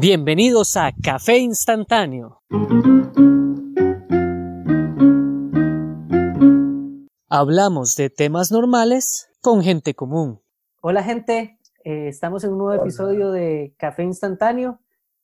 [0.00, 2.40] Bienvenidos a Café Instantáneo.
[7.28, 10.40] Hablamos de temas normales con gente común.
[10.82, 14.78] Hola gente, eh, estamos en un nuevo episodio de Café Instantáneo,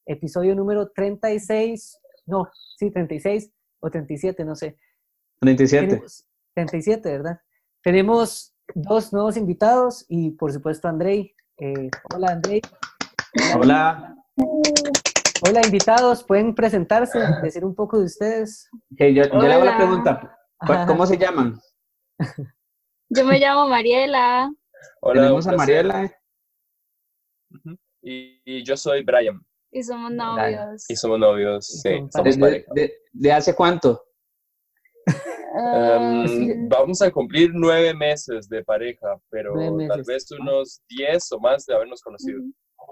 [0.06, 4.77] episodio número 36, no, sí, 36 o 37, no sé.
[5.38, 5.86] 37.
[5.86, 7.41] Tenemos- 37, ¿verdad?
[7.80, 11.33] Tenemos dos nuevos invitados y por supuesto Andrei.
[11.59, 12.61] Eh, hola Andrei.
[13.56, 13.61] Hola.
[13.61, 14.23] Hola
[15.65, 18.69] invitados, pueden presentarse, decir un poco de ustedes.
[18.92, 19.77] Ok, yo, yo le hago la Hola.
[19.77, 20.20] pregunta.
[20.66, 20.87] ¿cu- Ajá.
[20.87, 21.59] ¿Cómo se llaman?
[23.11, 24.51] Yo me llamo Mariela.
[25.01, 25.52] Hola, Tenemos a.
[25.52, 26.12] Mariela.
[28.02, 29.41] Y, y yo soy Brian.
[29.70, 30.84] y somos novios.
[30.89, 31.66] Y somos novios.
[31.83, 32.73] Sí, somos ¿De, de, pareja.
[32.75, 34.03] de- de hace cuánto?
[35.56, 39.55] Ah, Em, vamos a cumplir nueve meses de pareja, pero
[39.89, 42.41] tal vez unos diez o más de habernos conocido.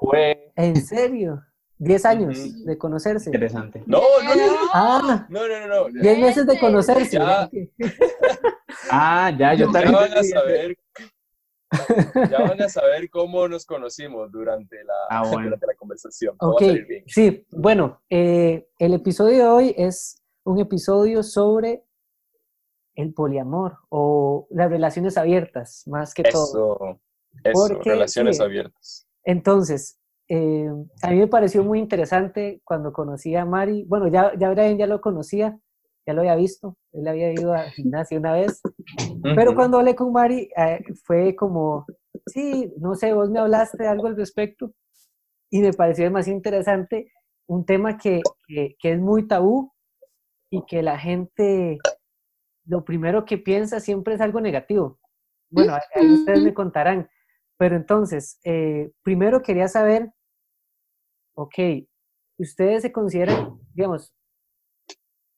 [0.02, 1.42] Fue ¿En serio?
[1.78, 3.28] ¿Diez años de conocerse?
[3.30, 3.82] interesante.
[3.86, 6.00] No, no, no, Ah, no, no, no, no.
[6.02, 7.18] diez meses de conocerse.
[7.18, 7.48] Ya.
[8.90, 9.92] Ah, ya, yo Ya también.
[9.92, 10.76] van a saber,
[12.30, 15.44] ya van a saber cómo nos conocimos durante la, Ah, bueno.
[15.44, 16.36] durante la conversación.
[16.38, 17.04] Todo va Ok, a salir bien.
[17.06, 21.84] sí, bueno, eh, el episodio de hoy es un episodio sobre
[22.94, 26.74] el poliamor o las relaciones abiertas, más que todo.
[26.74, 27.00] Eso,
[27.44, 28.42] eso, Porque, relaciones sí.
[28.42, 29.06] abiertas.
[29.24, 30.68] Entonces, eh,
[31.02, 33.84] a mí me pareció muy interesante cuando conocí a Mari.
[33.84, 35.58] Bueno, ya, ya Brian ya lo conocía,
[36.06, 38.60] ya lo había visto, él había ido al gimnasio una vez,
[39.22, 41.86] pero cuando hablé con Mari eh, fue como,
[42.26, 44.72] sí, no sé, vos me hablaste de algo al respecto
[45.50, 47.12] y me pareció demasiado interesante
[47.46, 49.72] un tema que, que, que es muy tabú
[50.50, 51.78] y que la gente
[52.64, 54.98] lo primero que piensa siempre es algo negativo.
[55.50, 57.08] Bueno, ahí ustedes me contarán.
[57.62, 60.10] Pero entonces, eh, primero quería saber,
[61.36, 61.54] ok,
[62.36, 64.12] ¿ustedes se consideran, digamos,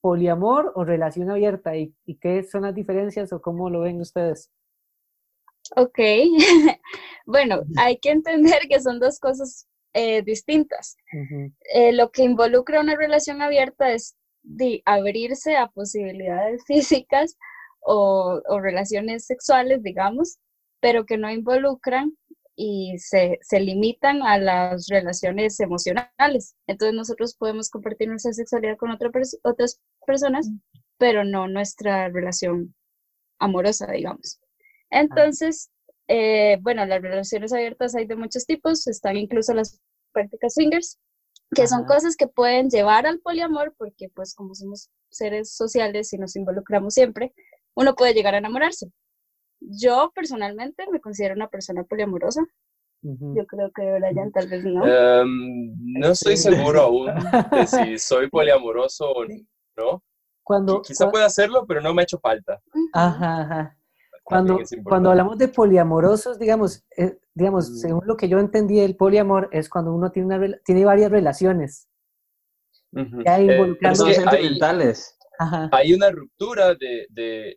[0.00, 1.76] poliamor o relación abierta?
[1.76, 4.50] ¿Y, y qué son las diferencias o cómo lo ven ustedes?
[5.76, 5.98] Ok.
[7.26, 10.96] bueno, hay que entender que son dos cosas eh, distintas.
[11.74, 17.36] Eh, lo que involucra una relación abierta es de abrirse a posibilidades físicas
[17.80, 20.38] o, o relaciones sexuales, digamos,
[20.84, 22.12] pero que no involucran
[22.54, 26.56] y se, se limitan a las relaciones emocionales.
[26.66, 30.50] Entonces nosotros podemos compartir nuestra sexualidad con otra pers- otras personas,
[30.98, 32.74] pero no nuestra relación
[33.38, 34.40] amorosa, digamos.
[34.90, 35.70] Entonces,
[36.06, 39.80] eh, bueno, las relaciones abiertas hay de muchos tipos, están incluso las
[40.12, 40.98] prácticas swingers,
[41.54, 41.94] que son Ajá.
[41.94, 46.92] cosas que pueden llevar al poliamor, porque pues como somos seres sociales y nos involucramos
[46.92, 47.32] siempre,
[47.74, 48.90] uno puede llegar a enamorarse.
[49.66, 52.42] Yo personalmente me considero una persona poliamorosa.
[53.02, 54.86] Yo creo que Brian tal vez no.
[54.86, 56.50] Em, no estoy Sí.
[56.54, 57.06] seguro aún
[57.50, 59.24] de si soy poliamoroso o
[59.76, 60.02] no.
[60.42, 62.60] Cuando, Qui- Quizá pueda hacerlo, pero no me ha hecho falta.
[62.94, 63.78] Ajá, ajá.
[64.22, 67.74] Cuando, cuando hablamos de poliamorosos, digamos, eh, digamos, Mm.
[67.76, 71.10] según lo que yo entendí del poliamor, es cuando uno tiene, una, rela- tiene varias
[71.10, 71.88] relaciones.
[72.92, 75.68] Ya Eh, involucrando- pero es Hay, sentimentales.
[75.68, 75.68] Ajá.
[75.72, 77.56] hay una ruptura de, de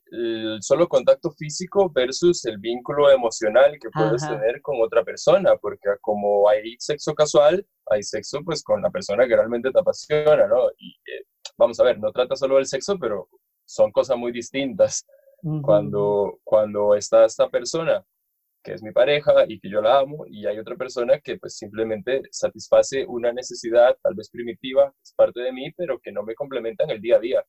[0.61, 4.39] solo contacto físico versus el vínculo emocional que puedes Ajá.
[4.39, 9.27] tener con otra persona, porque como hay sexo casual, hay sexo pues con la persona
[9.27, 10.69] que realmente te apasiona, ¿no?
[10.77, 11.25] Y eh,
[11.57, 13.29] vamos a ver, no trata solo del sexo, pero
[13.65, 15.05] son cosas muy distintas.
[15.61, 18.03] cuando, cuando está esta persona
[18.67, 21.55] que es mi pareja y que yo la amo y hay otra persona que pues
[21.55, 26.35] simplemente satisface una necesidad tal vez primitiva, es parte de mí, pero que no me
[26.35, 27.45] complementa en el día a día,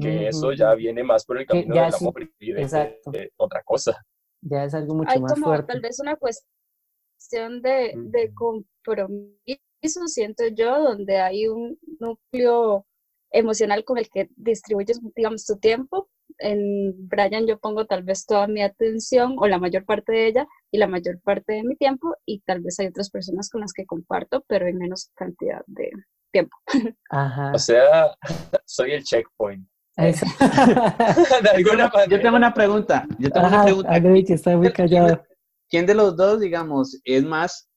[0.00, 3.12] que eso ya viene más por el camino del es- amor y de, exacto.
[3.12, 3.96] de otra cosa.
[4.42, 5.72] Ya es algo mucho hay más como fuerte.
[5.72, 12.84] tal vez una cuestión de, de compromiso, siento yo, donde hay un núcleo
[13.30, 16.08] emocional con el que distribuyes, digamos, tu tiempo.
[16.38, 20.46] En Brian yo pongo tal vez toda mi atención o la mayor parte de ella
[20.70, 23.72] y la mayor parte de mi tiempo y tal vez hay otras personas con las
[23.72, 25.90] que comparto, pero en menos cantidad de
[26.32, 26.56] tiempo.
[27.10, 27.52] Ajá.
[27.54, 28.14] O sea,
[28.66, 29.66] soy el checkpoint.
[29.96, 30.26] Eso.
[31.42, 32.06] de alguna manera.
[32.10, 33.06] Yo tengo una pregunta.
[33.18, 33.94] Yo tengo una pregunta.
[33.94, 35.24] Andrei, que está muy callado.
[35.70, 37.68] ¿Quién de los dos, digamos, es más,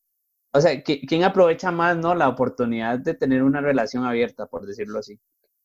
[0.53, 4.65] o sea, qui- quién aprovecha más, no, la oportunidad de tener una relación abierta, por
[4.65, 5.17] decirlo así?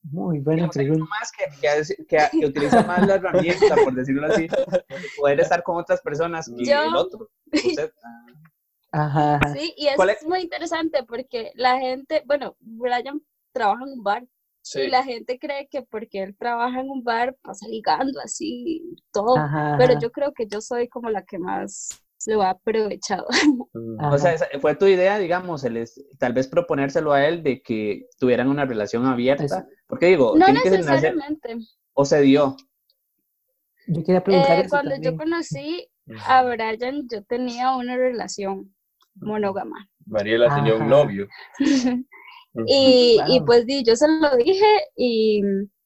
[0.05, 1.17] Muy buena Digamos, hay uno pregunta.
[1.21, 4.85] más que, que, que- que utiliza más la herramienta, por decirlo así, de
[5.17, 7.31] poder estar con otras personas y Yo- el otro.
[7.53, 7.91] Usted,
[8.93, 9.41] Ajá.
[9.55, 10.25] Sí, y es ¿Cuál es?
[10.25, 13.21] muy interesante porque la gente, bueno, Brian
[13.53, 14.25] trabaja en un bar
[14.67, 14.81] Sí.
[14.81, 19.37] Y la gente cree que porque él trabaja en un bar pasa ligando así todo.
[19.37, 20.01] Ajá, Pero ajá.
[20.01, 23.27] yo creo que yo soy como la que más lo ha aprovechado.
[24.13, 25.85] O sea, fue tu idea, digamos, el
[26.19, 29.67] tal vez proponérselo a él de que tuvieran una relación abierta.
[29.87, 31.57] Porque digo, no necesariamente.
[31.93, 32.57] ¿O se dio?
[33.87, 35.89] Yo quería preguntar eh, Cuando yo conocí
[36.27, 38.75] a Brian, yo tenía una relación
[39.15, 39.89] monógama.
[40.07, 41.29] Mariela tenía un novio.
[42.67, 44.67] y, y, pues yo se lo dije
[44.97, 45.43] y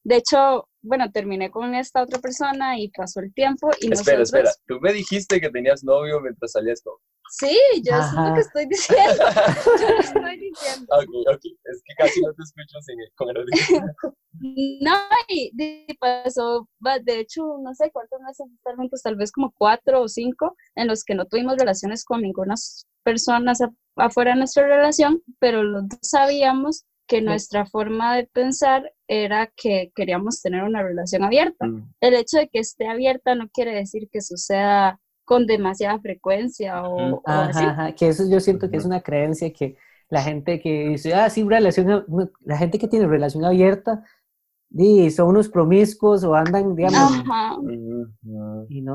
[0.09, 4.51] de hecho bueno, terminé con esta otra persona y pasó el tiempo y Espera, espera,
[4.67, 6.95] tú me dijiste que tenías novio mientras salías con...
[7.31, 9.23] Sí, yo es lo que estoy diciendo.
[9.81, 10.87] yo estoy diciendo.
[10.97, 13.45] Ok, ok, es que casi no te escucho sin, con el
[14.81, 14.97] No,
[15.29, 16.67] y, pasó,
[17.03, 20.87] de hecho, no sé cuántos meses estar juntos, tal vez como cuatro o cinco, en
[20.87, 22.55] los que no tuvimos relaciones con ninguna
[23.03, 23.53] persona
[23.97, 29.91] afuera de nuestra relación, pero los dos sabíamos que nuestra forma de pensar era que
[29.97, 31.67] queríamos tener una relación abierta.
[31.67, 31.91] Mm.
[32.01, 37.23] El hecho de que esté abierta no quiere decir que suceda con demasiada frecuencia o,
[37.27, 39.77] ajá, que eso yo siento que es una creencia que
[40.11, 42.05] la gente que dice, ah, sí, relación,
[42.41, 44.05] la gente que tiene relación abierta,
[44.71, 47.23] y son unos promiscuos o andan, digamos.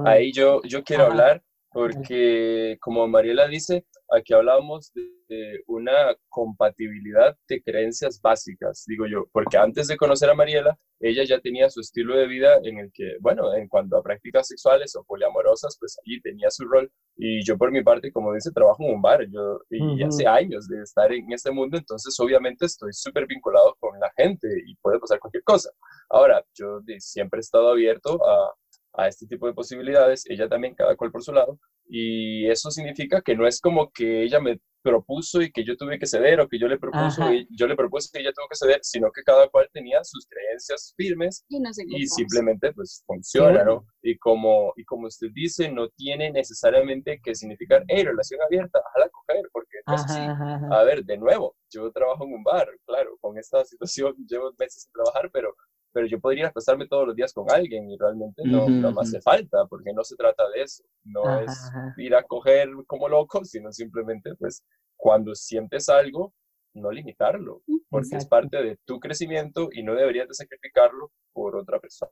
[0.05, 7.61] Ahí yo, yo quiero hablar porque, como Mariela dice, aquí hablábamos de una compatibilidad de
[7.61, 12.15] creencias básicas, digo yo, porque antes de conocer a Mariela, ella ya tenía su estilo
[12.15, 16.21] de vida en el que, bueno, en cuanto a prácticas sexuales o poliamorosas, pues allí
[16.21, 16.89] tenía su rol.
[17.17, 20.67] Y yo por mi parte, como dice, trabajo en un bar, yo y hace años
[20.67, 24.99] de estar en este mundo, entonces obviamente estoy súper vinculado con la gente y puede
[24.99, 25.71] pasar cualquier cosa.
[26.09, 28.53] Ahora, yo siempre he estado abierto a,
[28.93, 33.21] a este tipo de posibilidades, ella también, cada cual por su lado, y eso significa
[33.21, 36.47] que no es como que ella me propuso y que yo tuve que ceder o
[36.47, 39.23] que yo le propuso y yo le propuse que ella tuvo que ceder, sino que
[39.23, 41.45] cada cual tenía sus creencias firmes
[41.87, 43.85] y, simplemente pues funciona, ¿no?
[44.01, 49.09] Y como, y como usted dice, no tiene necesariamente que significar, hey, relación abierta, la
[49.09, 53.37] coger, porque entonces sí, a ver, de nuevo, yo trabajo en un bar, claro, con
[53.37, 55.55] esta situación llevo meses sin trabajar, pero
[55.93, 59.21] pero yo podría pasarme todos los días con alguien y realmente no, no me hace
[59.21, 63.71] falta, porque no se trata de eso, no es ir a coger como loco, sino
[63.71, 64.63] simplemente, pues,
[64.97, 66.33] cuando sientes algo,
[66.73, 71.79] no limitarlo, porque es parte de tu crecimiento y no deberías de sacrificarlo por otra
[71.79, 72.11] persona.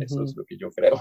[0.00, 0.94] Eso es lo que yo creo.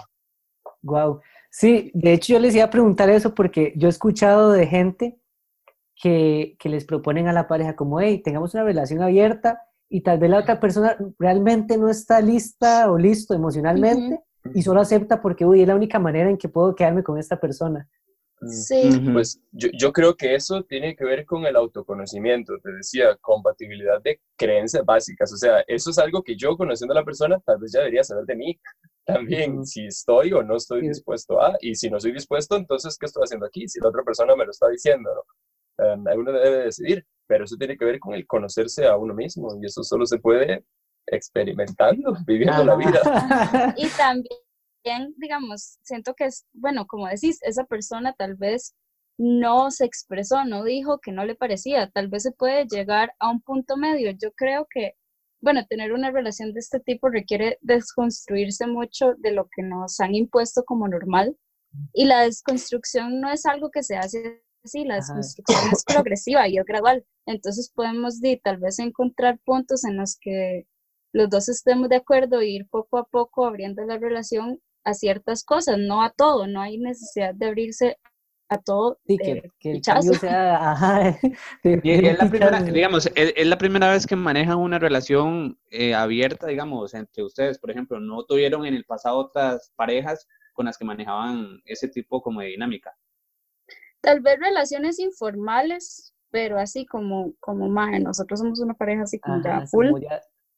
[0.82, 1.22] Wow.
[1.50, 5.20] Sí, de hecho yo les iba a preguntar eso porque yo he escuchado de gente
[5.96, 9.62] que, que les proponen a la pareja como, hey, tengamos una relación abierta
[9.94, 14.22] y tal vez la otra persona realmente no está lista o listo emocionalmente
[14.56, 17.40] y solo acepta porque, uy, es la única manera en que puedo quedarme con esta
[17.40, 17.88] persona.
[18.48, 18.90] Sí.
[19.13, 24.01] Pues yo, yo, creo que eso tiene que ver con el autoconocimiento, te decía, compatibilidad
[24.01, 27.60] de creencias básicas, o sea, eso es algo que yo conociendo a la persona tal
[27.60, 28.60] vez ya debería saber de mí
[29.06, 33.06] también, si estoy o no estoy dispuesto a, y si no estoy dispuesto, entonces, ¿qué
[33.06, 33.68] estoy haciendo aquí?
[33.68, 35.22] Si la otra persona me lo está diciendo, ¿no?
[35.78, 39.58] Um, uno debe decidir, pero eso tiene que ver con el conocerse a uno mismo
[39.62, 40.64] y eso solo se puede
[41.08, 43.74] experimentando, viviendo la vida.
[43.78, 48.75] Y también, digamos, siento que es, bueno, como decís, esa persona tal vez
[49.18, 53.30] no se expresó, no dijo que no le parecía, tal vez se puede llegar a
[53.30, 54.12] un punto medio.
[54.12, 54.94] Yo creo que,
[55.42, 60.16] bueno, tener una relación de este tipo requiere desconstruirse mucho de lo que nos han
[60.16, 61.38] impuesto como normal
[61.94, 66.58] y la desconstrucción no es algo que se hace sí, la desconstrucción es progresiva y
[66.58, 67.05] es gradual.
[67.25, 70.65] Entonces podemos tal vez encontrar puntos en los que
[71.13, 75.43] los dos estemos de acuerdo e ir poco a poco abriendo la relación a ciertas
[75.43, 77.98] cosas, no a todo, no hay necesidad de abrirse
[78.50, 79.00] a todo.
[79.05, 81.10] Sí, que, el cambio sea, ajá,
[81.63, 86.93] es la primera, digamos, es, la primera vez que manejan una relación eh, abierta, digamos,
[86.93, 91.62] entre ustedes, por ejemplo, no tuvieron en el pasado otras parejas con las que manejaban
[91.65, 92.96] ese tipo como de dinámica.
[94.03, 99.41] Tal vez relaciones informales, pero así como, como más, nosotros somos una pareja así como
[99.41, 99.88] ya full.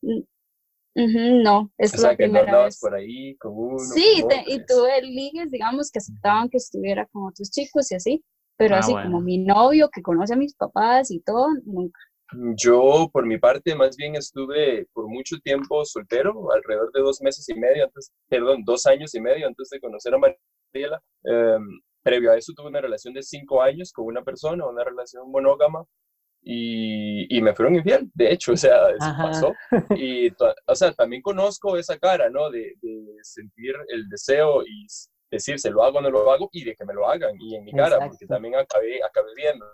[0.01, 2.79] Mm, no, es la primera vez.
[2.79, 3.77] por ahí con uno.
[3.79, 8.25] Sí, y tuve ligues, digamos, que aceptaban que estuviera con otros chicos y así,
[8.57, 11.99] pero ah, así como mi novio que conoce a mis papás y todo, nunca.
[12.55, 17.47] Yo, por mi parte, más bien estuve por mucho tiempo soltero, alrededor de dos meses
[17.49, 21.01] y medio antes, perdón, dos años y medio antes de conocer a Mariela.
[21.25, 21.57] Eh,
[22.05, 25.83] previo a eso tuve una relación de cinco años con una persona, una relación monógama,
[26.47, 29.53] y, y me fueron infiel, de hecho, o sea, eso pasó.
[29.97, 30.31] Y,
[30.67, 32.51] o sea, también conozco esa cara, ¿no?
[32.51, 34.85] De, de, sentir el deseo y
[35.31, 37.55] decir, se lo hago o no lo hago, y de que me lo hagan, y
[37.55, 39.65] en mi cara, porque también acabé, acabé viendo.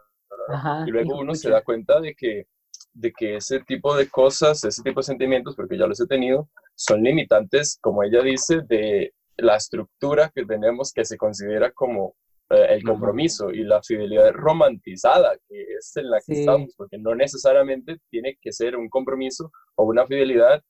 [0.88, 2.46] y luego uno se da cuenta de que,
[2.94, 6.48] de que ese tipo de cosas, ese tipo de sentimientos, porque ya los he tenido,
[6.76, 12.16] son limitantes, como ella dice, de la estructura que tenemos que se considera como
[12.50, 17.16] eh, el compromiso y la fidelidad romantizada, que es en la que estamos, porque no
[17.16, 20.62] necesariamente tiene que ser un compromiso o una fidelidad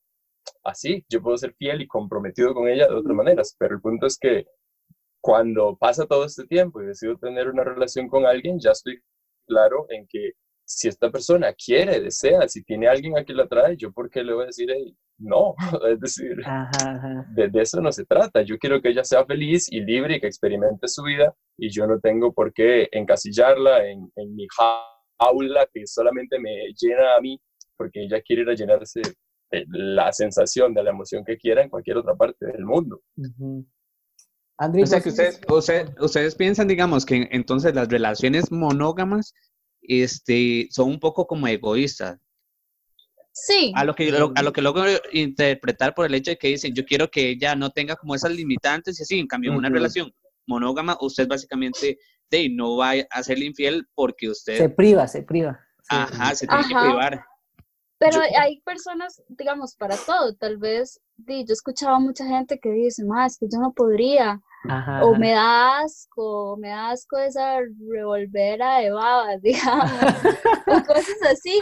[0.64, 1.04] así.
[1.10, 4.18] Yo puedo ser fiel y comprometido con ella de otras maneras, pero el punto es
[4.18, 4.46] que
[5.22, 9.00] cuando pasa todo este tiempo y decido tener una relación con alguien, ya estoy
[9.48, 10.32] claro en que
[10.74, 14.24] si esta persona quiere, desea, si tiene alguien a quien la trae, yo por qué
[14.24, 14.70] le voy a decir,
[15.18, 15.56] no,
[15.90, 16.38] es decir,
[17.36, 18.42] De, eso no se trata.
[18.42, 21.86] Yo quiero que ella sea feliz y libre y que experimente su vida y yo
[21.88, 24.48] no tengo por qué encasillarla en, en mi
[25.20, 27.40] jaula que solamente me llena a mí
[27.78, 29.02] porque ella quiere ir a llenarse
[29.68, 33.02] la sensación de la emoción que quiera en cualquier otra parte del mundo.
[34.58, 35.42] o sea que ustedes,
[36.00, 39.34] ustedes piensan, digamos, que entonces las relaciones monógamas
[39.82, 42.20] este, son un poco como egoístas.
[43.34, 43.72] Sí.
[43.76, 44.84] A lo, que, a lo que logro
[45.14, 48.32] interpretar por el hecho de que dicen, yo quiero que ella no tenga como esas
[48.32, 50.14] limitantes y así, en cambio, en una relación
[50.48, 51.98] monógama, usted básicamente
[52.30, 54.58] de, no va a ser infiel porque usted...
[54.58, 55.60] Se priva, se priva.
[55.90, 57.26] Ajá, se tiene que privar.
[58.02, 60.34] Pero hay personas, digamos, para todo.
[60.36, 64.42] Tal vez, yo escuchaba mucha gente que dice, más que yo no podría.
[65.04, 69.92] O me da asco, me da asco esa revolvera de babas, digamos.
[70.68, 71.60] o cosas así.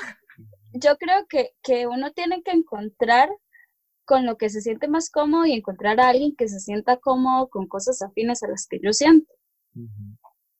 [0.74, 3.30] Yo creo que, que uno tiene que encontrar
[4.06, 7.48] con lo que se siente más cómodo y encontrar a alguien que se sienta cómodo
[7.48, 9.32] con cosas afines a las que yo siento.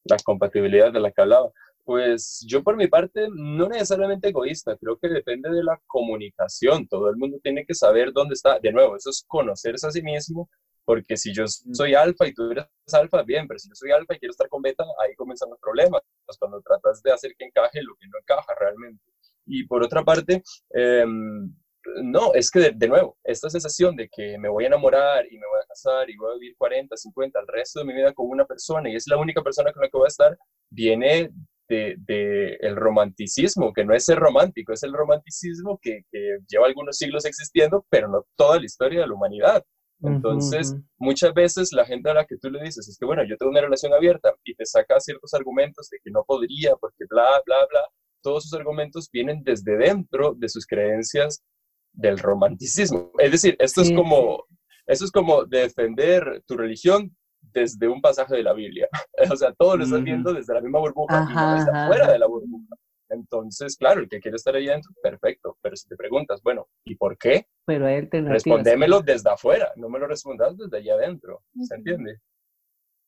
[0.04, 1.52] La compatibilidad de la que hablaba.
[1.84, 6.88] Pues yo por mi parte, no necesariamente egoísta, creo que depende de la comunicación.
[6.88, 8.60] Todo el mundo tiene que saber dónde está.
[8.60, 10.48] De nuevo, eso es conocerse a sí mismo,
[10.90, 14.16] porque si yo soy alfa y tú eres alfa, bien, pero si yo soy alfa
[14.16, 16.02] y quiero estar con beta, ahí comienzan los problemas,
[16.40, 19.04] cuando tratas de hacer que encaje lo que no encaja realmente.
[19.46, 20.42] Y por otra parte,
[20.72, 21.54] em,
[22.02, 25.46] no, es que de, nuevo, esta sensación de que me voy a enamorar y me
[25.46, 28.28] voy a casar y voy a vivir 40, 50, el resto de mi vida con
[28.28, 30.36] una persona y es la única persona con la que voy a estar,
[30.72, 31.30] viene
[31.68, 36.02] de, el romanticismo, que no es ser romántico, es el romanticismo que,
[36.48, 39.64] lleva algunos siglos existiendo, pero no toda la historia de la humanidad.
[40.02, 43.36] Entonces, muchas veces la gente a la que tú le dices, es que bueno, yo
[43.38, 47.42] tengo una relación abierta y te saca ciertos argumentos de que no podría, porque bla,
[47.46, 47.82] bla, bla,
[48.22, 51.44] todos esos argumentos vienen desde dentro de sus creencias
[51.92, 53.12] del romanticismo.
[53.18, 54.46] Es decir, esto es como...
[54.86, 57.16] Eso es como defender tu religión
[57.54, 58.88] desde un pasaje de la Biblia.
[59.32, 62.20] o sea, todo lo estás viendo desde la misma burbuja y no desde afuera de
[62.20, 62.69] la burbuja.
[63.10, 65.58] Entonces, claro, el que quiere estar ahí dentro, perfecto.
[65.62, 67.48] Pero si te preguntas, bueno, ¿y por qué?
[67.66, 71.42] Pero él te Respondémelo desde afuera, no me lo respondas desde allá adentro.
[71.62, 72.20] ¿Se entiende?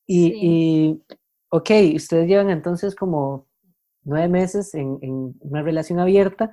[0.06, 1.02] Y, y,
[1.50, 3.48] ok, ustedes llevan entonces como
[4.04, 6.52] nueve meses en, en, una relación abierta.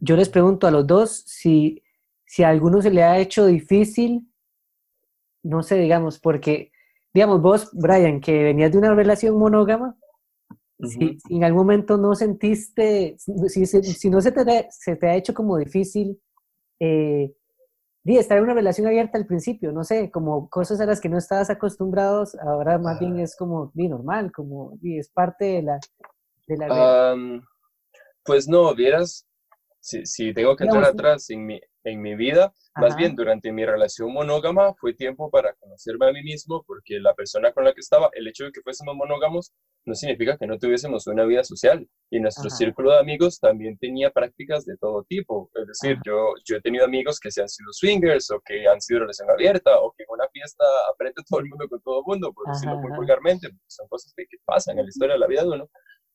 [0.00, 1.82] Yo les pregunto a los dos si,
[2.24, 4.26] si a alguno se le ha hecho difícil,
[5.42, 6.72] no sé, digamos, porque
[7.14, 9.96] digamos, vos, Brian, que venías de una relación monógama,
[10.80, 15.34] si, en algún momento no sentiste, si, si no se te, se te ha hecho
[15.34, 16.20] como difícil
[16.80, 17.32] eh,
[18.04, 21.18] estar en una relación abierta al principio, no sé, como cosas a las que no
[21.18, 25.78] estabas acostumbrados, ahora más bien es como bien normal, como es parte de la...
[26.46, 27.24] De la
[28.24, 29.26] pues no, vieras,
[29.80, 33.64] si, si tengo que entrar atrás en mi, en mi vida, más bien, durante mi
[33.64, 37.80] relación monógama fue tiempo para conocerme a mí mismo, porque la persona con la que
[37.80, 39.52] estaba, el hecho de que fuésemos monógamos,
[39.84, 41.86] no significa que no tuviésemos una vida social.
[42.10, 45.50] Y nuestro círculo de amigos también tenía prácticas de todo tipo.
[45.54, 48.80] Es decir, yo, yo he tenido amigos que se han sido swingers o que han
[48.80, 52.04] sido relación abierta o que en una fiesta aprieta todo el mundo con todo el
[52.06, 55.26] mundo, por decirlo muy vulgarmente, son cosas que, que pasan en la historia de la
[55.28, 55.70] vida de uno.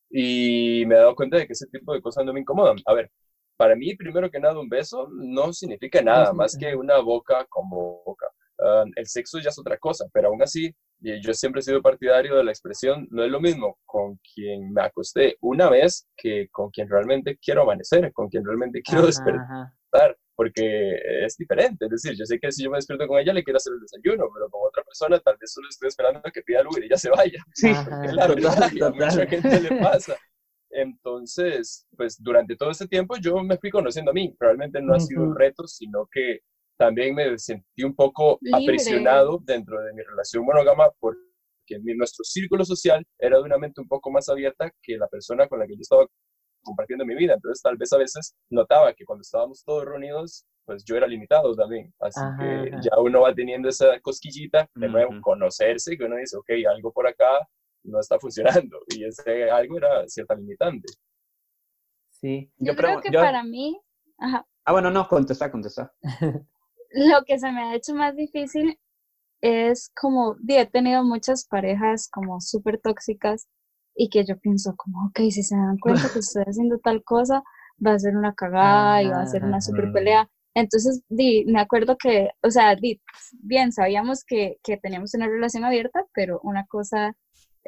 [0.10, 2.78] Y me he dado cuenta de que ese tipo de cosas no me incomodan.
[2.86, 3.12] A ver,
[3.60, 7.70] para mí, primero que nada, un beso no significa nada más que una boca con
[7.70, 8.26] boca.
[8.58, 12.38] Ah, el sexo ya es otra cosa, pero aún así, yo siempre he sido partidario
[12.38, 16.70] de la expresión, no es lo mismo con quien me acosté una vez que con
[16.70, 21.84] quien realmente quiero amanecer, con quien realmente quiero despertar, porque es diferente.
[21.84, 23.82] Es decir, yo sé que si yo me despierto con ella, le quiero hacer el
[23.82, 26.82] desayuno, pero con otra persona tal vez solo estoy esperando a que pida el Uber
[26.82, 27.44] y ya se vaya.
[27.54, 27.68] Sí,
[28.06, 30.16] es la verdad, a mucha gente le pasa.
[30.72, 34.36] Entonces, pues durante todo este tiempo yo me fui conociendo a mí.
[34.40, 36.40] Realmente no ha sido un reto, sino que
[36.78, 41.26] también me sentí un poco aprisionado dentro de mi relación monógama porque
[41.96, 45.60] nuestro círculo social era de una mente un poco más abierta que la persona con
[45.60, 46.06] la que yo estaba
[46.64, 47.34] compartiendo mi vida.
[47.34, 51.56] Entonces, tal vez a veces notaba que cuando estábamos todos reunidos, pues yo era limitado
[51.56, 51.94] también.
[52.00, 56.50] Así que ya uno va teniendo esa cosquillita de nuevo, conocerse, que uno dice, ok,
[56.72, 57.48] algo por acá
[57.84, 60.88] no está funcionando y ese algo era cierta limitante.
[62.12, 62.52] Sí.
[62.58, 63.80] Yo, creo que para mí...
[64.20, 65.94] Ah, bueno, no, contesta, contesta.
[66.92, 68.78] lo que se me ha hecho más difícil
[69.42, 73.48] es como, he tenido muchas parejas como súper tóxicas
[73.96, 77.44] y que yo pienso como, ok, si se dan cuenta que estoy haciendo tal cosa,
[77.86, 80.30] va a ser una cagada y va a ser una super pelea.
[80.56, 83.02] Entonces, di, me acuerdo que, o sea, di,
[83.34, 87.16] bien, sabíamos que, que teníamos una relación abierta, pero una cosa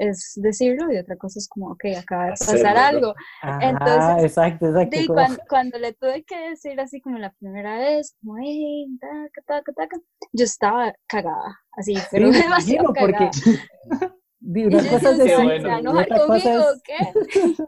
[0.01, 3.13] es decirlo y otra cosa es como, ok, acaba de pasar algo.
[3.61, 5.43] Entonces, exacto, exacto.
[5.47, 9.97] cuando, le tuve que decir así como la primera vez, como, hey, taca, taca, taca,
[10.33, 13.29] yo estaba cagada, así, pero demasiado cagada.
[14.43, 14.67] Porque...
[14.67, 16.81] una cosa es decir, no otra cosa es...
[16.83, 17.63] ¿qué?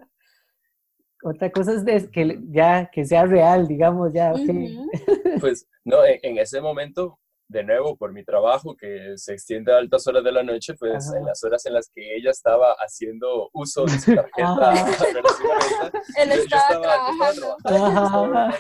[1.23, 4.33] otra cosa es que ya que sea real, digamos, ya,
[5.39, 7.19] Pues no, en, ese momento
[7.53, 11.13] de nuevo por mi trabajo que se extiende a altas horas de la noche, pues
[11.13, 14.74] en las horas en las que ella estaba haciendo uso de su tarjeta
[16.17, 17.55] Él estaba, trabajando.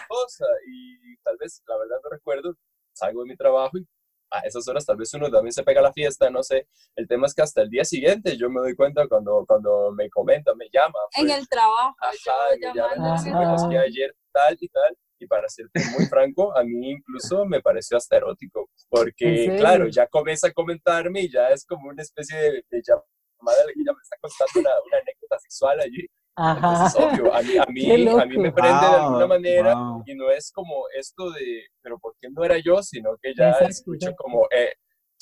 [0.07, 2.55] cosa y tal vez, la verdad no recuerdo,
[2.93, 3.87] salgo de mi trabajo y
[4.29, 6.67] a esas horas tal vez uno también se pega la fiesta, no sé.
[6.95, 10.09] El tema es que hasta el día siguiente yo me doy cuenta cuando, cuando me
[10.09, 10.99] comenta, me llama.
[11.17, 11.95] en pues, el trabajo.
[11.99, 17.61] Ajá, que ayer tal y tal y para serte muy franco, a mí incluso me
[17.61, 22.37] pareció hasta erótico, porque claro, ya comienza a comentarme y ya es como una especie
[22.37, 26.07] de, llamada de que ya me está contando una, una anécdota sexual allí.
[26.35, 26.87] Ajá.
[26.87, 29.75] Entonces, obvio, a mí, a mí, a mí me prende de alguna manera
[30.05, 32.81] y no es como esto de, pero ¿por qué no era yo?
[32.81, 34.73] Sino que ya escucho como, eh,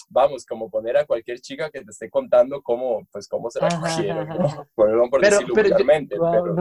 [0.09, 3.69] vamos, como poner a cualquier chica que te esté contando cómo, pues, cómo se la
[3.69, 4.27] cogieron,
[4.75, 6.55] Perdón por pero, decirlo pero, pero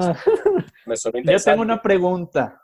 [0.87, 1.33] me suena interesante.
[1.33, 2.63] Yo tengo una pregunta.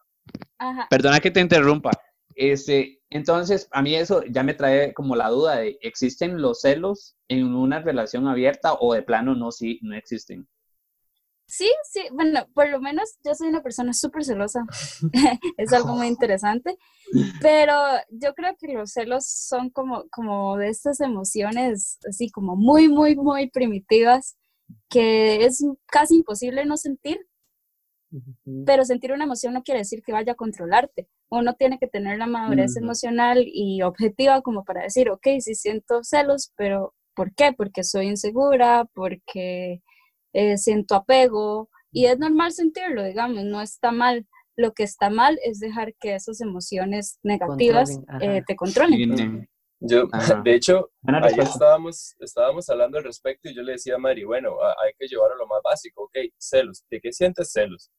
[0.90, 1.90] Perdona que te interrumpa.
[2.35, 7.16] Este, entonces, a mí eso ya me trae como la duda de, ¿existen los celos
[7.28, 10.47] en una relación abierta o de plano no, sí, no existen?
[11.49, 14.64] Sí, sí, bueno, por lo menos yo soy una persona súper celosa,
[15.56, 16.76] es algo muy interesante,
[17.40, 17.75] pero
[18.11, 23.14] yo creo que los celos son como, como de estas emociones así como muy, muy,
[23.14, 24.37] muy primitivas
[24.88, 27.21] que es casi imposible no sentir
[28.67, 31.09] pero sentir una emoción no quiere decir que vaya a controlarte.
[31.31, 36.02] Uno tiene que tener la madurez emocional y objetiva como para decir, ok, sí siento
[36.02, 37.52] celos, pero ¿por qué?
[37.57, 39.83] Porque soy insegura, porque
[40.33, 41.69] eh, siento apego.
[41.91, 44.26] Y es normal sentirlo, digamos, no está mal.
[44.57, 49.47] Lo que está mal es dejar que esas emociones negativas eh, te controlen.
[49.81, 50.09] Yo,
[50.45, 54.57] de hecho, ayer estábamos, estábamos hablando al respecto y yo le decía a Mari, bueno,
[54.83, 57.91] hay que llevar a lo más básico, ok, celos, ¿de qué sientes celos?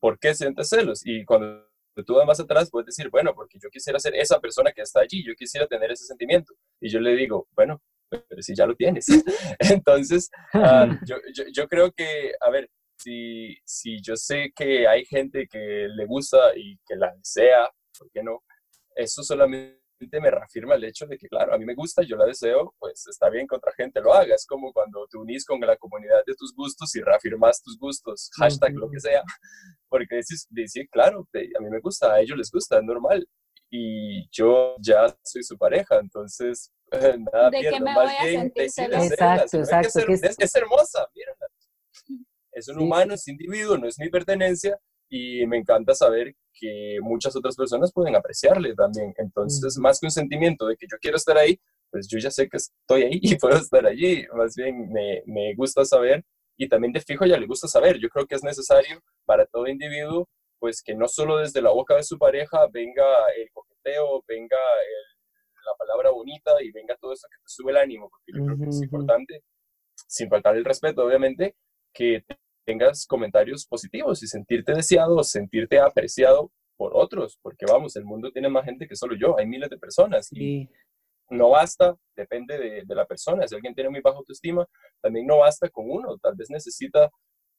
[0.00, 1.02] ¿Por qué sientes celos?
[1.04, 1.64] Y cuando
[2.06, 5.00] tú vas más atrás, puedes decir, bueno, porque yo quisiera ser esa persona que está
[5.00, 6.54] allí, yo quisiera tener ese sentimiento.
[6.80, 9.06] Y yo le digo, bueno, pero si ya lo tienes.
[9.58, 15.04] Entonces, ah, yo, yo, yo, creo que, a ver, si, si yo sé que hay
[15.04, 18.42] gente que le gusta y que la desea, ¿por qué no?
[18.94, 19.79] Eso solamente
[20.20, 23.06] me reafirma el hecho de que, claro, a mí me gusta, yo la deseo, pues
[23.06, 24.34] está bien que otra gente lo haga.
[24.34, 28.30] Es como cuando te unís con la comunidad de tus gustos y reafirmas tus gustos,
[28.38, 29.22] hashtag lo que sea,
[29.88, 33.26] porque dices, dices claro, a mí me gusta, a ellos les gusta, es normal.
[33.72, 36.72] Y yo ya soy su pareja, entonces
[37.32, 37.78] nada ¿De pierdo.
[37.78, 39.98] Qué me voy a sentir exacto, exacto.
[40.08, 41.46] Es, es, hermosa, mírala.
[42.52, 44.76] Es un humano, es individuo, no es mi pertenencia
[45.10, 49.12] y me encanta saber que muchas otras personas pueden apreciarle también.
[49.18, 52.48] Entonces, más que un sentimiento de que yo quiero estar ahí, pues yo ya sé
[52.48, 54.24] que estoy ahí y puedo estar allí.
[54.34, 56.24] Más bien me, me gusta saber
[56.56, 57.98] y también de fijo ya le gusta saber.
[57.98, 60.28] Yo creo que es necesario para todo individuo,
[60.60, 63.04] pues que no solo desde la boca de su pareja venga
[63.36, 64.58] el coqueteo, venga
[65.66, 68.58] la palabra bonita y venga todo eso que te sube el ánimo, porque yo creo
[68.58, 69.42] que es importante,
[70.06, 71.56] sin faltar el respeto, obviamente,
[71.92, 72.24] que
[72.64, 78.48] tengas comentarios positivos y sentirte deseado, sentirte apreciado por otros, porque vamos, el mundo tiene
[78.48, 80.68] más gente que solo yo, hay miles de personas y
[81.28, 84.66] no basta, depende de, la persona, si alguien tiene muy baja autoestima,
[85.00, 87.10] también no basta con uno, tal vez necesita,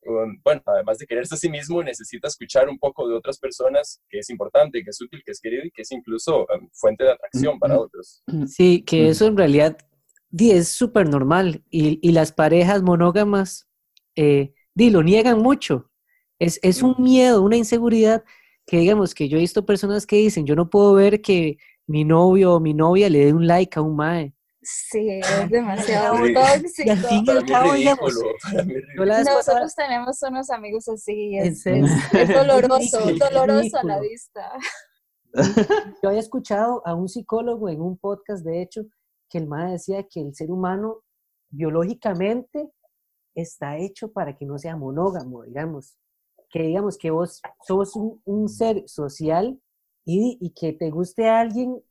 [0.06, 4.02] um, bueno, además de quererse a sí mismo, necesita escuchar un poco de otras personas,
[4.10, 7.04] que es importante, que es útil, que es querido y que es incluso um, fuente
[7.04, 8.24] de atracción para otros.
[8.48, 9.78] Sí, que eso en realidad
[10.38, 13.70] es súper normal y, y, las parejas monógamas
[14.16, 15.90] eh, di, lo niegan mucho.
[16.40, 18.24] Es, es un miedo, una inseguridad
[18.66, 21.58] que digamos que yo he visto personas que dicen, yo no puedo ver que
[21.88, 24.34] mi novio o mi novia le dé un like a un mae.
[24.64, 26.88] Sí, es demasiado tóxico.
[26.88, 28.14] Y al fin y al cabo, digamos,
[28.96, 34.52] nosotros tenemos unos amigos así, es, es, es doloroso, doloroso a la vista.
[36.04, 38.84] Yo había escuchado a un psicólogo en un podcast, de hecho,
[39.30, 41.04] que el mae decía que el ser humano
[41.50, 42.70] biológicamente
[43.36, 45.98] está hecho para que no sea monógamo, digamos.
[46.50, 49.60] Que digamos que vos sos un, ser social
[50.06, 51.82] y, y, que te guste a alguien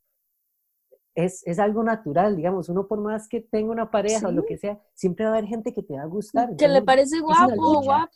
[1.14, 4.59] es, es, algo natural, digamos, uno por más que tenga una pareja o lo que
[4.59, 6.57] sea, siempre va a haber gente que te va a gustar.
[6.57, 8.12] Que le parece guapo, guapo.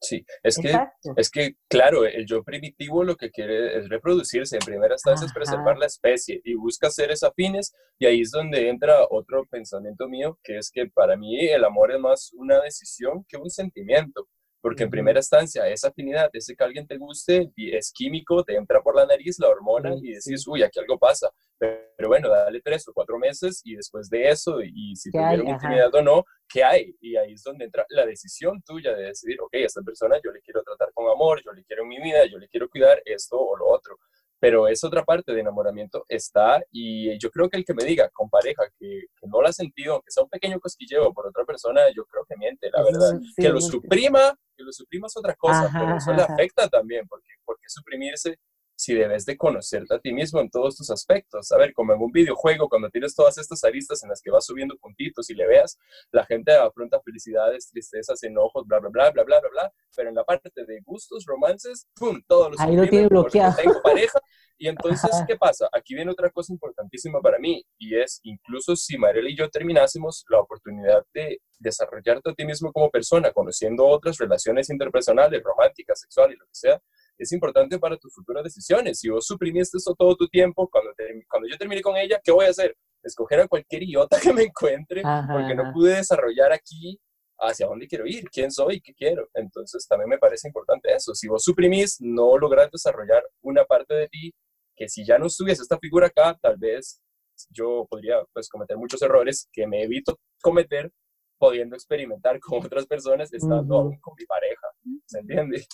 [0.00, 0.78] Sí, es que,
[1.16, 5.32] es que, claro, el yo primitivo lo que quiere es reproducirse, en primera instancia es
[5.32, 10.38] preservar la especie y busca seres afines y ahí es donde entra otro pensamiento mío,
[10.42, 14.26] que es que para mí el amor es más una decisión que un sentimiento.
[14.60, 18.82] Porque en primera instancia, esa afinidad, ese que alguien te guste, es químico, te entra
[18.82, 21.30] por la nariz la hormona y decís, uy, aquí algo pasa.
[21.58, 25.94] Pero, bueno, dale tres o cuatro meses y después de eso, y si tuvieron intimidad
[25.94, 26.94] o no, ¿qué hay?
[27.00, 30.30] Y ahí es donde entra la decisión tuya de decidir, ok, a esta persona yo
[30.30, 33.02] le quiero tratar con amor, yo le quiero en mi vida, yo le quiero cuidar
[33.04, 33.98] esto o lo otro
[34.40, 38.08] pero esa otra parte de enamoramiento está y yo creo que el que me diga
[38.10, 41.82] con pareja que, no la ha sentido, aunque sea un pequeño cosquilleo por otra persona,
[41.94, 43.20] yo creo que miente, la verdad.
[43.36, 47.28] que lo suprima, que lo suprima es otra cosa, pero eso le afecta también, porque,
[47.44, 48.38] porque suprimirse
[48.80, 51.52] si debes de conocerte a ti mismo en todos tus aspectos.
[51.52, 54.46] A ver, como en un videojuego, cuando tienes todas estas aristas en las que vas
[54.46, 55.78] subiendo puntitos y le veas,
[56.12, 60.14] la gente afronta felicidades, tristezas, enojos, bla, bla, bla, bla, bla, bla, bla, pero en
[60.14, 62.22] la parte de gustos, romances, ¡pum!
[62.26, 63.54] Todos los Ahí lo tiene bloqueado.
[63.54, 64.18] Tengo pareja.
[64.56, 65.68] Y entonces, ¿qué pasa?
[65.72, 70.24] Aquí viene otra cosa importantísima para mí, y es, incluso si Mariela y yo terminásemos,
[70.28, 76.38] la oportunidad de desarrollarte a ti mismo como persona, conociendo otras relaciones interpersonales, románticas, sexuales,
[76.38, 76.82] lo que sea,
[77.22, 78.98] es importante para tus futuras decisiones.
[78.98, 80.92] Si vos suprimiste eso todo tu tiempo, cuando,
[81.28, 82.74] cuando yo termine con ella, ¿qué voy a hacer?
[83.02, 86.98] Escoger a cualquier idiota que me encuentre, porque no pude desarrollar aquí
[87.38, 89.28] hacia dónde quiero ir, quién soy, qué quiero.
[89.34, 91.14] Entonces también me parece importante eso.
[91.14, 94.32] Si vos suprimís, no logras desarrollar una parte de ti
[94.76, 97.02] que si ya no estuviese esta figura acá, tal vez
[97.50, 100.90] yo podría pues cometer muchos errores que me evito cometer
[101.38, 104.66] pudiendo experimentar con otras personas estando con mi pareja.
[105.06, 105.66] ¿Se entiende?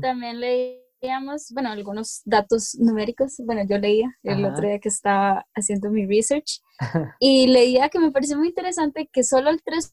[0.00, 3.36] También leíamos, bueno, algunos datos numéricos.
[3.44, 6.60] Bueno, yo leía el otro día que estaba haciendo mi research
[7.20, 9.92] y leía que me pareció muy interesante que solo el 3%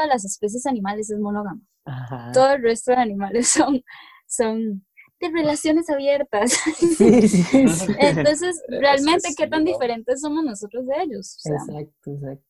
[0.00, 1.60] de las especies animales es monógamo.
[2.32, 3.82] Todo el resto de animales son,
[4.26, 4.84] son
[5.20, 6.52] de relaciones abiertas.
[7.00, 11.40] Entonces, realmente, ¿qué tan diferentes somos nosotros de ellos?
[11.44, 12.46] exacto, exacto.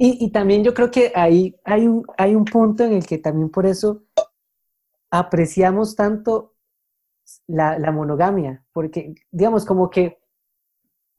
[0.00, 3.18] Y, y, también yo creo que ahí hay un, hay un punto en el que
[3.18, 4.04] también por eso
[5.10, 6.54] apreciamos tanto
[7.46, 10.18] la, monogamia, porque digamos como que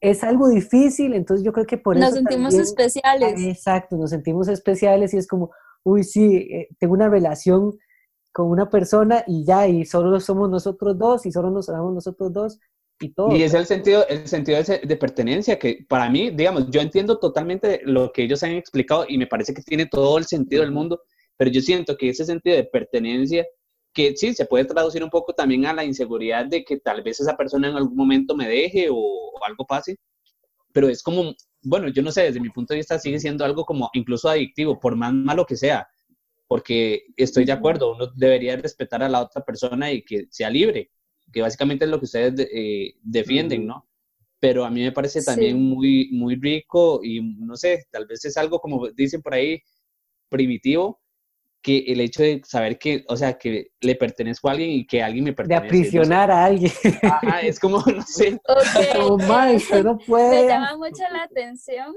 [0.00, 2.06] es algo difícil, entonces yo creo que por eso...
[2.06, 3.40] Nos sentimos especiales.
[3.40, 5.50] Exacto, nos sentimos especiales y es como,
[5.84, 7.78] uy, sí, eh, tengo una relación
[8.32, 12.32] con una persona y ya, y solo somos nosotros dos y solo nos amamos nosotros
[12.32, 12.58] dos
[13.00, 13.34] y todo.
[13.34, 17.18] Y es el sentido, el sentido de, de, pertenencia que para mí, digamos, yo entiendo
[17.18, 20.72] totalmente lo que ellos han explicado y me parece que tiene todo el sentido del
[20.72, 21.02] mundo,
[21.36, 23.46] pero yo siento que ese sentido de pertenencia
[23.92, 27.20] que sí, se puede traducir un poco también a la inseguridad de que tal vez
[27.20, 29.96] esa persona en algún momento me deje o, algo pase,
[30.72, 33.64] pero es como, bueno, yo no sé, desde mi punto de vista sigue siendo algo
[33.64, 35.88] como incluso adictivo, por más malo que sea,
[36.46, 40.90] porque estoy de acuerdo, uno debería respetar a la otra persona y que sea libre,
[41.32, 43.88] que básicamente es lo que ustedes eh, defienden, ¿no?
[44.38, 48.36] Pero a mí me parece también muy, muy rico y no sé, tal vez es
[48.36, 49.62] algo como dicen por ahí,
[50.28, 50.99] primitivo,
[51.62, 55.02] que el hecho de saber que, o sea, que le pertenezco a alguien y que
[55.02, 55.60] alguien me pertenece.
[55.60, 56.72] De aprisionar a alguien.
[57.02, 58.40] Ajá, es como, no sé.
[58.94, 60.42] Como no puede.
[60.42, 61.94] Me llama mucho la atención.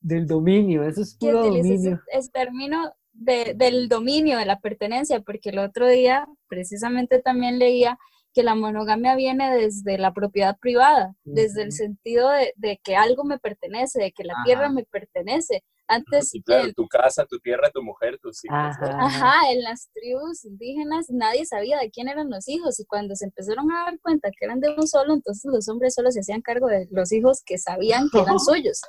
[0.00, 2.00] Del dominio, eso es puro dominio.
[2.12, 7.98] Es término de, del dominio, de la pertenencia, porque el otro día precisamente también leía
[8.32, 13.22] que la monogamia viene desde la propiedad privada, desde el sentido de, de, que algo
[13.24, 15.62] me pertenece, de que la tierra me pertenece.
[15.86, 18.56] Antes, claro, tu casa, tu tierra, tu mujer, tus hijos.
[18.56, 23.26] Ajá, en las tribus indígenas nadie sabía de quién eran los hijos y cuando se
[23.26, 26.40] empezaron a dar cuenta que eran de un solo, entonces los hombres solo se hacían
[26.40, 28.80] cargo de los hijos que sabían que eran suyos.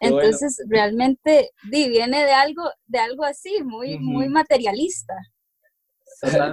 [0.00, 5.14] Entonces, realmente viene de algo, de algo así, muy, muy materialista.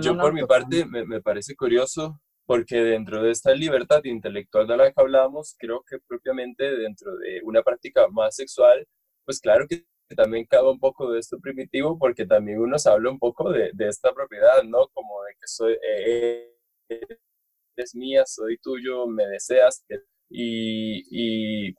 [0.01, 4.75] Yo por mi parte me, me parece curioso porque dentro de esta libertad intelectual de
[4.75, 8.87] la que hablamos, creo que propiamente dentro de una práctica más sexual,
[9.25, 13.11] pues claro que también cabe un poco de esto primitivo, porque también uno se habla
[13.11, 14.87] un poco de, de esta propiedad, ¿no?
[14.89, 16.55] Como de que soy, eh,
[17.75, 19.85] es mía, soy tuyo, me deseas,
[20.29, 21.75] y, y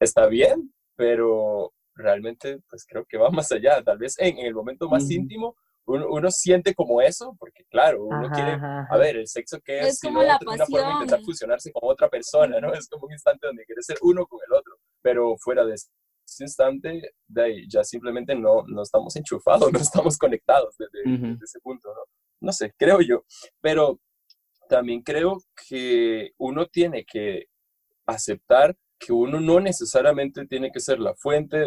[0.00, 4.54] está bien, pero realmente pues creo que va más allá, tal vez en, en el
[4.54, 9.60] momento más íntimo uno, siente como eso, porque claro, uno quiere, a ver, el sexo
[9.60, 10.54] que es, es como la pasión.
[10.54, 12.72] una forma de intentar fusionarse con otra persona, ¿no?
[12.72, 15.74] Es como un instante donde quiere ser uno con el otro, pero fuera de
[16.36, 21.60] ese instante, de ahí, ya simplemente no, no estamos enchufados, no estamos conectados desde, ese
[21.60, 22.02] punto, ¿no?
[22.40, 23.24] No sé, creo yo,
[23.60, 23.98] pero
[24.68, 27.46] también creo que uno tiene que
[28.06, 31.64] aceptar que uno no necesariamente tiene que ser la fuente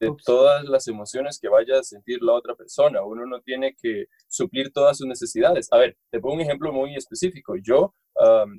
[0.00, 3.04] de todas las emociones que vaya a sentir la otra persona.
[3.04, 5.68] Uno no tiene que suplir todas sus necesidades.
[5.70, 7.54] A ver, te pongo un ejemplo muy específico.
[7.62, 7.94] Yo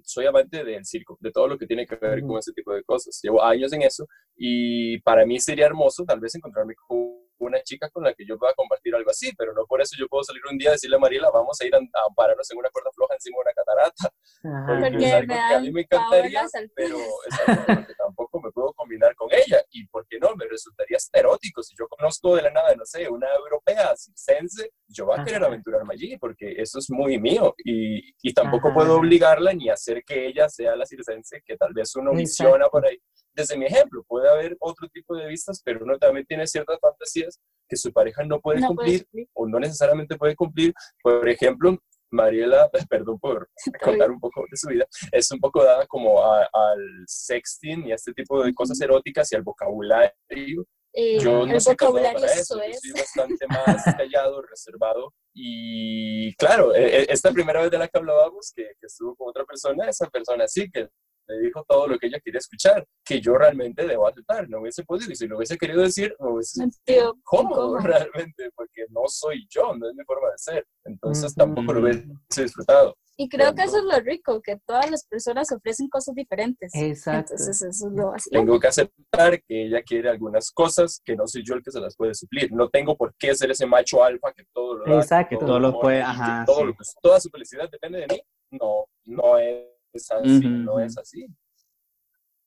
[0.04, 2.84] soy amante del circo, de todo lo que tiene que ver con ese tipo de
[2.84, 3.20] cosas.
[3.22, 7.90] Llevo años en eso y para mí sería hermoso tal vez encontrarme con una chica
[7.90, 10.42] con la que yo pueda compartir algo así, pero no por eso yo puedo salir
[10.50, 11.80] un día y decirle a Mariela, vamos a ir a,
[12.16, 14.14] pararnos en una cuerda floja encima de una catarata.
[14.42, 18.74] Porque, es algo que a mí me encantaría, pero es algo que tampoco me puedo
[18.74, 19.62] combinar con ella.
[19.72, 21.64] Y por qué no, me resultaría erótico.
[21.64, 25.44] Si yo conozco de la nada, no sé, una europea circense, yo voy a querer
[25.44, 27.56] aventurarme allí, porque eso es muy mío.
[27.64, 31.96] Y, y tampoco puedo obligarla ni hacer que ella sea la circense que tal vez
[31.96, 32.98] uno visiona por ahí
[33.34, 37.40] desde mi ejemplo, puede haber otro tipo de vistas, pero uno también tiene ciertas fantasías
[37.68, 40.74] que su pareja no puede, cumplir, o no necesariamente puede cumplir.
[41.02, 41.78] Por ejemplo,
[42.12, 43.50] Mariela, perdón por
[43.84, 47.96] contar un poco de su vida, es un poco dada como al sexting y a
[47.96, 50.66] este tipo de cosas eróticas y al vocabulario.
[50.94, 55.14] Eh, yo no soy vocabulario para eso, yo soy bastante más callado, reservado.
[55.34, 59.30] Y claro, e, e, esta primera vez de la que hablábamos, que, que estuvo con
[59.30, 60.90] otra persona, esa persona sí que
[61.32, 64.84] me dijo todo lo que ella quería escuchar, que yo realmente debo aceptar, no hubiese
[64.84, 69.48] podido, y si lo hubiese querido decir, no hubiese sido cómodo realmente, porque no soy
[69.50, 72.96] yo, no es mi forma de ser, entonces tampoco lo hubiese disfrutado.
[73.18, 76.72] Y creo que eso es lo rico, que todas las personas ofrecen cosas diferentes.
[76.74, 77.34] Exacto.
[77.34, 81.44] Entonces eso es lo Tengo que aceptar que ella quiere algunas cosas que no soy
[81.46, 82.52] yo el que se las puede suplir.
[82.52, 85.02] No tengo por qué ser ese macho alfa que todo lo da.
[85.02, 85.38] Exacto.
[85.38, 86.46] Que todo, lo puede, ajá.
[86.48, 88.22] Todo toda su felicidad depende de mí.
[88.52, 91.28] No, no es es así, no es así.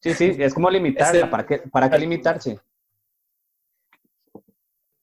[0.00, 1.30] Sí, sí, es como limitarla.
[1.30, 2.60] ¿Para qué, para qué limitarse?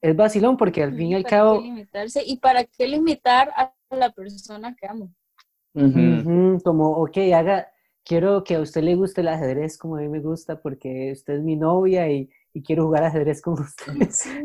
[0.01, 1.61] Es vacilón porque al fin y al cabo...
[1.61, 2.23] limitarse?
[2.25, 5.13] ¿Y para qué limitar a la persona que amo?
[6.63, 7.71] como, ok, haga,
[8.03, 11.35] quiero que a usted le guste el ajedrez como a mí me gusta porque usted
[11.35, 13.93] es mi novia y, y quiero jugar ajedrez con usted.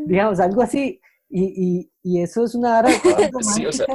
[0.05, 1.01] Digamos, algo así.
[1.29, 2.89] Y, y, y, eso es una hora
[3.41, 3.85] sí, o sea,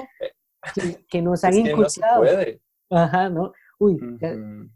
[0.74, 2.24] que, que, nos han inculcado.
[2.90, 3.52] Ajá, ¿no?
[3.82, 3.98] Uy,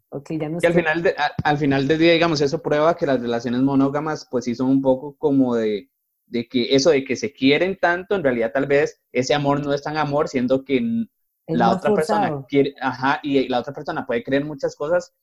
[0.08, 1.14] ok, ya no Y al final, de,
[1.44, 4.82] al final del día, digamos, eso prueba que las relaciones monógamas, pues sí son un
[4.82, 5.90] poco como de,
[6.26, 9.72] de que eso de que se quieren tanto, en realidad tal vez ese amor no
[9.72, 11.06] es tan amor, siendo que
[11.46, 15.14] la otra persona quiere, ajá, y la otra persona puede creer muchas cosas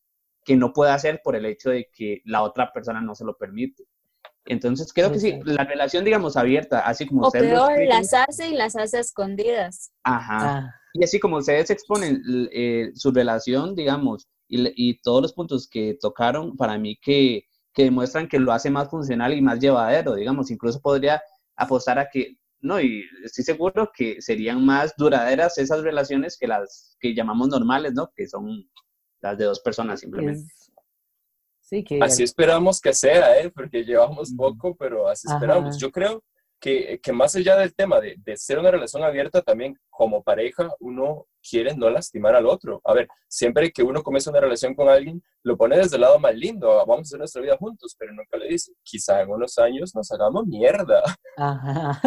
[0.46, 3.38] que no puede hacer por el hecho de que la otra persona no se lo
[3.38, 3.84] permite.
[4.46, 8.56] Entonces, creo que sí, la relación, digamos, abierta, así como o peor, las hace y
[8.56, 9.94] las hace escondidas.
[10.04, 10.38] Ajá.
[10.42, 10.76] Ah.
[10.94, 15.98] Y así como ustedes exponen eh, su relación, digamos, y, y, todos los puntos que
[16.00, 20.52] tocaron, para mí que, que, demuestran que lo hace más funcional y más llevadero, digamos,
[20.52, 21.22] incluso podría
[21.56, 26.96] apostar a que, no, y estoy seguro que serían más duraderas esas relaciones que las
[27.00, 28.12] que llamamos normales, ¿no?
[28.16, 28.70] Que son
[29.22, 30.46] las de dos personas simplemente.
[31.60, 32.00] Sí, que...
[32.02, 33.50] Así esperamos que sea, ¿eh?
[33.50, 35.78] Porque llevamos poco, pero así esperamos.
[35.78, 36.24] Yo creo
[36.64, 40.74] que, que, más allá del tema de, de, ser una relación abierta, también como pareja
[40.80, 42.80] uno quiere no lastimar al otro.
[42.86, 46.20] A ver, siempre que uno comienza una relación con alguien, lo pone desde el lado
[46.20, 49.58] más lindo, vamos a hacer nuestra vida juntos, pero nunca le dice, quizá en unos
[49.58, 51.04] años nos hagamos mierda.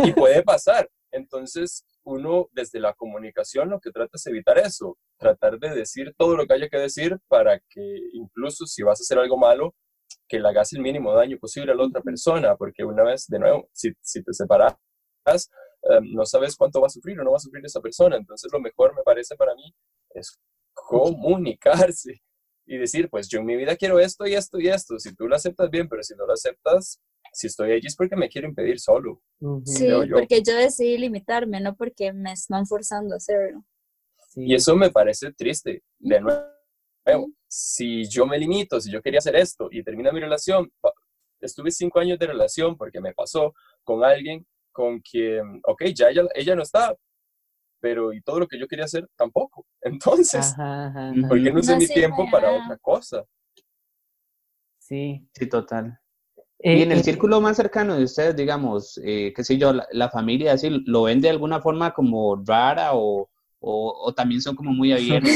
[0.03, 0.89] Y puede pasar.
[1.11, 6.35] Entonces, uno desde la comunicación lo que trata es evitar eso, tratar de decir todo
[6.35, 9.75] lo que haya que decir para que incluso si vas a hacer algo malo,
[10.29, 13.39] que le hagas el mínimo daño posible a la otra persona, porque una vez, de
[13.39, 14.77] nuevo, si, si te separas,
[15.83, 18.17] em, no sabes cuánto va a sufrir o no va a sufrir esa persona.
[18.17, 19.75] Entonces, lo mejor me parece para mí
[20.11, 20.39] es
[20.75, 22.23] comunicarse
[22.67, 24.99] y decir, pues yo en mi vida quiero esto y esto y esto.
[24.99, 27.01] Si tú lo aceptas bien, pero si no lo aceptas,
[27.33, 29.23] si estoy allí es porque me quiero impedir solo.
[29.65, 33.65] Sí, porque yo decidí limitarme, no porque me están forzando a hacerlo.
[34.35, 35.83] Y eso me parece triste.
[35.99, 40.71] De nuevo, si yo me limito, si yo quería hacer esto y termina mi relación,
[41.41, 43.55] estuve cinco años de relación porque me pasó
[43.85, 46.95] con alguien con quien, ok, ya ella, ella no está,
[47.81, 49.67] pero y todo lo que yo quería hacer tampoco.
[49.81, 50.55] Entonces,
[51.29, 53.25] ¿por qué no usé mi tiempo para otra cosa?
[54.79, 55.27] Sí.
[55.33, 55.99] Sí, total.
[56.61, 60.11] y en el eh, círculo más cercano de ustedes, digamos, eh, qué sé yo, la,
[60.11, 63.29] familia, así, ¿lo ven de alguna forma como rara o,
[63.69, 65.31] o, también son como muy abiertos.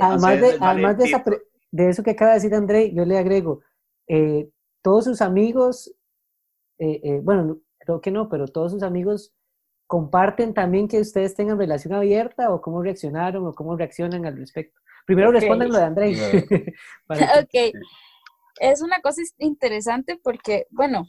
[0.00, 3.60] además de, además de, eso que acaba de decir André, yo le agrego,
[4.08, 4.48] eh,
[4.82, 5.94] todos sus amigos,
[6.78, 9.32] eh, eh, bueno, creo que no, pero todos sus amigos
[9.86, 14.80] comparten también que ustedes tengan relación abierta o cómo reaccionaron o cómo reaccionan al respecto.
[15.06, 16.16] Primero respondan lo de André.
[17.08, 17.74] ok.
[18.60, 21.06] Es una cosa interesante porque, bueno,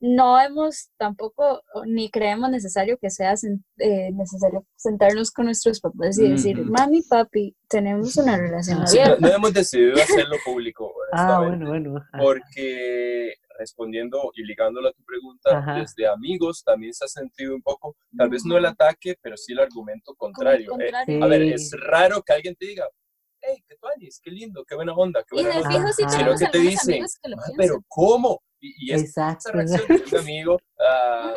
[0.00, 3.34] no hemos tampoco, ni creemos necesario que sea
[3.78, 9.16] eh, necesario sentarnos con nuestros papás y decir, mami, papi, tenemos una relación abierta.
[9.18, 10.92] No, hemos decidido hacerlo público.
[11.12, 12.04] ah, bueno, bueno.
[12.18, 17.96] Porque respondiendo y ligándolo a tu pregunta, desde amigos también se ha sentido un poco,
[18.16, 20.72] tal vez no el ataque, pero sí el argumento contrario.
[20.78, 22.86] Eh, a ver, es raro que alguien te diga,
[23.40, 25.92] hey, qué tuanis, qué lindo, qué buena onda, qué buena onda.
[25.92, 27.04] Sino que te dicen,
[27.56, 28.42] pero ¿cómo?
[28.78, 31.34] Y, es esa reacción de un amigo, uh,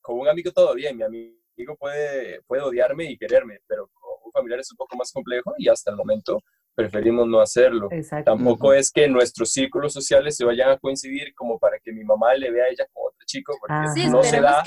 [0.00, 4.32] con un amigo todo bien, mi amigo puede, puede odiarme y quererme, pero con un
[4.32, 6.40] familiar es un poco más complejo y hasta el momento
[6.76, 7.88] preferimos no hacerlo.
[8.24, 12.34] Tampoco es que nuestros círculos sociales se vayan a coincidir como para que mi mamá
[12.34, 14.62] le vea a ella como otro chico, porque no se da,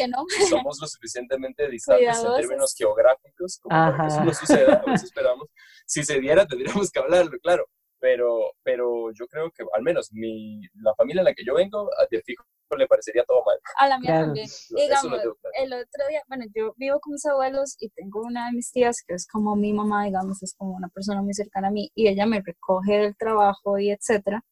[0.49, 5.47] somos lo suficientemente distantes en términos geográficos como para que eso no suceda, eso esperamos.
[5.86, 7.67] Si se diera tendríamos que hablarlo, claro,
[7.99, 11.89] pero, pero yo creo que al menos mi, la familia en la que yo vengo,
[12.09, 12.43] de fijo
[12.77, 13.57] le parecería todo mal.
[13.77, 14.47] A la mía también.
[14.69, 15.19] Digamos,
[15.57, 19.03] el otro día, bueno, yo vivo con mis abuelos y tengo una de mis tías
[19.05, 22.07] que es como mi mamá, digamos, es como una persona muy cercana a mí y
[22.07, 24.43] ella me recoge del trabajo y etcétera.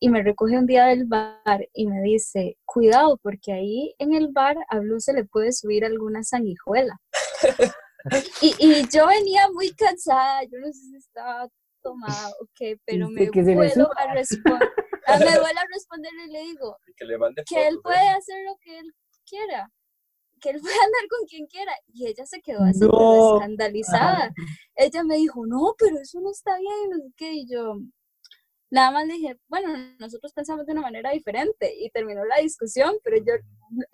[0.00, 4.28] Y me recoge un día del bar y me dice, cuidado, porque ahí en el
[4.32, 7.00] bar a Blue se le puede subir alguna sanguijuela.
[8.42, 11.48] y, y yo venía muy cansada, yo no sé si estaba
[11.84, 14.68] tomada, ok, pero me vuelvo a responder.
[15.06, 18.90] Ah, me vuelvo a responder y le digo que, él puede hacer lo que él
[19.28, 19.70] quiera,
[20.40, 21.72] que él puede andar con quien quiera.
[21.92, 22.86] Y ella se quedó así
[23.34, 24.32] escandalizada.
[24.74, 27.32] Ella me dijo, no, pero eso no está bien, no sé qué.
[27.34, 27.76] Y yo,
[28.70, 29.68] nada más le dije, bueno,
[29.98, 33.34] nosotros pensamos de una manera diferente y terminó la discusión, pero yo,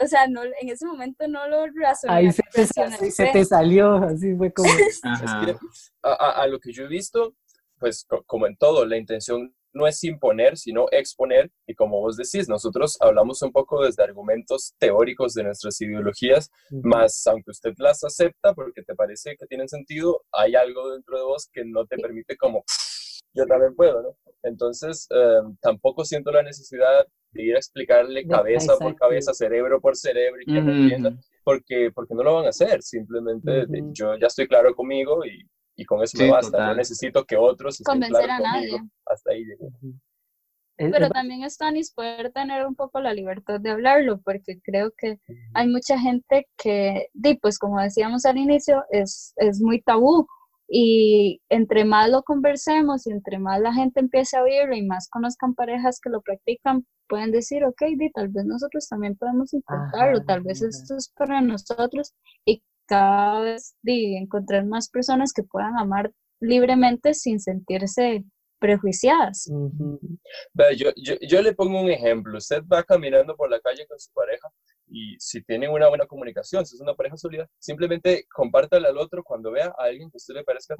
[0.03, 2.15] o sea, no, en ese momento no lo razoné.
[2.15, 4.71] Ahí se te, se te salió, así fue como...
[6.03, 7.35] a, a, lo que yo he visto,
[7.81, 11.51] pues como en todo, la intención no es imponer, sino exponer.
[11.67, 17.27] Y como vos decís, nosotros hablamos un poco desde argumentos teóricos de nuestras ideologías, más
[17.27, 21.49] aunque usted las acepta porque te parece que tienen sentido, hay algo dentro de vos
[21.53, 22.65] que no te permite como,
[23.35, 24.17] yo también puedo, ¿no?
[24.43, 29.97] Entonces, em, tampoco siento la necesidad de ir a explicarle cabeza por cabeza, cerebro por
[29.97, 31.13] cerebro y que no entienda,
[31.45, 32.83] porque, porque no lo van a hacer.
[32.83, 35.47] Simplemente yo ya estoy claro conmigo y
[35.81, 36.67] y con eso me basta.
[36.67, 38.79] No necesito que otros convencer a nadie.
[39.07, 39.71] Hasta ahí llegué.
[40.77, 45.19] Pero también es Tanis poder tener un poco la libertad de hablarlo, porque creo que
[45.55, 47.09] hay mucha gente que,
[47.41, 50.27] pues como decíamos al inicio, es, es muy tabú.
[50.69, 55.09] Y entre más lo conversemos y entre más la gente empiece a oírlo y más
[55.09, 60.25] conozcan parejas que lo practican, pueden decir, ok, di, tal vez nosotros también podemos intentarlo,
[60.25, 62.15] tal vez esto es para nosotros.
[62.45, 68.25] Y cada vez de encontrar más personas que puedan amar libremente sin sentirse
[68.59, 69.47] prejuiciadas.
[70.77, 72.37] yo, yo, yo, le pongo un ejemplo.
[72.37, 74.49] Usted va caminando por la calle con su pareja
[74.89, 79.23] y si tienen una buena comunicación, si es una pareja sólida, simplemente compártale al otro
[79.23, 80.75] cuando vea a alguien que a usted le parezca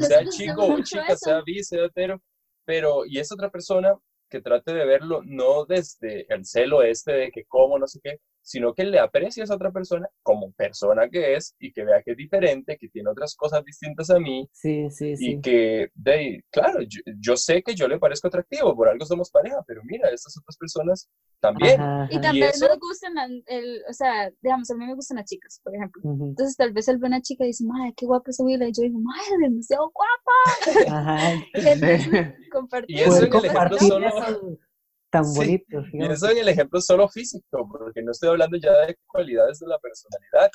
[0.00, 2.22] sea chico o chica, sea bi, sea hetero,
[2.64, 3.94] pero y es otra persona
[4.30, 8.18] que trate de verlo no desde el celo este de que cómo, no sé qué,
[8.42, 12.02] sino que le aprecie a esa otra persona como persona que es y que vea
[12.02, 14.48] que es diferente, que tiene otras cosas distintas a mí.
[14.52, 15.32] Sí, sí, sí.
[15.32, 16.80] Y que, de, claro,
[17.20, 20.56] yo, sé que yo le parezco atractivo, por algo somos pareja, pero mira, estas otras
[20.56, 21.08] personas
[21.40, 21.80] también.
[22.10, 23.12] Y también nos gustan,
[23.46, 26.02] el, o sea, digamos, a mí me gustan las chicas, por ejemplo.
[26.04, 28.66] Entonces tal vez él ve a una chica y dice, madre, qué guapa esa vida.
[28.66, 30.96] Y yo digo, madre, demasiado guapa.
[30.96, 31.34] Ajá.
[32.52, 32.96] compartir.
[32.96, 33.12] Y eso
[33.78, 34.58] solo
[35.10, 35.82] tan bonito.
[35.92, 39.66] Y eso en el ejemplo solo físico, porque no estoy hablando ya de cualidades de
[39.66, 40.50] la personalidad,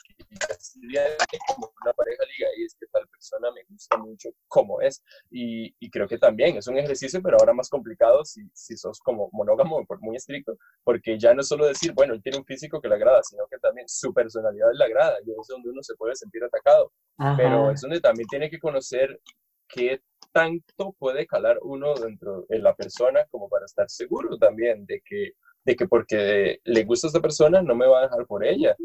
[1.30, 5.04] que como una pareja liga y es que tal persona me gusta mucho como es.
[5.30, 9.00] Y, y, creo que también es un ejercicio, pero ahora más complicado si, si sos
[9.00, 12.46] como monógamo, por muy estricto, porque ya no es solo decir, bueno, él tiene un
[12.46, 15.84] físico que le agrada, sino que también su personalidad le agrada, y es donde uno
[15.84, 16.92] se puede sentir atacado.
[17.38, 19.20] Pero es donde también tiene que conocer
[19.68, 20.02] qué
[20.32, 25.32] tanto puede calar uno dentro de la persona como para estar seguro también de que,
[25.64, 28.76] de que porque le gusta a esta persona no me va a dejar por ella.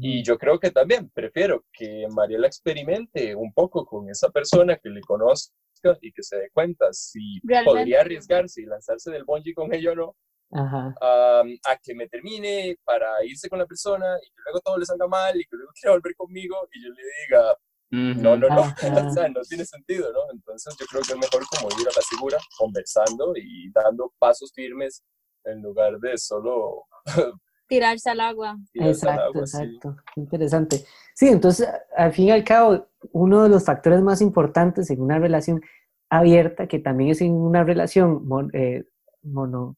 [0.00, 4.88] Y yo creo que también prefiero que Mariela experimente un poco con esa persona que
[4.88, 5.52] le conozca
[6.00, 9.94] y que se dé cuenta si podría arriesgarse y lanzarse del bungee con ella o
[9.94, 10.16] no,
[10.52, 15.06] a que me termine para irse con la persona y que luego todo le salga
[15.06, 17.58] mal y que luego quiera volver conmigo y yo le diga,
[17.94, 18.60] no, no, no,
[19.08, 20.20] o sea, no tiene sentido, ¿no?
[20.32, 24.52] Entonces yo creo que es mejor como ir a la segura, conversando y dando pasos
[24.54, 25.02] firmes
[25.44, 26.84] en lugar de solo...
[27.66, 28.58] Tirarse al agua.
[28.74, 29.96] exacto, exacto.
[30.16, 30.84] Interesante.
[31.14, 31.66] Sí, entonces,
[31.96, 35.62] al fin y al cabo, uno de los factores más importantes en una relación
[36.10, 38.22] abierta, que también es en una relación
[38.52, 38.84] eh,
[39.22, 39.76] mono,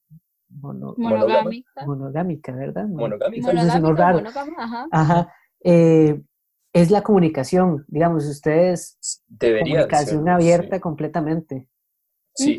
[0.48, 1.86] monogámica.
[1.86, 2.86] monogámica, ¿verdad?
[2.88, 3.52] Monogámica.
[3.52, 4.88] Monogámica, ajá.
[4.90, 5.34] ajá.
[5.62, 6.20] Eh,
[6.76, 11.68] es la comunicación, digamos, ustedes Debería comunicación abierta completamente.
[12.34, 12.58] Sí,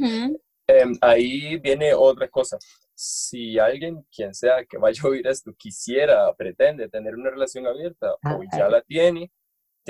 [0.68, 2.57] em, ahí viene otra cosa.
[2.95, 8.15] Si alguien, quien sea que vaya a oír esto, quisiera, pretende tener una relación abierta
[8.24, 8.70] ah, o ya ah.
[8.70, 9.32] la tiene,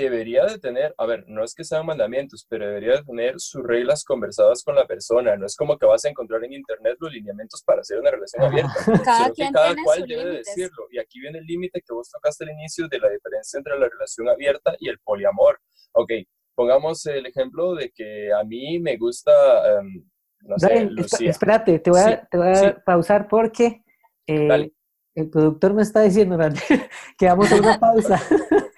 [0.04, 3.62] debería de tener, a ver, no es que sean mandamientos, pero debería de tener sus
[3.62, 5.36] reglas conversadas con la persona.
[5.36, 8.44] No es como que vas a encontrar en internet los lineamientos para hacer una relación
[8.44, 8.74] abierta,
[9.04, 10.86] cada sino que cada cual debe de decirlo.
[10.90, 13.88] Y aquí viene el límite que vos tocaste al inicio de la diferencia entre la
[13.88, 15.60] relación abierta y el poliamor.
[15.92, 16.12] Ok,
[16.54, 19.32] pongamos el ejemplo de que a mí me gusta,
[19.80, 20.04] um,
[20.40, 21.30] no sé, Lucía.
[21.30, 23.82] Espérate, te voy a, pausar porque
[24.26, 24.70] eh,
[25.14, 26.38] el productor me está diciendo
[27.18, 28.20] que vamos a una pausa.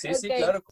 [0.00, 0.62] Sí, sí, claro.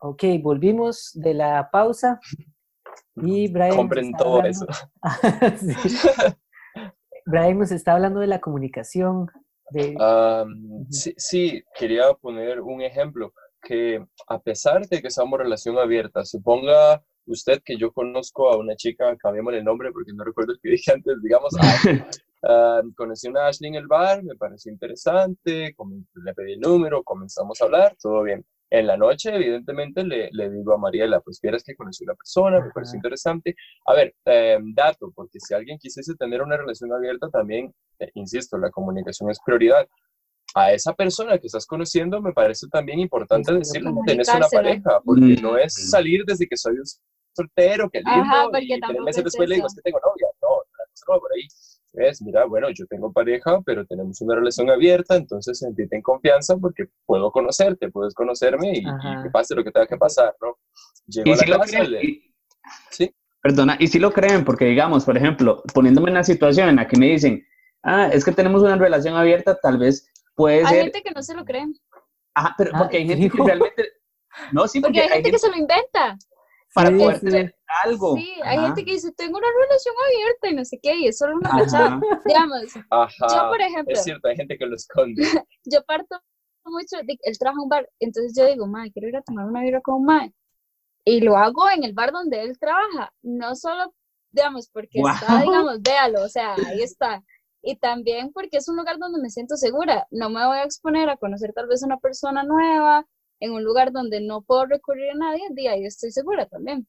[0.00, 2.18] Ok, volvimos de la pausa
[3.16, 3.76] y Brian...
[3.76, 4.64] Compren todo eso.
[7.26, 9.30] Brian nos está hablando de la comunicación.
[9.72, 9.94] De...
[10.88, 17.04] sí, sí, quería poner un ejemplo que a pesar de que estamos relación abierta, suponga
[17.26, 20.70] usted que yo conozco a una chica, cambiemos el nombre porque no recuerdo el que
[20.70, 21.52] dije antes, digamos,
[22.44, 25.76] Uh, conocí a Ashley en el bar, me pareció interesante,
[26.14, 28.44] le pedí el número, comenzamos a hablar, todo bien.
[28.68, 32.14] En la noche, evidentemente, le, le digo a Mariela, pues vieras que conocí a una
[32.14, 33.54] persona, me pareció interesante.
[33.86, 38.56] A ver, em, dato, porque si alguien quisiese tener una relación abierta, también, eh, insisto,
[38.56, 39.86] la comunicación es prioridad.
[40.54, 45.00] A esa persona que estás conociendo, me parece también importante decirle que tienes una pareja,
[45.04, 45.90] porque no es mm.
[45.90, 46.84] salir desde que soy un
[47.34, 50.28] soltero, que lindo, Ajá, y tres meses después le digo, es que tengo novia.
[50.42, 50.48] No,
[51.08, 51.46] no, por ahí
[51.94, 56.56] es, mira, bueno, yo tengo pareja, pero tenemos una relación abierta, entonces sentite en confianza
[56.56, 60.58] porque puedo conocerte, puedes conocerme y, que pase lo que tenga que pasar, ¿no?
[61.06, 61.84] Llego a la casa
[62.90, 63.14] ¿Sí?
[63.42, 66.86] Perdona, y si lo creen, porque digamos, por ejemplo, poniéndome en una situación en la
[66.86, 67.44] que me dicen,
[67.82, 70.66] ah, es que tenemos una relación abierta, tal vez puede ser...
[70.66, 71.74] Hay gente que no se lo creen.
[72.34, 73.88] Ajá, pero porque hay gente que realmente...
[74.52, 76.16] No, sí, porque, hay, gente que se lo inventa
[76.74, 77.54] para poder tener
[77.84, 78.16] algo.
[78.16, 81.18] Sí, hay gente que dice, tengo una relación abierta y no sé qué, y es
[81.18, 82.00] solo una fachada.
[82.24, 83.92] Digamos, yo por ejemplo.
[83.92, 85.22] Es cierto, hay gente que lo esconde.
[85.64, 86.18] yo parto
[86.64, 89.46] mucho, de, él trabaja en un bar, entonces yo digo, madre, quiero ir a tomar
[89.46, 90.32] una birra con un mae.
[91.04, 93.92] Y lo hago en el bar donde él trabaja, no solo,
[94.30, 97.22] digamos, porque está, digamos, véalo, o sea, ahí está.
[97.62, 100.06] Y también porque es un lugar donde me siento segura.
[100.10, 103.06] No me voy a exponer a conocer tal vez una persona nueva,
[103.42, 106.86] en un lugar donde no puedo recurrir a nadie, de ahí estoy segura también.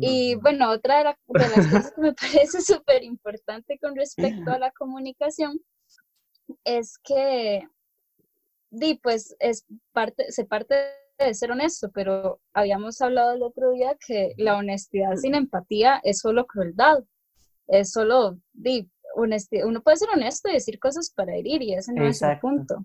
[0.00, 4.72] Y bueno, otra de, las cosas que me parece súper importante con respecto a la
[4.72, 5.60] comunicación
[6.64, 7.68] es que,
[8.70, 10.74] di, pues, es parte, se parte
[11.18, 16.20] de ser honesto, pero habíamos hablado el otro día que la honestidad sin empatía es
[16.20, 17.04] solo crueldad,
[17.66, 19.66] es solo, di, honestidad.
[19.66, 22.84] Uno puede ser honesto y decir cosas para herir y ese no es el punto.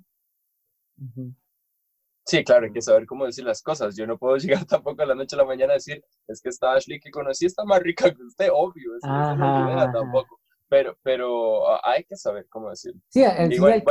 [2.26, 3.96] Sí, claro, hay que saber cómo decir las cosas.
[3.96, 6.50] Yo no puedo llegar tampoco a la noche a la mañana a decir, es que
[6.50, 8.96] esta Ashley que conocí está más rica que usted, obvio.
[8.98, 10.40] Eso no es tampoco.
[10.70, 13.00] Pero, pero ah, hay que saber cómo decirlo.
[13.10, 13.84] Sí, al Igual,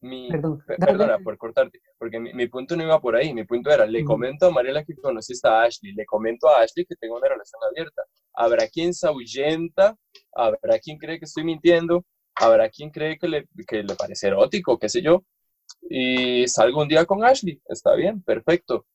[0.00, 3.34] mi, Perdón, perdona por cortarte, porque mi, mi, punto no iba por ahí.
[3.34, 6.86] Mi punto era, le comento a Mariela que conocí a Ashley, le comento a Ashley
[6.86, 8.02] que tengo una relación abierta.
[8.34, 9.96] Habrá quien se ahuyenta,
[10.38, 14.78] habrá quien cree que estoy mintiendo, habrá quien cree que le, que le parece erótico,
[14.78, 15.24] qué sé yo,
[15.90, 18.86] y salgo un día con Ashley, está bien, perfecto.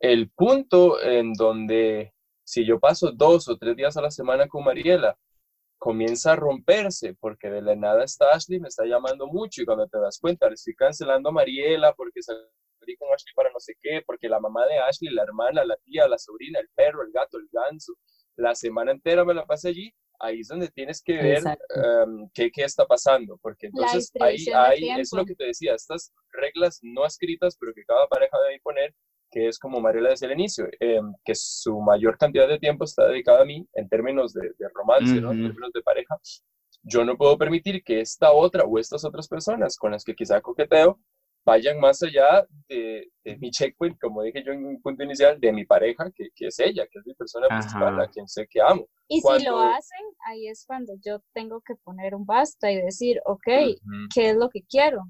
[0.00, 2.12] El punto en donde
[2.44, 5.18] si yo paso dos o tres días a la semana con Mariela,
[5.78, 9.86] comienza a romperse porque de la nada está Ashley, me está llamando mucho y cuando
[9.86, 13.74] te das cuenta le estoy cancelando a Mariela porque salí con Ashley para no sé
[13.80, 17.12] qué, porque la mamá de Ashley, la hermana, la tía, la sobrina, el perro, el
[17.12, 17.94] gato, el ganso,
[18.36, 22.50] la semana entera me la pasé allí ahí es donde tienes que ver em, qué,
[22.50, 27.06] qué, está pasando, porque entonces ahí, ahí es lo que te decía, estas reglas no
[27.06, 28.94] escritas, pero que cada pareja debe poner,
[29.30, 33.06] que es como Mariela decía al inicio, em, que su mayor cantidad de tiempo está
[33.06, 35.32] dedicada a mí en términos de, romance, ¿no?
[35.32, 36.16] en términos de pareja.
[36.82, 40.40] Yo no puedo permitir que esta otra o estas otras personas con las que quizá
[40.40, 40.98] coqueteo
[41.48, 45.64] vayan más allá de, mi checkpoint, como dije yo en un punto inicial, de mi
[45.64, 48.86] pareja, que, que es ella, que es mi persona principal, a quien sé que amo.
[49.08, 53.20] Y si lo hacen, ahí es cuando yo tengo que poner un basta y decir,
[53.24, 53.46] ok,
[54.14, 55.02] ¿qué es lo que quiero?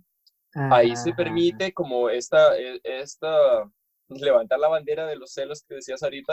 [0.55, 3.30] Ahí se permite como esta, e, esta,
[4.09, 6.32] levantar la bandera de los celos que decías ahorita,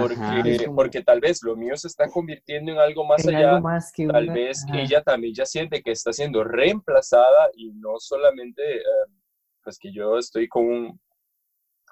[0.00, 4.06] porque, porque tal vez lo mío se está convirtiendo en algo más allá, más que
[4.06, 8.62] tal vez ella también ya siente que está siendo reemplazada y no solamente...
[8.78, 9.15] Eh,
[9.66, 11.00] pues que yo estoy con un,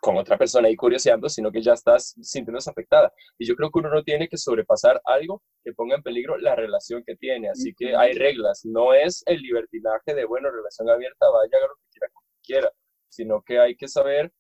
[0.01, 3.13] con otra persona ahí curioseando, sino que ya estás sintiéndose afectada.
[3.37, 6.55] Y yo creo que uno no tiene que sobrepasar algo que ponga en peligro la
[6.55, 7.51] relación que tiene.
[7.51, 8.61] Así que hay reglas.
[8.65, 12.73] No es el libertinaje de, bueno, relación abierta, vaya, haga lo que quiera, como quiera,
[13.09, 14.31] sino que hay que saber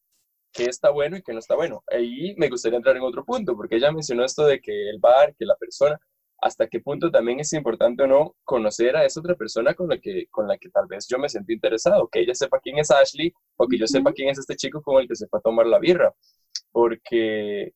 [0.52, 1.82] qué está bueno y qué no está bueno.
[1.88, 5.34] Ahí me gustaría entrar en otro punto, porque ella mencionó esto de que el bar,
[5.36, 5.98] que la persona,
[6.44, 9.96] hasta qué punto también es importante o no conocer a esa otra persona con la
[9.96, 12.90] que, con la que tal vez yo me sentí interesado, que ella sepa quién es
[12.90, 15.42] Ashley o que yo sepa quién es este chico con el que se fue a
[15.42, 16.12] tomar la birra,
[16.70, 17.72] porque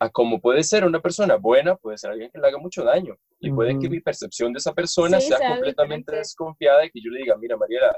[0.00, 3.14] a como puede ser una persona buena, puede ser alguien que le haga mucho daño.
[3.38, 7.20] Y puede que mi percepción de esa persona sea, completamente desconfiada y que yo le
[7.20, 7.94] diga, mira, Mariela,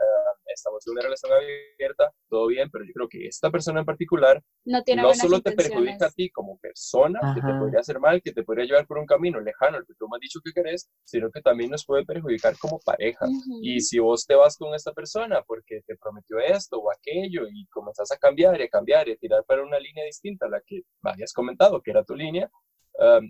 [0.55, 4.43] estamos en una relación abierta, todo bien, pero yo creo que esta persona en particular
[4.65, 8.43] no, solo te perjudica a ti como persona, que te podría hacer mal, que te
[8.43, 11.31] podría llevar por un camino lejano al que tú me has dicho que querés, sino
[11.31, 13.27] que también nos puede perjudicar como pareja.
[13.63, 17.67] Y si vos te vas con esta persona porque te prometió esto o aquello y
[17.67, 20.61] comenzás a cambiar y a cambiar y a tirar para una línea distinta a la
[20.65, 22.51] que habías comentado que era tu línea,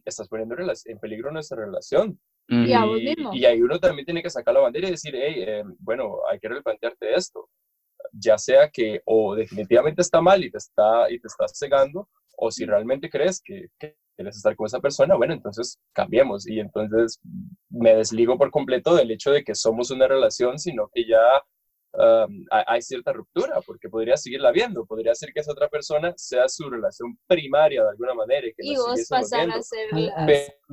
[0.05, 2.19] estás poniendo en peligro nuestra relación.
[2.49, 2.71] Y,
[3.39, 6.39] y, ahí uno también tiene que sacar la bandera y decir, hey, em, bueno, hay
[6.39, 7.49] que replantearte esto.
[8.13, 12.51] Ya sea que o definitivamente está mal y te está, y te estás cegando, o
[12.51, 16.47] si realmente crees que, que quieres estar con esa persona, bueno, entonces cambiemos.
[16.47, 17.21] Y entonces
[17.71, 21.21] me desligo por completo del hecho de que somos una relación, sino que ya
[22.51, 26.69] hay cierta ruptura, porque podría seguirla viendo, podría ser que esa otra persona sea su
[26.71, 28.47] relación primaria de alguna manera.
[28.47, 29.89] Y, que y vos pasar a ser...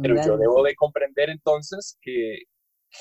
[0.02, 2.44] Pero, yo debo de comprender entonces que,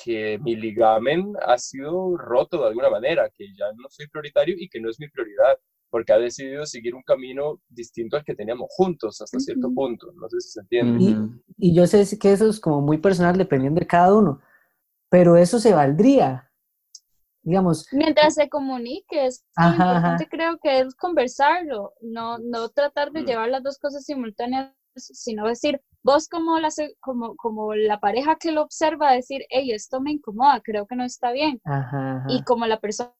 [0.05, 4.69] que mi ligamen ha sido roto de alguna manera, que ya no soy prioritario y
[4.69, 5.57] que no es mi prioridad,
[5.91, 10.13] porque ha decidido seguir un camino distinto al que teníamos juntos hasta cierto punto.
[10.15, 11.05] No sé si se entiende.
[11.57, 14.41] y, y yo sé que eso es como muy personal dependiendo de cada uno,
[15.09, 16.48] pero eso se valdría
[17.93, 23.27] Mientras se comunique, es importante creo que es conversarlo, no, no tratar de mm.
[23.27, 26.69] llevar las dos cosas simultáneas, sino decir, vos como la,
[27.01, 31.05] como, como la pareja que lo observa, decir, hey, esto me incomoda, creo que no
[31.05, 31.61] está bien.
[32.29, 33.13] Y como la persona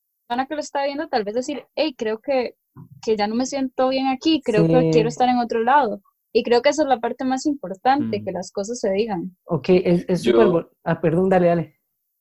[0.49, 2.57] que lo está viendo, tal vez decir, hey, creo que,
[3.03, 6.03] que ya no me siento bien aquí, creo que quiero estar en otro lado.
[6.33, 8.25] Y creo que esa es la parte más importante, mm.
[8.25, 9.37] que las cosas se digan.
[9.45, 10.69] Ok, es súper...
[10.85, 11.78] Ah, perdón, dale, dale.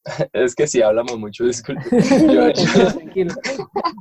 [0.33, 1.83] Es que si hablamos mucho, disculpe.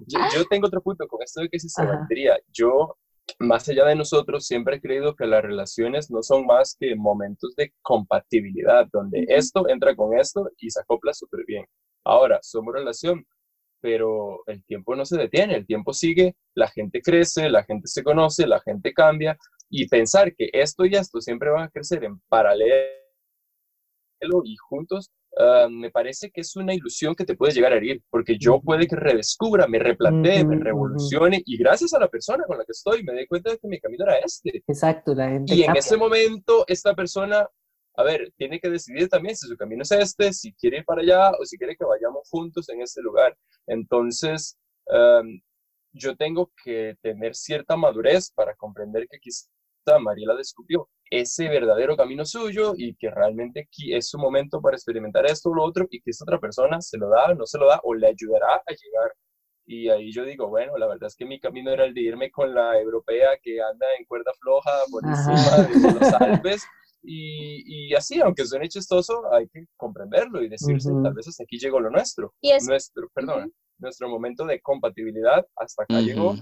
[0.06, 2.36] Yo, tengo otro punto con esto de que se valdría.
[2.52, 2.96] Yo,
[3.38, 7.54] más allá de nosotros, siempre he creído que las relaciones no son más que momentos
[7.56, 11.64] de compatibilidad, donde esto entra con esto y se acopla súper bien.
[12.04, 13.26] Ahora, somos relación,
[13.80, 18.04] pero el tiempo no se detiene, el tiempo sigue, la gente crece, la gente se
[18.04, 19.36] conoce, la gente cambia,
[19.68, 22.70] y pensar que esto y esto siempre van a crecer en paralelo
[24.44, 28.02] y juntos, Ah, me parece que es una ilusión que te puede llegar a herir,
[28.08, 32.56] porque yo puede que redescubra, me replantee, me revolucione y gracias a la persona con
[32.56, 34.62] la que estoy me doy cuenta de que mi camino era este.
[34.66, 35.54] Exacto, la gente.
[35.54, 37.46] Y en ese momento esta persona,
[37.96, 41.02] a ver, tiene que decidir también si su camino es este, si quiere ir para
[41.02, 43.36] allá o si quiere que vayamos juntos en este lugar.
[43.66, 44.56] Entonces,
[45.92, 49.48] yo tengo que tener cierta madurez para comprender que quizá
[50.00, 55.50] Mariela descubrió ese verdadero camino suyo y que realmente es su momento para experimentar esto
[55.50, 57.80] o lo otro y que esa otra persona se lo da, no se lo da
[57.84, 59.12] o le ayudará a llegar.
[59.68, 62.30] Y ahí yo digo, bueno, la verdad es que mi camino era el de irme
[62.30, 66.64] con la europea que anda en cuerda floja por encima de los Alpes.
[67.02, 71.58] Y, y, así, aunque suene chistoso, hay que comprenderlo y decirse, tal vez hasta aquí
[71.58, 72.34] llegó lo nuestro.
[72.40, 72.66] Y es...
[72.66, 76.34] Nuestro, perdón, nuestro momento de compatibilidad hasta acá llegó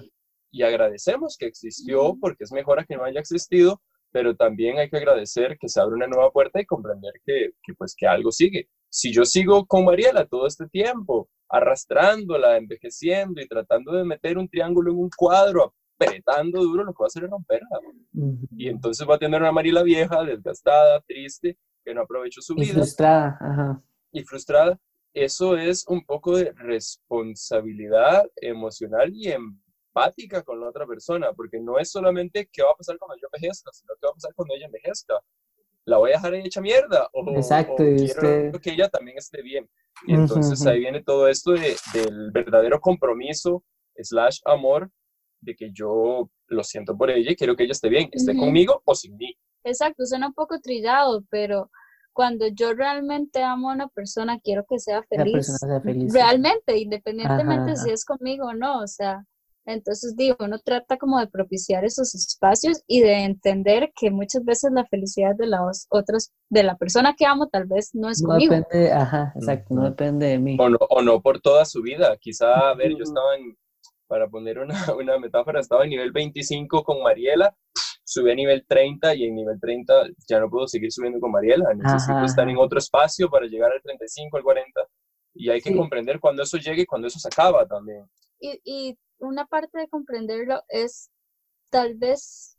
[0.50, 3.82] y agradecemos que existió porque es mejor a que no haya existido,
[4.14, 7.74] pero también hay que agradecer que se abre una nueva puerta y comprender que, que,
[7.74, 8.68] pues que algo sigue.
[8.88, 14.48] Si yo sigo con Mariela todo este tiempo, arrastrándola, envejeciendo y tratando de meter un
[14.48, 17.80] triángulo en un cuadro, apretando duro, lo que va a hacer es romperla.
[18.56, 22.70] Y entonces va a tener una Mariela vieja, desgastada, triste, que no aprovechó su vida.
[22.70, 23.82] Y frustrada, Ajá.
[24.12, 24.78] Y frustrada.
[25.12, 29.60] Eso es un poco de responsabilidad emocional y en
[29.94, 33.28] empática con la otra persona, porque no es solamente qué va a pasar cuando yo
[33.32, 35.14] envejezca, sino qué va a pasar cuando ella envejezca.
[35.86, 37.08] ¿La voy a dejar hecha mierda?
[37.12, 39.68] O, Exacto, quiero que ella también esté bien.
[40.06, 43.62] Y entonces ahí viene todo esto de, del verdadero compromiso,
[43.96, 44.90] slash amor,
[45.40, 48.82] de que yo lo siento por ella y quiero que ella esté bien, esté conmigo
[48.84, 49.36] o sin mí.
[49.62, 51.70] Exacto, suena un poco trillado, pero
[52.14, 55.58] cuando yo realmente amo a una persona, quiero que sea feliz.
[55.58, 59.24] Sea feliz realmente, independientemente si es conmigo o no, o sea,
[59.66, 64.70] entonces, digo, uno trata como de propiciar esos espacios y de entender que muchas veces
[64.72, 68.28] la felicidad de las otras, de la persona que amo, tal vez no es no
[68.28, 68.54] conmigo.
[68.54, 70.56] Depende, ajá, exacto, no depende de mí.
[70.60, 72.14] O no, o no por toda su vida.
[72.20, 73.56] Quizá, a ver, yo estaba en,
[74.06, 77.56] para poner una, una metáfora, estaba en nivel 25 con Mariela,
[78.04, 81.72] subí a nivel 30 y en nivel 30 ya no puedo seguir subiendo con Mariela,
[81.74, 84.80] necesito estar en otro espacio para llegar al 35, al 40
[85.36, 88.04] y hay que comprender cuando eso llegue y cuando eso se acaba también.
[88.38, 91.10] Y, y una parte de comprenderlo es
[91.70, 92.56] tal vez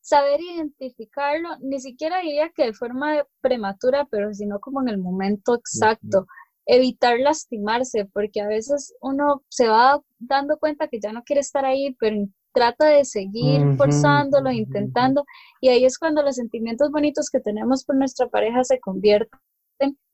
[0.00, 5.54] saber identificarlo, ni siquiera diría que de forma prematura, pero sino como en el momento
[5.54, 6.26] exacto.
[6.68, 11.64] Evitar lastimarse, porque a veces uno se va dando cuenta que ya no quiere estar
[11.64, 15.24] ahí, pero trata de seguir forzándolo, intentando,
[15.60, 19.38] y ahí es cuando los sentimientos bonitos que tenemos por nuestra pareja se convierten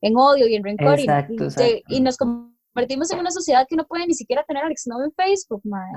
[0.00, 1.06] en odio y en rencor y,
[1.86, 2.16] y, nos
[2.72, 5.92] convertimos en una sociedad que no puede ni siquiera tener al exnovio en Facebook, madre.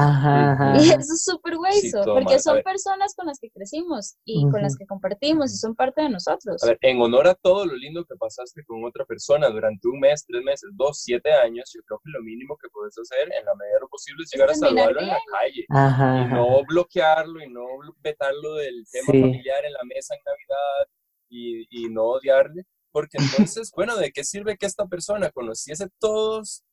[0.78, 4.76] Y eso es súper hueso, porque son personas con las que crecimos y con las
[4.78, 6.62] que compartimos y son parte de nosotros.
[6.64, 10.00] A ver, en honor a todo lo lindo que pasaste con otra persona durante un
[10.00, 13.46] mes, tres meses, dos, siete años, yo creo que lo mínimo que puedes hacer en
[13.46, 15.66] la medida de lo posible es llegar a saludarlo en la calle.
[15.70, 17.66] Y no bloquearlo y no
[18.00, 20.90] vetarlo del tema familiar en la mesa en Navidad
[21.30, 22.66] y, y no odiarle
[22.96, 26.64] porque entonces, bueno, ¿de qué sirve que esta persona conociese todos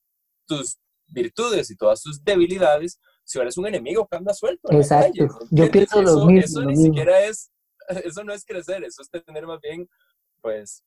[0.46, 4.70] tus virtudes y todas tus debilidades si eres un enemigo que anda suelto?
[4.70, 5.26] Exacto.
[5.50, 6.60] Yo pienso eso, lo mismo.
[6.60, 7.50] Eso ni siquiera es,
[8.04, 9.88] eso no es crecer, eso es tener más bien,
[10.40, 10.84] pues,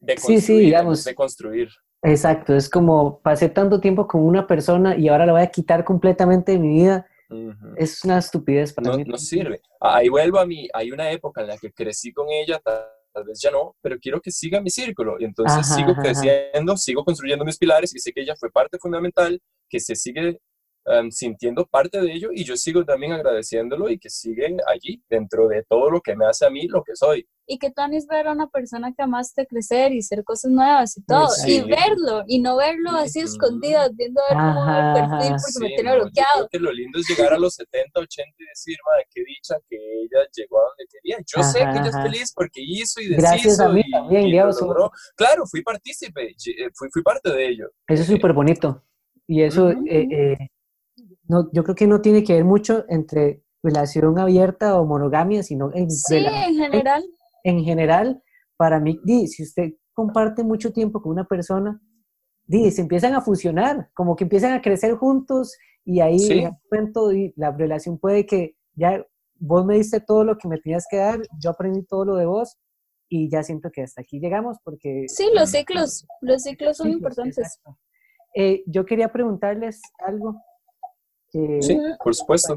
[0.00, 1.70] de construir, sí, sí, digamos, de construir.
[2.02, 5.84] Exacto, es como pasé tanto tiempo con una persona y ahora la voy a quitar
[5.86, 7.06] completamente de mi vida.
[7.78, 9.04] Es una estupidez para mí.
[9.04, 9.62] No sirve.
[9.80, 12.60] Ahí vuelvo a mí, hay una época en la que crecí con ella,
[13.14, 15.16] tal vez ya no, pero quiero que siga mi círculo.
[15.18, 19.40] Y entonces sigo creciendo, sigo construyendo mis pilares y sé que ella fue parte fundamental,
[19.70, 20.40] que se sigue
[20.86, 25.48] Em, sintiendo parte de ello y yo sigo también agradeciéndolo y que sigue allí dentro
[25.48, 27.26] de todo lo que me hace a mí lo que soy.
[27.46, 30.94] Y que Tony es ver a una persona que amaste crecer y hacer cosas nuevas
[30.98, 35.36] y todo, y verlo, y no verlo así escondidas, viendo a ver cómo el perfil
[35.40, 36.48] porque me tiene bloqueado.
[36.50, 39.76] que lo lindo es llegar a los 70, 80 y decir, madre, qué dicha que
[39.76, 41.16] ella llegó a donde quería.
[41.34, 43.22] Yo sé que ella es feliz porque hizo y deshizo.
[43.22, 44.90] Gracias a mí y, también, logró.
[45.16, 47.70] Claro, fui partícipe, eh, fui, fui parte de ello.
[47.86, 48.82] Eso es súper bonito.
[49.26, 49.72] Y eso,
[51.28, 55.70] no, yo creo que no tiene que ver mucho entre relación abierta o monogamia, sino
[55.74, 57.04] en, sí, en general.
[57.44, 58.22] En general,
[58.56, 61.80] para mí, di, si usted comparte mucho tiempo con una persona,
[62.46, 66.44] di, se empiezan a fusionar, como que empiezan a crecer juntos y ahí sí.
[66.68, 69.04] cuento, y la relación puede que ya
[69.38, 72.26] vos me diste todo lo que me tenías que dar, yo aprendí todo lo de
[72.26, 72.58] vos
[73.08, 75.04] y ya siento que hasta aquí llegamos porque...
[75.08, 77.60] Sí, los ciclos, los ciclos son importantes.
[78.34, 80.40] Eh, yo quería preguntarles algo
[81.60, 82.56] sí, por supuesto.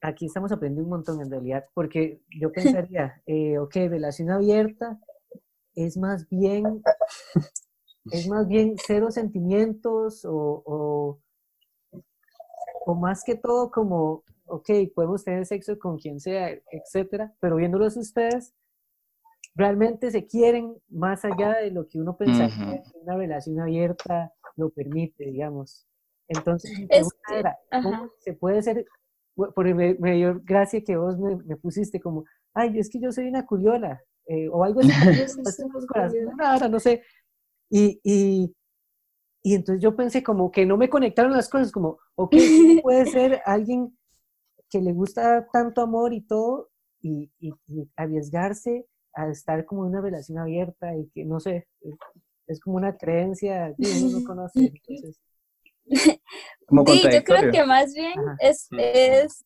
[0.00, 4.98] Aquí estamos aprendiendo un montón en realidad, porque yo pensaría, eh, ok, relación abierta
[5.74, 6.82] es más bien,
[8.10, 11.20] es más bien cero sentimientos o, o,
[12.86, 17.96] o más que todo como, ok, podemos tener sexo con quien sea, etcétera, pero viéndolos
[17.96, 18.54] ustedes,
[19.54, 24.70] realmente se quieren más allá de lo que uno pensaría que una relación abierta lo
[24.70, 25.86] permite, digamos.
[26.30, 26.70] Entonces,
[27.82, 28.86] ¿cómo se puede ser?
[29.34, 32.24] Porque me, dio gracia que vos me, pusiste como,
[32.54, 34.90] ay, es que yo soy una curiola, eh, o algo así,
[36.70, 37.02] no sé.
[37.68, 38.54] Y, y,
[39.42, 43.06] y, entonces yo pensé como que no me conectaron las cosas, como, ok, ¿cómo puede
[43.06, 43.96] ser alguien
[44.70, 46.70] que le gusta tanto amor y todo,
[47.02, 47.52] y, y,
[47.96, 51.66] arriesgarse a estar como en una relación abierta y que, no sé,
[52.46, 54.72] es como una creencia que uno no conoce.
[54.88, 55.20] Entonces,
[55.88, 59.44] sí, yo creo que más bien es, es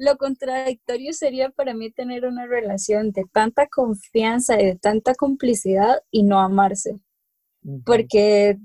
[0.00, 6.02] lo contradictorio sería para mí tener una relación de tanta confianza y de tanta complicidad
[6.10, 6.98] y no amarse.
[7.84, 8.56] Porque,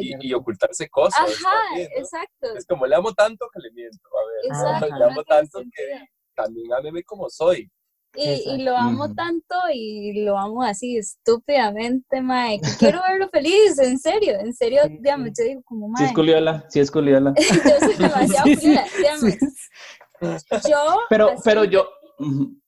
[0.00, 1.20] y, ocultarse cosas.
[1.20, 2.56] Ajá, exacto.
[2.56, 4.08] Es como le amo tanto que le miento.
[4.52, 7.70] A ver, le amo tanto que también ameme como soy.
[8.16, 14.34] Y, lo amo tanto y lo amo así estúpidamente, mae, quiero verlo feliz, en serio,
[14.40, 16.02] en serio, digamos, yo digo como, mae.
[16.02, 17.34] Sí es culiola, sí es culiola.
[17.38, 18.86] yo soy demasiado culiola,
[20.68, 20.98] Yo...
[21.08, 21.88] Pero, pero yo...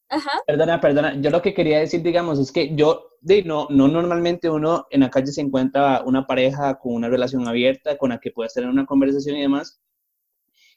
[0.09, 0.30] Ajá.
[0.47, 4.51] Perdona, perdona, yo lo que quería decir, digamos, es que yo, de, no, no normalmente
[4.51, 8.30] uno en la calle se encuentra una pareja con una relación abierta, con la que
[8.30, 9.80] puedes tener una conversación y demás,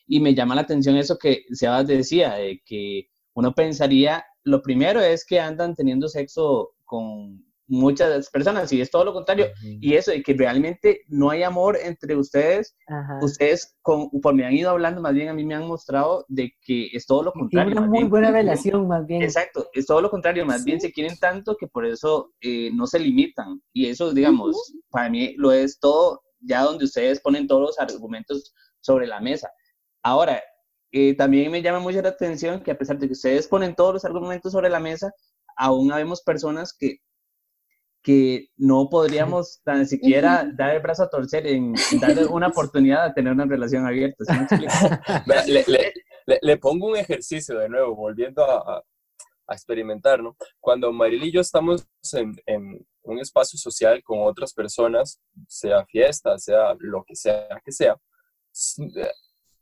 [0.08, 5.02] y me llama la atención eso que Sebas decía, de que uno pensaría lo primero
[5.02, 9.48] es que andan teniendo sexo con muchas personas y es todo lo contrario.
[9.62, 12.76] Y eso de que realmente no hay amor entre ustedes,
[13.22, 16.54] ustedes con, por me han ido hablando, más bien a mí me han mostrado de
[16.62, 17.72] que es todo lo contrario.
[17.72, 19.24] Tiene una muy buena relación, más bien.
[19.24, 22.86] Exacto, es todo lo contrario, más bien se quieren tanto que por eso eh, no
[22.88, 23.62] se limitan.
[23.74, 28.54] Y eso, digamos, para mí lo es todo, ya donde ustedes ponen todos los argumentos
[28.80, 29.50] sobre la mesa.
[30.04, 30.40] Ahora,
[30.92, 33.94] eh, también me llama mucho la atención que a pesar de que ustedes ponen todos
[33.94, 35.12] los argumentos sobre la mesa,
[35.58, 36.98] aún habemos personas que,
[38.02, 43.14] que no podríamos tan siquiera dar el brazo a torcer en, darle una oportunidad de
[43.14, 44.24] tener una relación abierta.
[46.42, 48.84] le, pongo un ejercicio de nuevo, volviendo a,
[49.48, 50.36] a experimentar, ¿no?
[50.60, 56.38] Cuando Mariel y yo estamos en, en, un espacio social con otras personas, sea fiesta,
[56.40, 57.96] sea lo que sea que sea,
[58.80, 59.12] eh,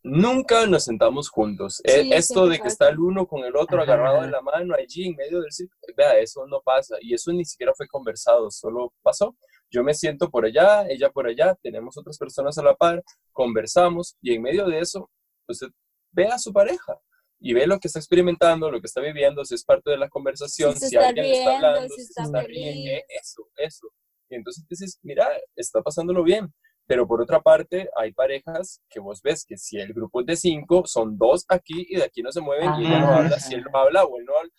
[0.04, 1.82] nunca nos sentamos juntos.
[1.84, 5.08] E, esto de que está el uno con el otro agarrado de la mano allí
[5.08, 6.98] en medio del círculo, vea, eso no pasa.
[7.02, 9.36] Y eso ni siquiera fue conversado, solo pasó.
[9.72, 14.16] Yo me siento por allá, ella por allá, tenemos otras personas a la par, conversamos
[14.22, 15.10] y en medio de eso,
[15.48, 15.68] usted
[16.12, 17.00] ve a su pareja
[17.40, 20.10] y ve lo que está experimentando, lo que está viviendo, si es parte de la
[20.10, 23.88] conversación, si, alguien está hablando, si, está, bien, eso, eso.
[24.30, 26.54] Y entonces dices, mira, está pasándolo bien.
[26.86, 30.36] Pero por otra parte, hay parejas que vos ves que si el grupo es de
[30.36, 33.56] cinco, son dos aquí y de aquí no se mueven y ella no habla, si
[33.56, 34.52] él no habla o él no habla.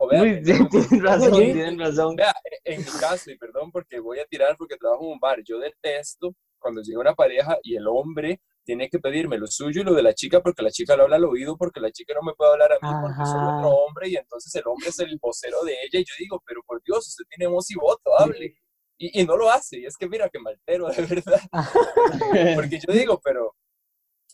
[0.00, 2.16] O vea, tienen razón, tienen razón.
[2.16, 2.32] Vea,
[2.64, 5.58] en mi caso, y perdón porque voy a tirar porque trabajo en un bar, yo
[5.58, 9.94] detesto cuando llega una pareja y el hombre tiene que pedirme lo suyo y lo
[9.94, 12.34] de la chica porque la chica lo habla al oído, porque la chica no me
[12.34, 15.62] puede hablar a mí porque soy otro hombre y entonces el hombre es el vocero
[15.64, 18.54] de ella y yo digo, pero por Dios, usted tiene voz y voto, hable.
[18.98, 21.40] Y, y no lo hace, y es que mira que maltero, de verdad.
[22.56, 23.54] porque yo digo, pero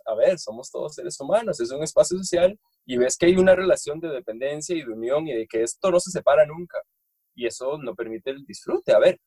[0.07, 3.55] a ver, somos todos seres humanos, es un espacio social y ves que hay una
[3.55, 6.79] relación de dependencia y de unión y de que esto no se separa nunca.
[7.35, 8.93] Y eso no permite el disfrute.
[8.93, 9.19] A ver,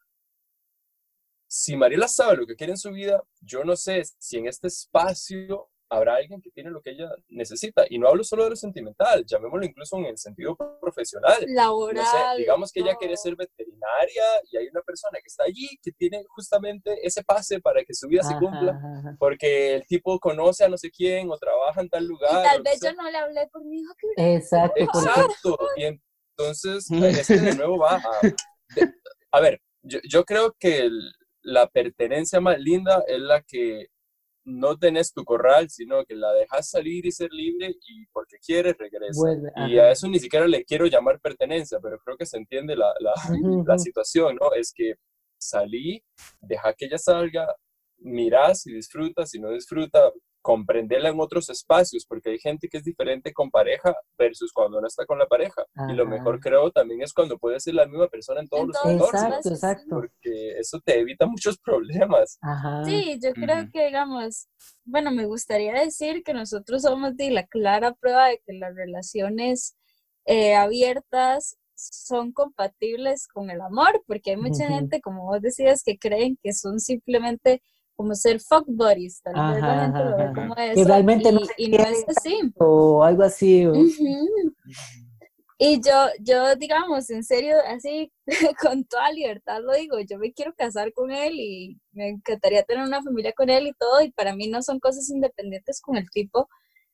[1.47, 4.67] si Mariela sabe lo que quiere en su vida, yo no sé si en este
[4.67, 7.85] espacio habrá alguien que tiene lo que ella necesita.
[7.89, 11.45] Y no hablo solo de lo sentimental, llamémoslo incluso en el sentido profesional.
[11.47, 12.37] Laboral.
[12.37, 16.23] digamos que ella quiere ser veterinaria y hay una persona que está allí que tiene
[16.29, 18.79] justamente ese pase para que su vida se cumpla,
[19.19, 22.31] porque el tipo conoce a no sé quién o trabaja en tal lugar.
[22.31, 24.35] Y tal vez yo no le hablé por mi hijo que...
[24.35, 24.81] Exacto.
[24.81, 25.57] Exacto.
[25.77, 25.83] Y
[26.37, 28.01] entonces, este de nuevo va a...
[29.31, 33.87] A ver, yo, yo creo que el, la pertenencia más linda es la que
[34.47, 38.75] no tenés tu corral, sino que la dejas salir y ser libre y porque quieres
[38.77, 39.21] regresa.
[39.67, 42.93] y a eso ni siquiera le quiero llamar pertenencia, pero creo que se entiende la,
[43.01, 43.13] la,
[43.67, 44.53] la situación, ¿no?
[44.53, 44.95] Es que
[45.37, 46.01] salí,
[46.39, 47.45] deja que ella salga,
[47.97, 50.11] mirás y disfrutas, si no disfruta,
[50.41, 54.87] comprenderla en otros espacios, porque hay gente que es diferente con pareja versus cuando no
[54.87, 55.63] está con la pareja.
[55.89, 58.77] Y lo mejor creo también es cuando puede ser la misma persona en todos los
[58.85, 59.23] entornos.
[59.23, 59.89] Exacto, exacto.
[59.89, 62.39] Porque eso te evita muchos problemas.
[62.85, 64.47] Sí, yo creo que, digamos,
[64.85, 69.75] bueno, me gustaría decir que nosotros somos de la clara prueba de que las relaciones
[70.25, 75.97] eh, abiertas son compatibles con el amor, porque hay mucha gente, como vos decías, que
[75.97, 77.61] creen que son simplemente
[77.97, 79.61] como ser fuck buddies, tal vez
[80.17, 80.79] ve como eso.
[80.79, 82.53] Y realmente no, y no es así.
[82.57, 83.67] O algo así.
[85.59, 88.11] Y yo, yo, digamos, en serio, así,
[88.61, 92.85] con toda libertad lo digo, yo me quiero casar con él y me encantaría tener
[92.85, 96.07] una familia con él y todo, y para mí no son cosas independientes con el
[96.11, 96.47] tipo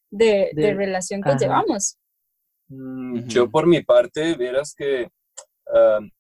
[0.10, 1.98] de, de, relación que llevamos.
[3.28, 5.10] Yo por mi parte, vieras que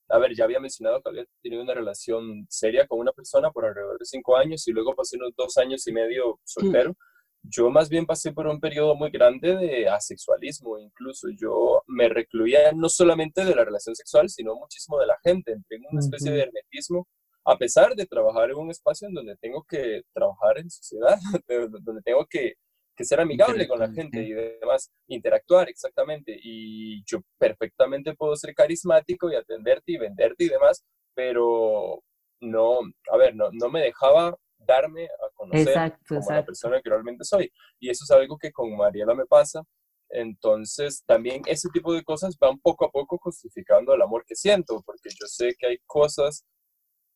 [0.09, 3.65] a ver, ya había mencionado que había tenido una relación seria con una persona por
[3.65, 6.95] alrededor de cinco años y luego pasé unos dos años y medio soltero.
[7.43, 12.71] Yo más bien pasé por un periodo muy grande de asexualismo, incluso yo me recluía
[12.71, 16.31] no solamente de la relación sexual, sino muchísimo de la gente, entré en una especie
[16.31, 17.05] de hermetismo,
[17.45, 21.17] a pesar de trabajar en un espacio en donde tengo que trabajar en sociedad,
[21.85, 22.53] donde tengo que
[22.95, 26.37] que ser amigable con la gente y demás, interactuar exactamente.
[26.41, 30.83] Y yo perfectamente puedo ser carismático y atenderte y venderte y demás,
[31.15, 32.03] pero
[32.41, 32.79] no,
[33.11, 37.51] a ver, no, no me dejaba darme a conocer como la persona que realmente soy.
[37.79, 39.63] Y eso es algo que con Mariela me pasa.
[40.09, 44.81] Entonces, también ese tipo de cosas van poco a poco justificando el amor que siento,
[44.85, 46.45] porque yo sé que hay cosas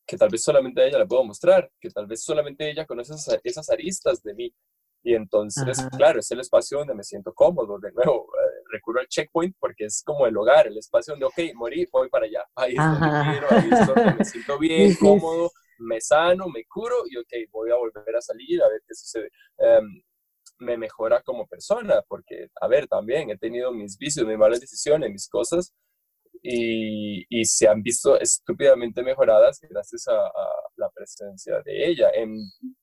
[0.08, 3.14] que tal vez solamente a ella le puedo mostrar, que tal vez solamente ella conoce
[3.14, 4.56] esas, esas aristas de mí,
[5.04, 7.80] y entonces, claro, es el espacio donde me siento cómodo.
[7.80, 11.56] De nuevo, eh, recurro al checkpoint porque es como el hogar, el espacio donde, ok,
[11.56, 12.44] morí, voy para allá.
[12.56, 16.96] Ahí es donde quiero, ahí es donde me siento bien, cómodo, me sano, me curo
[17.10, 19.30] y, ok, voy a volver a salir a ver qué sucede.
[19.58, 20.04] Em,
[20.60, 25.12] me mejora como persona porque, a ver, también he tenido mis vicios, mis malas decisiones,
[25.12, 25.74] mis cosas
[26.42, 32.36] y, y se han visto estúpidamente mejoradas gracias a, a la presencia de ella en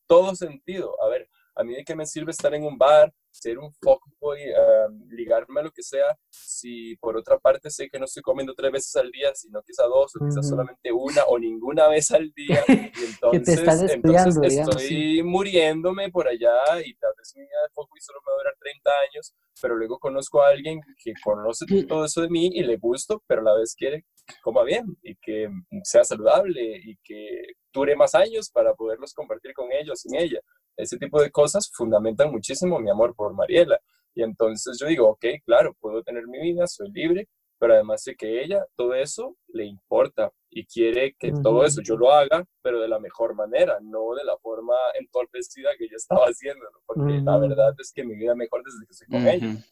[0.07, 0.95] todo sentido.
[1.03, 1.24] A ver,
[1.57, 5.61] A mí de qué me sirve estar en un bar, ser un fuckboy, um, ligarme
[5.61, 8.97] a lo que sea, si por otra parte sé que no estoy comiendo tres veces
[8.97, 12.65] al día, sino quizá dos o quizás solamente una o ninguna vez al día.
[12.97, 18.21] Y entonces, entonces estoy muriéndome por allá y tal vez mi vida de fuckboy solo
[18.25, 22.23] me va a durar 30 años, pero luego conozco a alguien que conoce todo eso
[22.23, 25.49] de mí y le gusto, pero a la vez quiere que coma bien y que
[25.83, 30.41] sea saludable y que dure más años para poderlos compartir con ellos, sin ella.
[30.77, 33.79] Ese tipo de cosas fundamentan muchísimo mi amor por Mariela.
[34.15, 38.15] Y entonces yo digo, ok, claro, puedo tener mi vida, soy libre, pero además sé
[38.15, 42.81] que ella todo eso le importa y quiere que todo eso yo lo haga, pero
[42.81, 47.39] de la mejor manera, no de la forma entorpecida que ella estaba haciendo, porque la
[47.39, 49.65] verdad es que mi vida mejor desde que estoy con ella.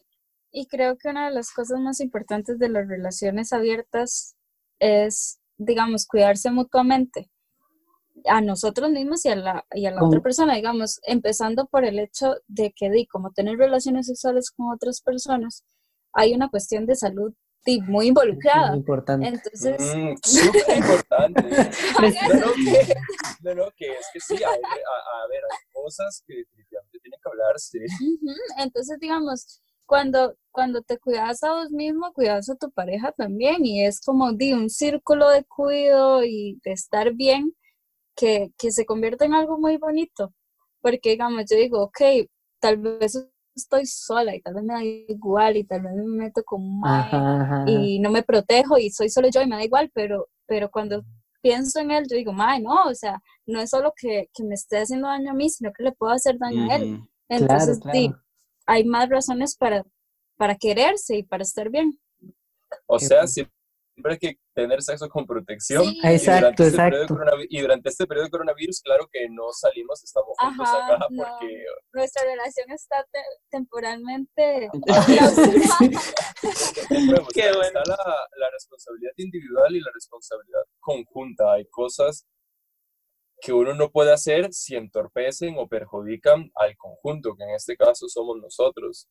[0.51, 4.35] Y creo que una de las cosas más importantes de las relaciones abiertas
[4.79, 7.29] es, digamos, cuidarse mutuamente
[8.25, 11.99] a nosotros mismos y a la, y a la otra persona, digamos, empezando por el
[11.99, 15.63] hecho de que, di, como tener relaciones sexuales con otras personas,
[16.13, 17.33] hay una cuestión de salud
[17.87, 18.71] muy involucrada.
[18.71, 19.27] Muy importante.
[19.27, 21.41] Entonces, mm, súper importante.
[23.41, 27.79] no, no, que, es que sí, a, ver, hay cosas que definitivamente tienen que hablarse.
[28.57, 33.85] Entonces, digamos, cuando, cuando te cuidas a vos mismo, cuidas a tu pareja también y
[33.85, 37.53] es como di, un círculo de cuidado y de estar bien
[38.15, 40.33] que, que se convierte en algo muy bonito.
[40.81, 42.27] Porque, digamos, yo digo, ok,
[42.59, 43.17] tal vez
[43.55, 47.67] estoy sola y tal vez me da igual y tal vez me meto con un
[47.67, 51.03] y no me protejo y soy solo yo y me da igual, pero, pero cuando
[51.41, 54.55] pienso en él, yo digo, mae, no, o sea, no es solo que, que, me
[54.55, 57.01] esté haciendo daño a mí, sino que le puedo hacer daño a él.
[57.29, 57.79] Entonces,
[58.65, 59.83] hay más razones para,
[60.37, 61.99] para quererse y para estar bien.
[62.87, 63.45] O sea, si
[63.93, 65.83] siempre hay que tener sexo con protección.
[66.03, 67.17] Exacto, este exacto.
[67.49, 71.63] y durante este periodo de coronavirus, claro que no salimos, estamos juntos acá porque...
[71.93, 73.05] Nuestra relación está
[73.49, 74.69] temporalmente...
[77.33, 77.61] Qué bueno.
[77.61, 81.53] Está la, la responsabilidad individual y la responsabilidad conjunta.
[81.53, 82.25] Hay cosas
[83.41, 88.07] que uno no puede hacer si entorpecen o perjudican al conjunto, que en este caso
[88.07, 89.07] somos nosotros.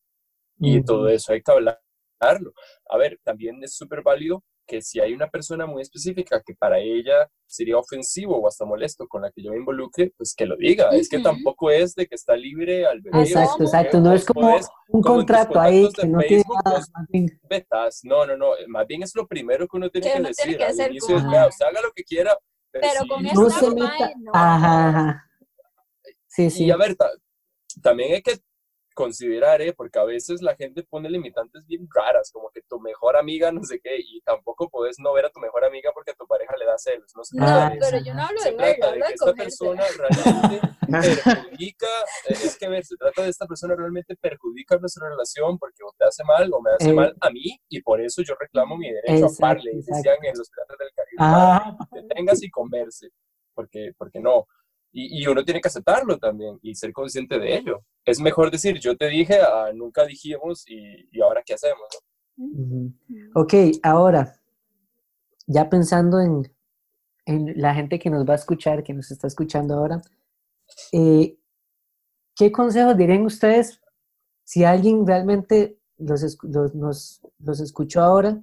[0.59, 2.53] Y todo eso hay que hablarlo.
[2.89, 6.79] A ver, también es súper válido que si hay una persona muy específica que para
[6.79, 10.55] ella sería ofensivo o hasta molesto con la que yo me involucre, pues que lo
[10.55, 10.89] diga.
[10.89, 13.21] Es que tampoco es de que está libre al bebé.
[13.21, 13.99] Exacto, exacto.
[13.99, 14.57] No es como
[14.89, 16.85] un contrato ahí que no tiene nada.
[17.49, 18.01] Betas.
[18.03, 18.51] No, no, no.
[18.67, 20.57] Más bien es lo primero que uno tiene que, decir.
[20.57, 22.37] Tiene al inicio es, haga lo que quiera.
[22.71, 24.13] Pero, con no se meta.
[24.33, 25.29] Ajá, ajá.
[26.27, 26.65] Sí, sí.
[26.65, 26.95] Y a ver,
[27.81, 28.39] también hay que
[28.93, 29.73] considerar, ¿eh?
[29.73, 33.63] porque a veces la gente pone limitantes bien raras, como que tu mejor amiga no
[33.63, 36.55] sé qué, y tampoco puedes no ver a tu mejor amiga porque a tu pareja
[36.57, 37.11] le da celos.
[37.15, 37.37] No, se
[37.79, 41.87] pero yo no hablo de ver, trata de que esta persona realmente perjudica,
[42.27, 45.93] eh, es que ver, se trata de esta persona realmente perjudica nuestra relación porque o
[45.97, 46.93] te hace mal o me hace eh.
[46.93, 50.49] mal a mí, y por eso yo reclamo mi derecho a parle, decían en los
[50.49, 51.77] piratas del Caribe, ah.
[52.15, 53.09] tengas y converse,
[53.53, 54.45] porque, porque no.
[54.95, 57.83] Y, uno tiene que aceptarlo también y ser consciente de ello.
[58.05, 59.39] Es mejor decir, yo te dije,
[59.73, 61.87] nunca dijimos y, ahora qué hacemos.
[63.35, 64.35] Ok, ahora,
[65.47, 66.53] ya pensando en,
[67.25, 70.01] en, la gente que nos va a escuchar, que nos está escuchando ahora,
[70.91, 71.37] eh,
[72.35, 73.79] ¿qué consejos dirían ustedes
[74.43, 78.41] si alguien realmente los, los, nos, los escuchó ahora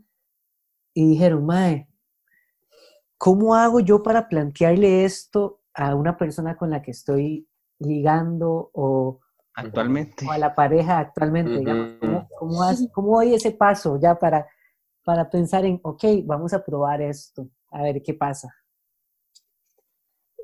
[0.95, 1.89] y dijeron, Mae,
[3.19, 7.47] ¿cómo hago yo para plantearle esto a una persona con la que estoy
[7.79, 9.20] ligando o,
[9.55, 10.27] actualmente.
[10.29, 11.65] a la pareja actualmente.
[12.39, 14.47] ¿cómo, cómo, doy ese paso ya para,
[15.05, 18.55] para pensar en, ok, vamos a probar esto, a ver qué pasa?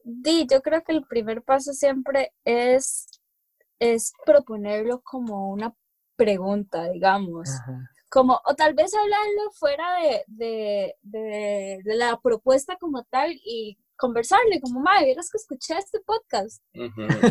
[0.05, 3.09] Di, yo creo que el primer paso siempre es,
[3.81, 5.75] es proponerlo como una
[6.17, 7.51] pregunta, digamos.
[8.09, 13.77] Como, o tal vez hablarlo fuera de, de, de, de, la propuesta como tal y
[13.97, 16.63] conversarle, como, madre, vieras que escuché este podcast.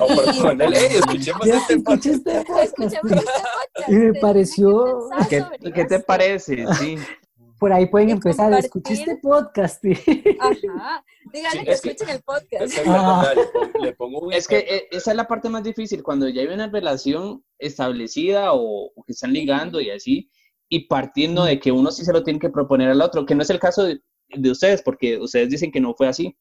[0.02, 2.28] O por ponerle, escuchemos este podcast.
[2.28, 3.90] Escuchemos este podcast.
[3.90, 5.10] Y me pareció...
[5.30, 5.44] ¿Qué,
[5.74, 6.66] ¿Qué, te parece?
[6.80, 6.98] Sí.
[7.60, 9.84] Por ahí pueden empezar, escuché este podcast.
[10.40, 12.62] Ajá, díganle que escuchen el podcast.
[12.62, 13.34] Es, ah.
[13.82, 16.68] le pongo es que eh, esa es la parte más difícil, cuando ya hay una
[16.68, 20.30] relación establecida o, que están ligando y así,
[20.68, 23.44] y partiendo de que uno sí se lo tiene que proponer al otro, que no
[23.44, 26.38] es el caso de, de ustedes, porque ustedes dicen que no fue así.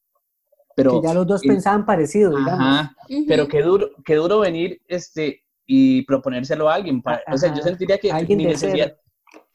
[0.76, 2.88] Pero, que ya los dos pensaban parecido, digamos.
[3.28, 7.02] Pero qué duro, qué duro venir este, y proponérselo a alguien.
[7.30, 8.96] o sea, yo sentiría que mi necesidad,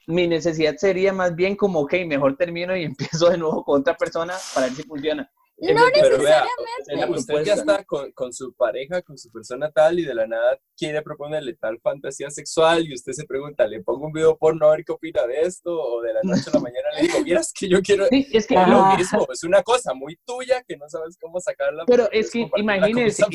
[0.08, 3.96] mi necesidad sería más bien como, ok, mejor termino y empiezo de nuevo con otra
[3.96, 5.30] persona para ver si funciona.
[5.62, 7.20] No necesariamente.
[7.20, 10.58] usted ya está con, con, su pareja, con su persona tal, y de la nada
[10.78, 14.76] quiere proponerle tal fantasía sexual, y usted se pregunta, ¿le pongo un video porno a
[14.76, 15.72] ver qué opina de esto?
[15.72, 18.06] O de la noche a la mañana le digo, miras que yo quiero.
[18.08, 21.84] Sí, es que lo mismo, es una cosa muy tuya que no sabes cómo sacarla.
[21.86, 23.26] Pero es que imagínese.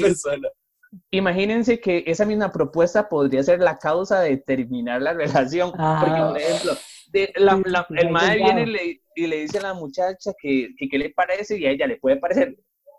[1.10, 5.72] Imagínense que esa misma propuesta podría ser la causa de terminar la relación.
[5.72, 6.72] Porque, por ejemplo,
[7.96, 11.58] el madre viene y le, y le, dice a la muchacha que, qué le parece
[11.58, 12.56] y a ella le puede parecer,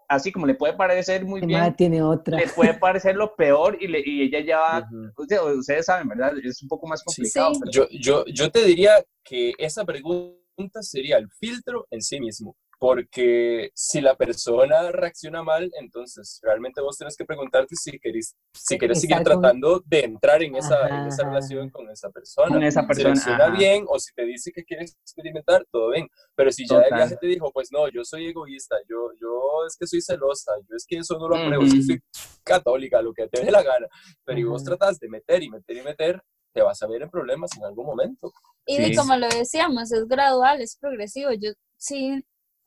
[0.07, 2.37] así como le puede parecer muy bien, tiene otra.
[2.37, 6.33] le puede parecer lo peor y, le, y ella ya va, ustedes saben, ¿verdad?
[6.43, 7.53] Es un poco más complicado.
[7.71, 13.71] Yo, yo, yo te diría que esa pregunta sería el filtro en sí mismo porque
[13.73, 19.01] si la persona reacciona mal, entonces realmente vos tenés que preguntarte si querés, si querés
[19.01, 22.49] seguir tratando de entrar en esa, en esa relación con esa persona.
[22.49, 23.15] Con esa persona.
[23.15, 26.07] Si reacciona bien o si te dice que quieres experimentar, todo bien.
[26.35, 29.75] Pero si ya de viaje te dijo, pues no, yo soy egoísta, yo, yo es
[29.77, 31.99] que soy celosa, yo es que eso no lo apruebo, uh soy
[32.43, 33.87] católica, lo que te dé la gana.
[34.23, 36.21] Pero y vos tratas de meter y meter y meter,
[36.53, 38.31] te vas a ver en problemas en algún momento.
[38.65, 41.31] Y como lo decíamos, es gradual, es progresivo.
[41.33, 42.23] Yo sí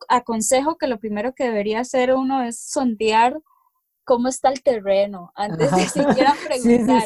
[0.08, 3.38] aconsejo que lo primero que debería hacer uno es sondear
[4.04, 7.02] cómo está el terreno antes de siquiera preguntar.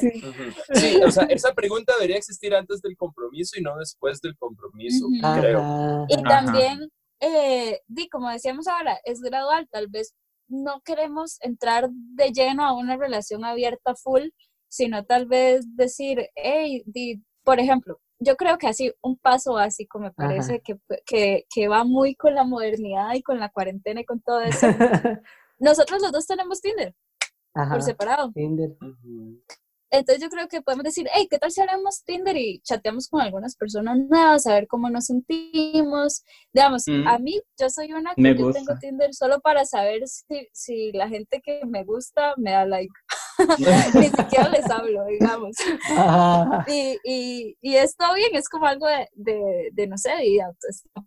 [0.74, 5.06] Sí, o sea, esa pregunta debería existir antes del compromiso y no después del compromiso,
[5.20, 6.06] creo.
[6.08, 6.88] Y también,
[7.20, 10.14] eh, di, como decíamos ahora, es gradual, tal vez
[10.46, 14.28] no queremos entrar de lleno a una relación abierta full,
[14.68, 19.98] sino tal vez decir, hey, di, por ejemplo, yo creo que así un paso básico
[19.98, 24.04] me parece que, que, que, va muy con la modernidad y con la cuarentena y
[24.04, 24.66] con todo eso.
[25.58, 26.94] Nosotros los dos tenemos Tinder
[27.52, 28.32] por separado.
[28.32, 28.76] Tinder.
[29.90, 33.20] Entonces yo creo que podemos decir, hey, ¿qué tal si haremos Tinder y chateamos con
[33.20, 36.24] algunas personas nuevas, a ver cómo nos sentimos?
[36.52, 37.06] Digamos, mm.
[37.06, 41.08] a mí, yo soy una que yo tengo Tinder solo para saber si, si la
[41.08, 42.92] gente que me gusta me da like.
[43.94, 45.56] Ni siquiera les hablo, digamos.
[46.68, 50.40] Y, y, y está bien, es como algo de, de, de no sé, de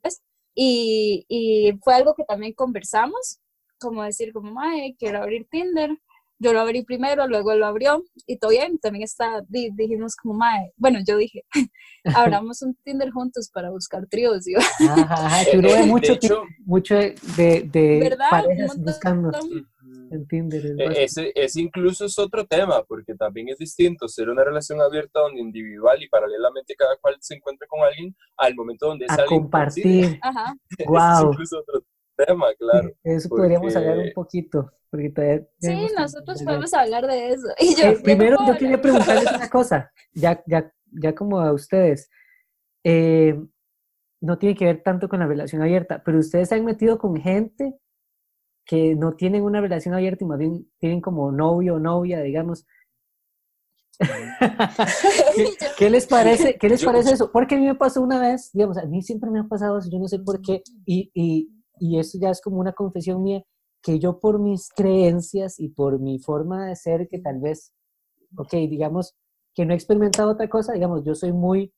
[0.01, 0.21] pues.
[0.55, 3.39] Y, y fue algo que también conversamos,
[3.79, 5.91] como decir, como, ay, quiero abrir Tinder
[6.39, 10.33] yo lo abrí primero, luego él lo abrió y todo bien, también está, dijimos como,
[10.35, 11.45] mae, bueno, yo dije,
[12.03, 14.45] abramos un Tinder juntos para buscar tríos.
[14.89, 16.17] Ajá, yo lo mucho,
[16.65, 19.31] mucho de, de parejas buscando
[20.11, 20.65] en Tinder.
[20.65, 25.19] E, ese, ese incluso es otro tema, porque también es distinto ser una relación abierta
[25.19, 30.19] donde individual y paralelamente cada cual se encuentra con alguien al momento donde a compartir.
[30.21, 30.55] Ajá.
[30.85, 30.97] Wow.
[30.97, 31.83] es incluso otro
[32.15, 32.91] tema, claro.
[33.03, 34.71] Eso podríamos hablar un poquito.
[34.89, 37.47] Porque sí, nosotros podemos hablar de eso.
[37.59, 42.09] Y yo, eh, primero, yo quería preguntarles una cosa, ya, ya, ya como a ustedes.
[42.83, 43.37] Eh,
[44.21, 47.17] no tiene que ver tanto con la relación abierta, pero ustedes se han metido con
[47.17, 47.75] gente
[48.65, 52.65] que no tienen una relación abierta y más bien tienen como novio o novia, digamos.
[55.77, 57.31] ¿Qué, les parece, ¿Qué les parece eso?
[57.31, 59.89] Porque a mí me pasó una vez, digamos, a mí siempre me ha pasado eso,
[59.91, 61.49] yo no sé por qué, y, y,
[61.79, 63.43] y eso ya es como una confesión mía,
[63.81, 67.71] que yo por mis creencias y por mi forma de ser, que tal vez,
[68.35, 69.15] ok, digamos,
[69.53, 71.71] que no he experimentado otra cosa, digamos, yo soy muy,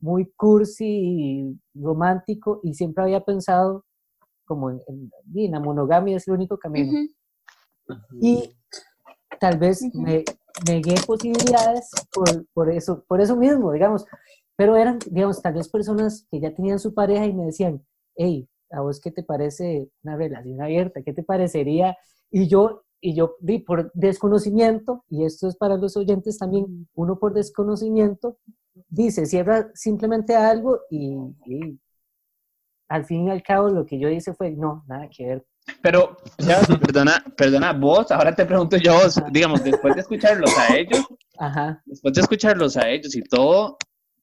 [0.00, 3.84] muy cursi y romántico y siempre había pensado
[4.48, 5.12] como en,
[5.50, 6.92] la monogamia es el único camino.
[8.20, 8.56] Y
[9.38, 10.24] tal vez me
[10.66, 14.04] negué posibilidades por, por, eso, por eso mismo, digamos,
[14.56, 17.84] pero eran, digamos, tal vez personas que ya tenían su pareja y me decían,
[18.16, 21.02] hey, ¿a vos qué te parece una relación abierta?
[21.02, 21.96] ¿Qué te parecería?
[22.30, 27.18] Y yo, y yo vi por desconocimiento, y esto es para los oyentes también, uno
[27.18, 28.38] por desconocimiento,
[28.88, 31.16] dice, cierra simplemente algo y,
[32.88, 35.46] al fin y al cabo lo que yo hice fue, no, nada que ver.
[35.82, 36.16] Pero,
[36.80, 38.98] perdona, perdona, vos, ahora te pregunto yo,
[39.30, 41.06] digamos, después de escucharlos a ellos,
[41.38, 41.82] Ajá.
[41.84, 43.76] después de escucharlos a ellos y todo,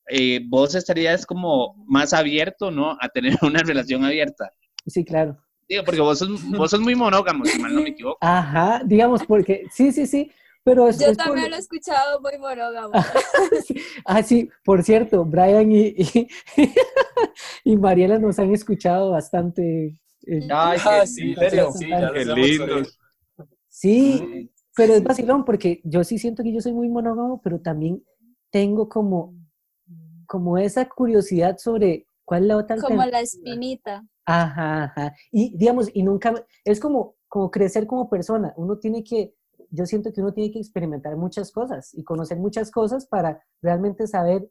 [0.09, 2.97] eh, vos estarías como más abierto, ¿no?
[2.99, 4.51] A tener una relación abierta.
[4.87, 5.37] Sí, claro.
[5.67, 8.17] Digo, porque vos sos, vos sos muy monógamo, si mal no me equivoco.
[8.21, 10.31] Ajá, digamos, porque sí, sí, sí.
[10.65, 12.91] Pero Yo también lo he escuchado muy monógamo.
[14.05, 15.95] ah, sí, por cierto, Brian y,
[17.63, 20.01] y, Mariela nos han escuchado bastante.
[20.25, 22.81] Eh, Ay, ah, sí, serio, sí, qué lindo.
[23.67, 28.03] Sí, pero es vacilón porque yo sí siento que yo soy muy monógamo, pero también
[28.49, 29.35] tengo como
[30.25, 34.03] como esa curiosidad sobre cuál es la otra Como la espinita.
[34.25, 35.15] Ajá, ajá.
[35.31, 38.53] Y digamos, y nunca, es como, como crecer como persona.
[38.57, 39.35] Uno tiene que,
[39.75, 44.07] yo siento que uno tiene que experimentar muchas cosas y conocer muchas cosas para realmente
[44.07, 44.49] saber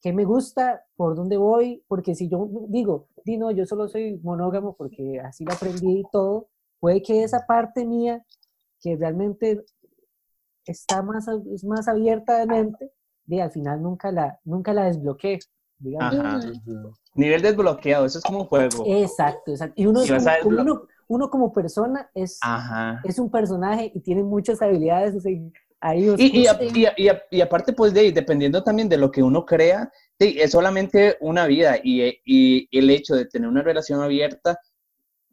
[0.00, 4.18] qué me gusta, por dónde voy, porque si yo digo, di no, yo solo soy
[4.22, 6.48] monógamo porque así lo aprendí y todo,
[6.78, 8.24] puede que esa parte mía,
[8.80, 9.64] que realmente
[10.64, 12.92] está más, es más abierta de mente,
[13.24, 15.40] de al final nunca la, nunca la desbloqueé,
[15.78, 16.46] digamos.
[17.14, 18.84] Nivel desbloqueado, eso es como un juego.
[18.86, 19.74] Exacto, exacto.
[19.76, 20.00] Y uno,
[20.44, 22.38] como, uno, uno, como persona es,
[23.04, 25.52] es un personaje y tiene muchas habilidades, o sea, y,
[26.18, 31.46] y, y, aparte, pues, de, dependiendo también de lo que uno crea, es solamente una
[31.46, 34.58] vida y, el hecho de tener una relación abierta,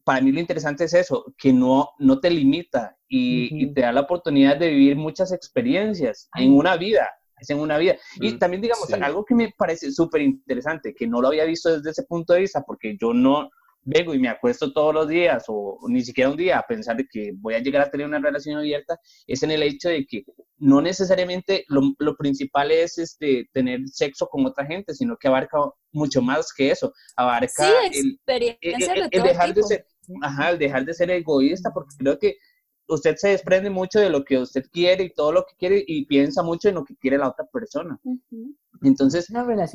[0.04, 4.02] para mí lo interesante es eso, que no, no te limita y, te da la
[4.02, 7.10] oportunidad de vivir muchas experiencias en una vida,
[7.40, 7.96] es en una vida.
[8.18, 11.76] Y mm, también, digamos, algo que me parece súper interesante, que no lo había visto
[11.76, 13.50] desde ese punto de vista, porque yo no,
[13.86, 17.08] vengo y me acuesto todos los días o ni siquiera un día a pensar de
[17.10, 20.26] que voy a llegar a tener una relación abierta, es en el hecho de que
[20.58, 25.58] no necesariamente lo, lo principal es este, tener sexo con otra gente, sino que abarca
[25.92, 28.20] mucho más que eso, abarca el,
[29.24, 29.86] dejar de ser,
[30.22, 32.36] ajá, el dejar de ser egoísta, porque creo que
[32.88, 36.06] usted se desprende mucho de lo que usted quiere y todo lo que quiere y
[36.06, 38.00] piensa mucho en lo que quiere la otra persona.
[38.82, 39.28] Entonces,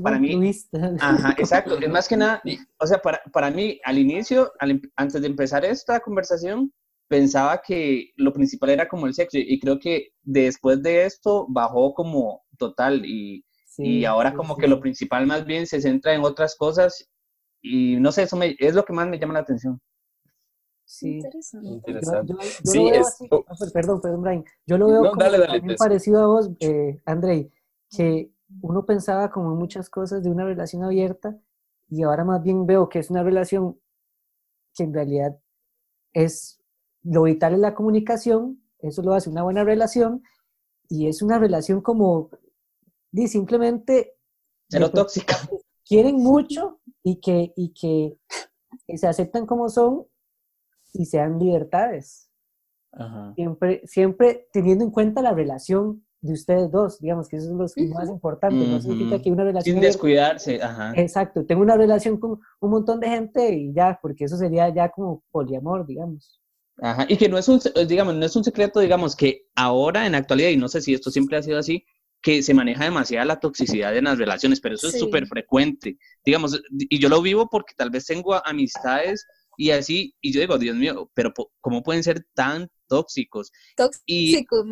[0.03, 0.53] para mí,
[1.01, 2.43] ajá, exacto, es más que nada,
[2.79, 6.73] o sea, para, para mí, al inicio, em, antes de empezar esta conversación,
[7.09, 11.93] pensaba que lo principal era como el sexo y creo que después de esto bajó
[11.93, 13.45] como total y,
[13.79, 17.11] y ahora como que lo principal más bien se centra en otras cosas
[17.63, 19.81] y no sé, eso me, es lo que más me llama la atención.
[20.91, 21.21] Sí.
[21.63, 22.35] Interesante.
[22.65, 22.91] sí,
[23.73, 24.45] perdón, perdón, Brian.
[24.67, 27.49] Yo lo veo como parecido a vos, eh, Andrei,
[27.89, 31.39] que uno pensaba como muchas cosas de una relación abierta
[31.89, 33.79] y ahora más bien veo que es una relación
[34.75, 35.39] que en realidad
[36.13, 36.61] es
[37.05, 40.25] lo vital es la comunicación, eso lo hace una buena relación
[40.89, 42.31] y es una relación como
[43.13, 44.17] y simplemente
[44.69, 45.37] cero tóxica.
[45.85, 48.19] Quieren mucho y que, y que
[48.97, 50.10] se aceptan como son
[50.93, 52.31] y sean libertades.
[53.37, 57.95] Siempre, siempre teniendo en cuenta la relación de ustedes dos, digamos que eso es lo
[57.95, 59.75] más importante, no significa que una relación...
[59.75, 60.93] Sin descuidarse, ajá.
[60.97, 64.91] Exacto, tengo una relación con un montón de gente y ya, porque eso sería ya
[64.91, 66.41] como poliamor, digamos.
[66.83, 70.13] Ajá, y que no es un, digamos, no es un secreto, digamos, que ahora en
[70.13, 71.85] la actualidad, y no sé si esto siempre ha sido así,
[72.23, 76.61] que se maneja demasiada la toxicidad en las relaciones, pero eso es súper frecuente, digamos,
[76.71, 79.27] y yo lo vivo porque tal vez tengo amistades
[79.61, 83.53] y así, y yo digo, Dios mío, pero ¿cómo pueden ser tan tóxicos?
[83.77, 84.65] Tóxicos,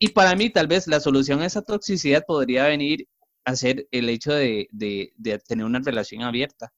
[0.00, 3.06] y, y para mí, tal vez la solución a esa toxicidad podría venir
[3.44, 4.66] a ser el hecho de,
[5.46, 6.72] tener una relación abierta.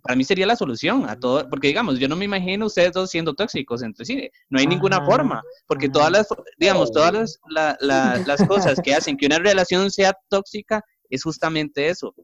[0.00, 3.10] para mí sería la solución a todo, porque digamos, yo no me imagino ustedes dos
[3.10, 8.78] siendo tóxicos entre sí, no hay ninguna forma, porque todas las, digamos, todas las cosas
[8.80, 12.14] que hacen que una relación sea tóxica es justamente eso,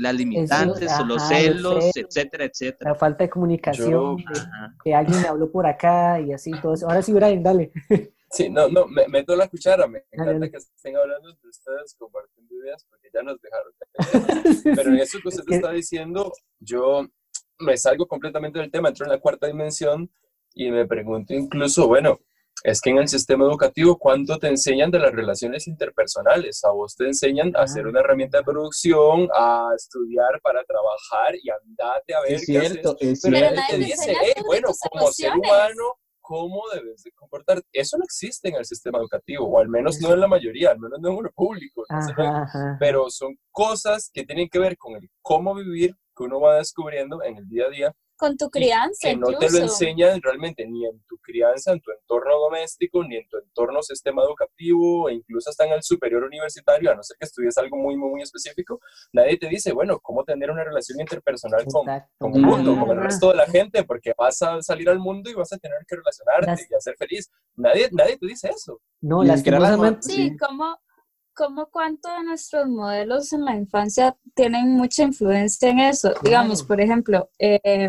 [0.00, 2.92] las limitantes, los, celos, etcétera, etcétera.
[2.92, 4.16] La falta de comunicación,
[4.82, 6.88] que alguien me habló por acá y así, todo eso.
[6.88, 7.72] Ahora sí, Brian, dale.
[8.34, 12.54] Sí, no, no, me, meto la cuchara, me encanta que estén hablando de ustedes, compartiendo
[12.54, 13.74] ideas, porque ya nos dejaron.
[14.74, 17.06] Pero en eso que usted está diciendo, yo
[17.58, 20.10] me salgo completamente del tema, entro en la cuarta dimensión
[20.54, 22.20] y me pregunto incluso, bueno,
[22.64, 26.62] es que en el sistema educativo, ¿cuánto te enseñan de las relaciones interpersonales?
[26.64, 31.50] A vos te enseñan a hacer una herramienta de producción, a estudiar para trabajar y
[31.50, 33.24] andate a ver es cierto, qué haces.
[33.24, 37.60] Es Pero te dice, bueno, como ser humano, ¿cómo debes de comportar?
[37.72, 40.78] Eso no existe en el sistema educativo, o al menos no en la mayoría, al
[40.78, 41.84] menos no en uno público.
[42.78, 47.22] Pero son cosas que tienen que ver con el cómo vivir que uno va descubriendo
[47.22, 47.92] en el día a día
[48.22, 49.08] con tu crianza.
[49.08, 53.16] Que no te lo enseñan realmente ni en tu crianza, en tu entorno doméstico, ni
[53.16, 57.16] en tu entorno sistema educativo, e incluso hasta en el superior universitario, a no ser
[57.18, 58.78] que estudies algo muy, muy, muy específico.
[59.12, 61.84] Nadie te dice, bueno, cómo tener una relación interpersonal con,
[62.16, 65.28] con, el mundo, con el resto de la gente, porque vas a salir al mundo
[65.28, 67.28] y vas a tener que relacionarte y a ser feliz.
[67.56, 68.80] Nadie, nadie te dice eso.
[69.00, 69.42] No, las
[70.00, 70.36] Sí, sí.
[71.34, 76.12] Cómo cuánto de nuestros modelos en la infancia tienen mucha influencia en eso.
[76.22, 77.86] Digamos, por ejemplo, eh,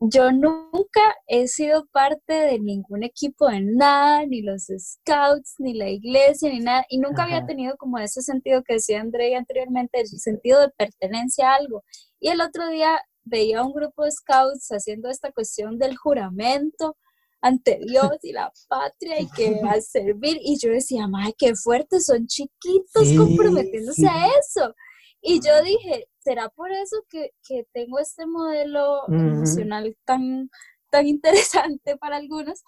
[0.00, 5.88] yo nunca he sido parte de ningún equipo de nada, ni los scouts, ni la
[5.88, 10.06] iglesia, ni nada, y nunca había tenido como ese sentido que decía André anteriormente, el
[10.06, 11.82] sentido de pertenencia a algo.
[12.20, 16.96] Y el otro día veía un grupo de scouts haciendo esta cuestión del juramento,
[17.40, 20.38] ante Dios y la patria y que a servir.
[20.42, 22.06] Y yo decía, ¡ay, qué fuertes!
[22.06, 24.74] Son chiquitos comprometiéndose a eso.
[25.20, 30.50] Y yo dije, ¿será por eso que, que tengo este modelo emocional tan,
[30.90, 32.62] tan interesante para algunos?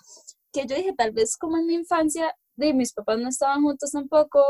[0.52, 3.90] Que yo dije, tal vez como en mi infancia, de mis papás no estaban juntos
[3.92, 4.40] tampoco,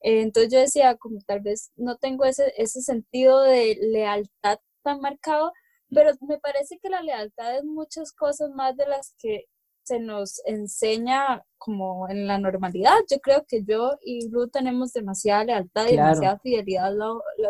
[0.00, 5.00] Eh, entonces yo decía, como tal vez no tengo ese, ese sentido de lealtad tan
[5.00, 5.52] marcado,
[5.90, 9.46] pero me parece que la lealtad es muchas cosas más de las que
[9.84, 12.96] se nos enseña como en la normalidad.
[13.10, 16.92] Yo creo que yo y Ruth tenemos demasiada lealtad y demasiada fidelidad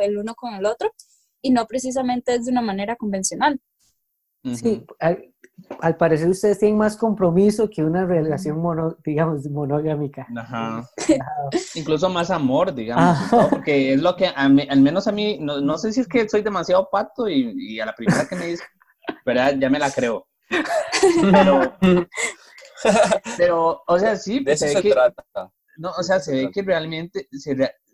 [0.00, 0.90] el uno con el otro
[1.42, 3.60] y no precisamente es de una manera convencional.
[4.44, 4.84] Sí,
[5.80, 10.26] al, parecer ustedes tienen más compromiso que una relación, mono, digamos, monogámica.
[10.36, 10.88] Ajá.
[11.74, 13.18] Incluso más amor, digamos,
[13.50, 16.88] porque es lo que, al menos a mí, no, sé si es que soy demasiado
[16.90, 18.64] pato y, a la primera que me dice,
[19.24, 19.54] ¿verdad?
[19.58, 20.26] Ya me la creo.
[21.32, 21.76] Pero,
[23.36, 24.42] pero o sea, sí.
[24.42, 25.24] De eso se, trata.
[25.76, 27.28] No, o sea, se ve que realmente,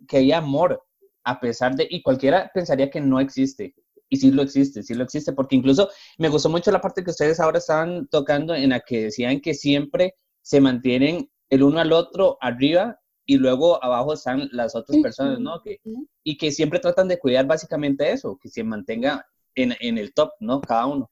[0.07, 0.83] que hay amor,
[1.25, 3.75] a pesar de, y cualquiera pensaría que no existe,
[4.09, 7.11] y sí lo existe, sí lo existe, porque incluso me gustó mucho la parte que
[7.11, 11.93] ustedes ahora estaban tocando en la que decían que siempre se mantienen el uno al
[11.93, 15.63] otro arriba y luego abajo están las otras personas, ¿no?
[15.63, 15.81] Que,
[16.23, 20.31] y que siempre tratan de cuidar básicamente eso, que se mantenga en, en el top,
[20.41, 20.61] ¿no?
[20.61, 21.11] Cada uno.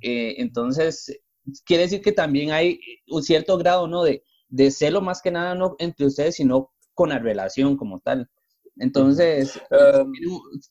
[0.00, 1.20] Eh, entonces,
[1.64, 4.02] quiere decir que también hay un cierto grado, ¿no?
[4.02, 8.28] De, de celo más que nada, no entre ustedes, sino con la relación como tal.
[8.76, 10.12] Entonces, um,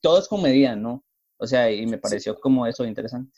[0.01, 1.03] todo es con medida, ¿no?
[1.39, 3.31] O sea, y me pareció como eso interesante.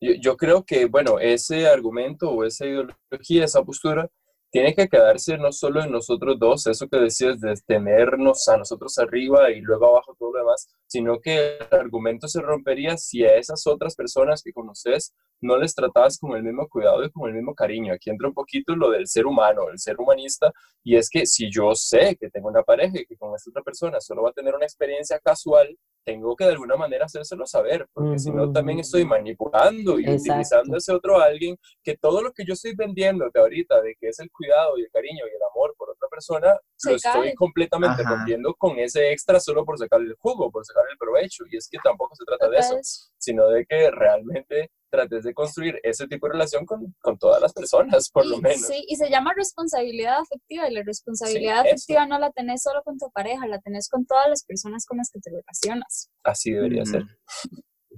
[0.00, 4.08] Yo, yo, creo que, bueno, ese argumento o esa ideología, esa postura,
[4.50, 8.98] tiene que quedarse no solo en nosotros dos, eso que decías de tenernos a nosotros
[8.98, 13.36] arriba y luego abajo todo lo demás, sino que el argumento se rompería si a
[13.36, 17.34] esas otras personas que conoces no les tratabas con el mismo cuidado y con el
[17.34, 17.94] mismo cariño.
[17.94, 20.52] Aquí entra un poquito lo del ser humano, el ser humanista,
[20.84, 23.62] y es que si yo sé que tengo una pareja y que con esta otra
[23.62, 27.86] persona solo va a tener una experiencia casual, tengo que de alguna manera hacérselo saber,
[27.92, 32.44] porque si no también estoy manipulando y utilizando ese otro alguien que todo lo que
[32.44, 35.42] yo estoy vendiendo de ahorita, de que es el cuidado y el cariño y el
[35.50, 40.14] amor por otra persona, lo estoy completamente vendiendo con ese extra solo por sacar el
[40.18, 41.44] jugo, por sacar el provecho.
[41.50, 42.78] Y es que tampoco se trata de eso,
[43.18, 47.52] sino de que realmente trates de construir ese tipo de relación con, con todas las
[47.54, 48.60] personas, por lo menos.
[48.60, 52.98] Sí, y se llama responsabilidad afectiva, y la responsabilidad afectiva no la tenés solo con
[52.98, 56.10] tu pareja, la tenés con todas las personas con las que te relacionas.
[56.22, 57.04] Así debería ser.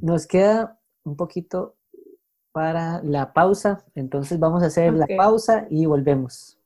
[0.01, 1.77] Nos queda un poquito
[2.52, 6.56] para la pausa, entonces vamos a hacer la pausa y volvemos.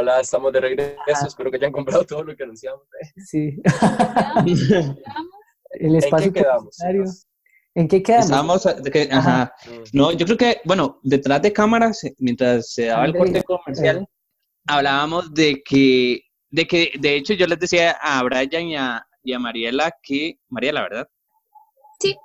[0.00, 1.26] Hola, estamos de regreso.
[1.26, 2.82] Espero que hayan comprado todo lo que anunciamos.
[3.02, 3.20] ¿eh?
[3.20, 3.60] Sí.
[5.72, 7.26] El espacio ¿En qué quedamos?
[7.74, 8.26] ¿En qué quedamos?
[8.26, 8.66] Estábamos,
[9.10, 9.52] ajá.
[9.92, 14.06] No, yo creo que, bueno, detrás de cámaras, mientras se daba el corte comercial,
[14.68, 19.32] hablábamos de que, de que, de hecho, yo les decía a Brian y a, y
[19.32, 21.08] a Mariela que, Mariela, ¿verdad?
[21.98, 22.16] Sí.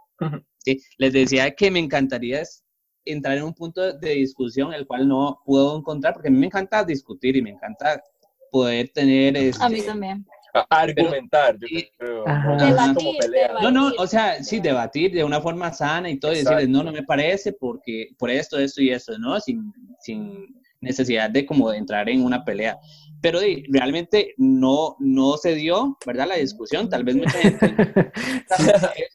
[0.59, 2.43] Sí, les decía que me encantaría
[3.05, 6.47] entrar en un punto de discusión el cual no puedo encontrar, porque a mí me
[6.47, 8.01] encanta discutir y me encanta
[8.51, 9.35] poder tener...
[9.35, 10.25] Este, a mí también.
[10.69, 11.67] argumentar, yo
[11.97, 12.25] creo.
[13.61, 16.83] No, no, o sea, sí, debatir de una forma sana y todo, y decirles, no,
[16.83, 19.39] no me parece porque por esto, esto y esto, ¿no?
[19.39, 22.77] Sin, sin necesidad de como entrar en una pelea.
[23.23, 23.39] Pero
[23.69, 26.27] realmente no, no se dio, ¿verdad?
[26.27, 27.75] La discusión, tal vez mucha gente...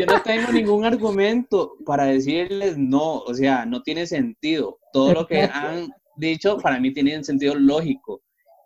[0.00, 4.80] Yo no, tengo ningún argumento para decirles no, o sea, no tiene sentido.
[4.92, 8.20] Todo lo que han dicho para mí tiene un sentido lógico.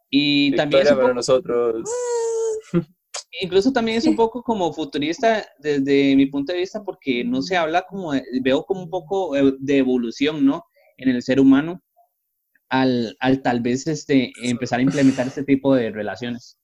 [0.09, 0.87] Y también...
[0.87, 1.91] para nosotros.
[3.43, 7.55] incluso también es un poco como futurista desde mi punto de vista porque no se
[7.55, 8.13] habla como,
[8.43, 10.65] veo como un poco eh, de evolución, ¿no?
[10.97, 11.83] En el ser humano
[12.69, 16.59] al, al tal vez este, empezar a implementar este tipo de relaciones.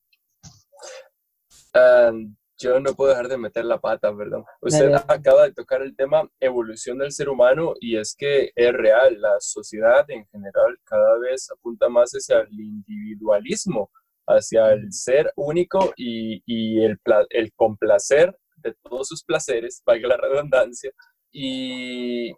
[2.59, 4.41] yo no puedo dejar de meter la pata, ¿verdad?
[4.61, 9.21] Usted acaba de tocar el tema evolución del ser humano y es que es real,
[9.21, 13.91] la sociedad en general cada vez apunta más hacia el individualismo
[14.29, 16.99] hacia el ser único y, y el,
[17.31, 20.91] el, complacer de todos sus placeres, valga la redundancia,
[21.31, 22.33] y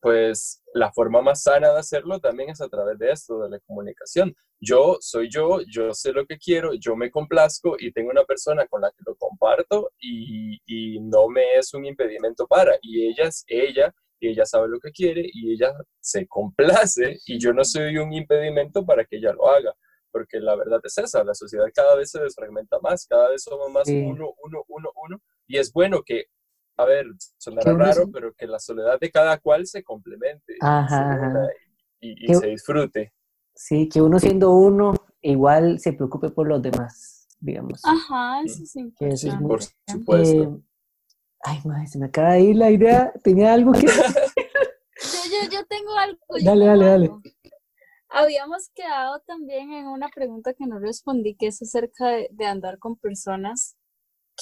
[0.00, 3.60] pues la forma más sana de hacerlo también es a través de esto, de la
[3.60, 4.34] comunicación.
[4.60, 8.66] Yo soy yo, yo sé lo que quiero, yo me complazco y tengo una persona
[8.66, 13.24] con la que lo comparto y, y no me es un impedimento para, y ella
[13.24, 17.64] es ella, y ella sabe lo que quiere y ella se complace y yo no
[17.64, 19.74] soy un impedimento para que ella lo haga
[20.10, 23.70] porque la verdad es esa, la sociedad cada vez se desfragmenta más, cada vez somos
[23.70, 26.26] más uno, uno, uno, uno, y es bueno que,
[26.80, 27.06] a ver,
[27.38, 30.56] sonará raro, pero que la soledad de cada cual se complemente
[32.00, 33.12] y, se disfrute.
[33.54, 37.80] Sí, que uno siendo uno, igual se preocupe por los demás, digamos.
[37.84, 38.92] Ajá, eso sí.
[39.42, 40.42] por supuesto.
[40.42, 40.48] Eh,
[41.42, 43.12] Ay, madre, se me acaba de ir la idea.
[43.22, 43.80] Tenía algo que...
[43.86, 46.18] yo, yo, tengo algo.
[46.44, 47.10] dale, dale, dale.
[48.10, 52.96] Habíamos quedado también en una pregunta que no respondí, que es acerca de, andar con
[52.96, 53.76] personas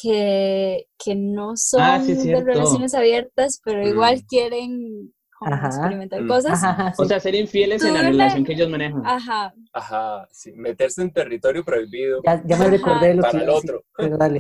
[0.01, 4.27] que, que no son ah, de relaciones abiertas, pero igual mm.
[4.29, 6.29] quieren experimentar mm.
[6.29, 6.95] cosas.
[6.99, 9.05] O sea, ser infieles en la relación que ellos manejan.
[9.05, 9.55] Ajá.
[9.73, 12.21] Ajá, sí, meterse en territorio prohibido.
[12.25, 13.83] Ya, me recordé lo para el otro.
[13.97, 14.39] pero dale.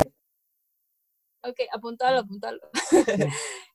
[1.45, 2.59] Ok, apuntalo, apuntalo.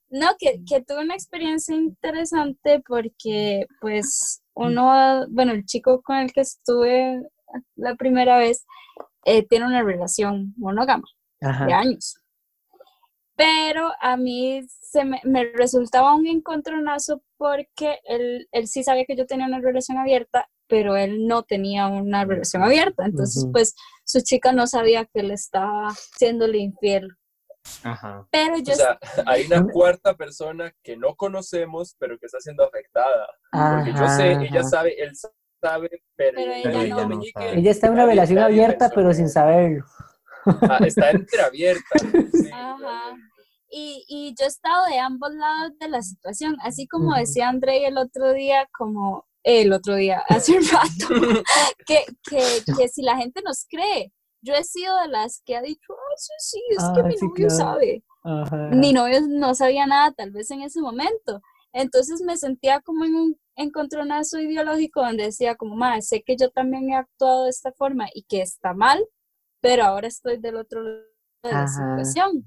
[0.10, 6.34] no, que, que tuve una experiencia interesante porque, pues, uno, bueno, el chico con el
[6.34, 7.22] que estuve
[7.76, 8.65] la primera vez
[9.26, 11.07] eh, tiene una relación monógama
[11.65, 12.18] de años.
[13.36, 15.20] Pero a mí se me,
[15.56, 20.95] resultaba un encontronazo porque él, él sí sabía que yo tenía una relación abierta, pero
[20.95, 23.06] él no tenía una relación abierta.
[23.06, 23.76] Entonces, pues
[24.06, 27.18] su chica no sabía que él estaba siéndole infiel
[27.84, 28.28] Ajá.
[28.32, 28.74] Pero yo...
[28.74, 33.28] O sea, hay una cuarta persona que no conocemos, pero que está siendo afectada.
[33.52, 35.11] Porque yo sé, ella sabe, él
[35.61, 37.22] sabe, pero, ella, no.
[37.36, 39.86] ella está en una relación abierta, pero sin saberlo.
[40.45, 41.84] Ah, está entreabierta.
[42.53, 43.15] Ajá.
[43.70, 47.88] Y, y, yo he estado de ambos lados de la situación, así como decía André
[47.88, 51.44] el otro día, como el otro día, hace un rato,
[51.88, 54.11] que, que, que si la gente nos cree,
[54.44, 57.49] yo he sido de las que ha dicho, ah, sí, sí, es que mi novio
[57.49, 58.03] sabe.
[58.72, 61.41] Mi novio no sabía nada tal vez en ese momento.
[61.74, 66.49] Entonces me sentía como en un encontronazo ideológico donde decía como, más sé que yo
[66.52, 69.03] también he actuado de esta forma y que está mal,
[69.64, 71.06] pero ahora estoy del otro lado
[71.41, 72.45] de la situación.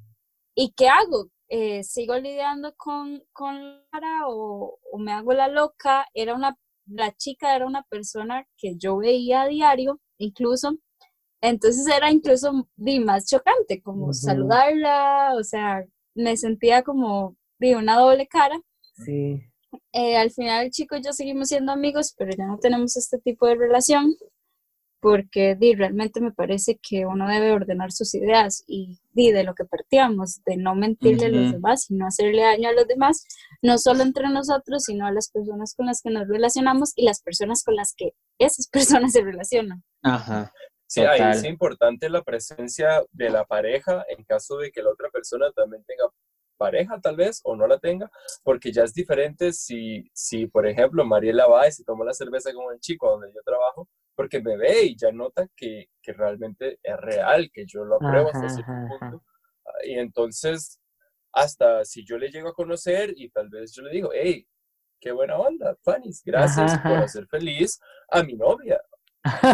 [0.55, 1.31] ¿Y qué hago?
[1.49, 3.57] Eh, ¿Sigo lidiando con, con
[3.91, 6.07] Lara o, o, me hago la loca?
[6.13, 10.77] Era una, la chica era una persona que yo veía a diario, incluso
[11.41, 18.27] entonces era incluso más chocante, como saludarla, o sea, me sentía como de una doble
[18.27, 18.61] cara.
[18.93, 19.41] Sí.
[19.93, 23.19] Eh, al final el chico y yo seguimos siendo amigos, pero ya no tenemos este
[23.19, 24.15] tipo de relación
[25.07, 29.55] porque di, realmente me parece que uno debe ordenar sus ideas y di, de lo
[29.55, 33.25] que partíamos, de no mentirle a los demás y no hacerle daño a los demás,
[33.63, 37.23] no solo entre nosotros, sino a las personas con las que nos relacionamos y las
[37.23, 39.85] personas con las que esas personas se relacionan.
[40.03, 40.53] Ajá.
[40.89, 45.09] Sí, ahí es importante la presencia de la pareja en caso de que la otra
[45.11, 46.07] persona también tenga
[46.57, 48.11] pareja tal vez o no la tenga,
[48.43, 52.53] porque ya es diferente si, si por ejemplo, Mariela va y se toma la cerveza
[52.53, 56.81] con el chico donde yo trabajo, porque me ve y ya nota que, que realmente
[56.83, 59.23] es real, que yo lo apruebo hasta cierto punto.
[59.85, 60.81] Y entonces,
[61.33, 64.47] hasta si yo le llego a conocer y tal vez yo le digo, hey,
[65.01, 67.79] qué buena onda, Fanny, gracias por hacer feliz
[68.11, 68.81] a mi novia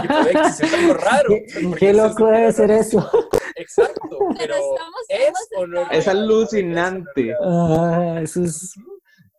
[0.02, 1.34] y puede que sea algo raro.
[1.78, 3.10] Qué, loco debe ser eso.
[3.56, 4.54] Exacto, pero,
[5.08, 7.34] es o no es alucinante.
[7.40, 8.74] Ah, eso es...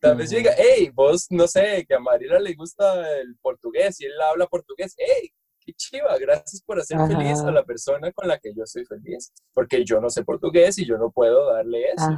[0.04, 4.06] Tal vez llega, hey, vos, no sé, que a Mariela le gusta el portugués y
[4.06, 5.32] él habla portugués, hey,
[5.62, 9.32] qué chiva, gracias por hacer feliz a la persona con la que yo soy feliz,
[9.54, 12.10] porque yo no sé portugués y yo no puedo darle eso.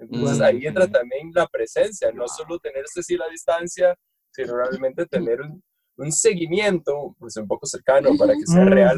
[0.00, 3.94] Entonces ahí entra también la presencia, no solo tenerse así la distancia,
[4.32, 5.62] sino realmente tener un,
[5.96, 8.96] un seguimiento pues un poco cercano para que sea real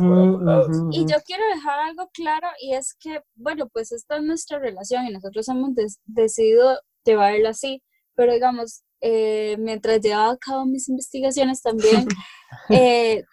[0.92, 5.06] Y yo quiero dejar algo claro y es que, bueno, pues esta es nuestra relación
[5.06, 5.72] y nosotros hemos
[6.06, 7.82] decidido llevarla así,
[8.14, 12.06] pero digamos, eh, mientras llevaba a cabo mis investigaciones también,
[12.70, 13.24] eh,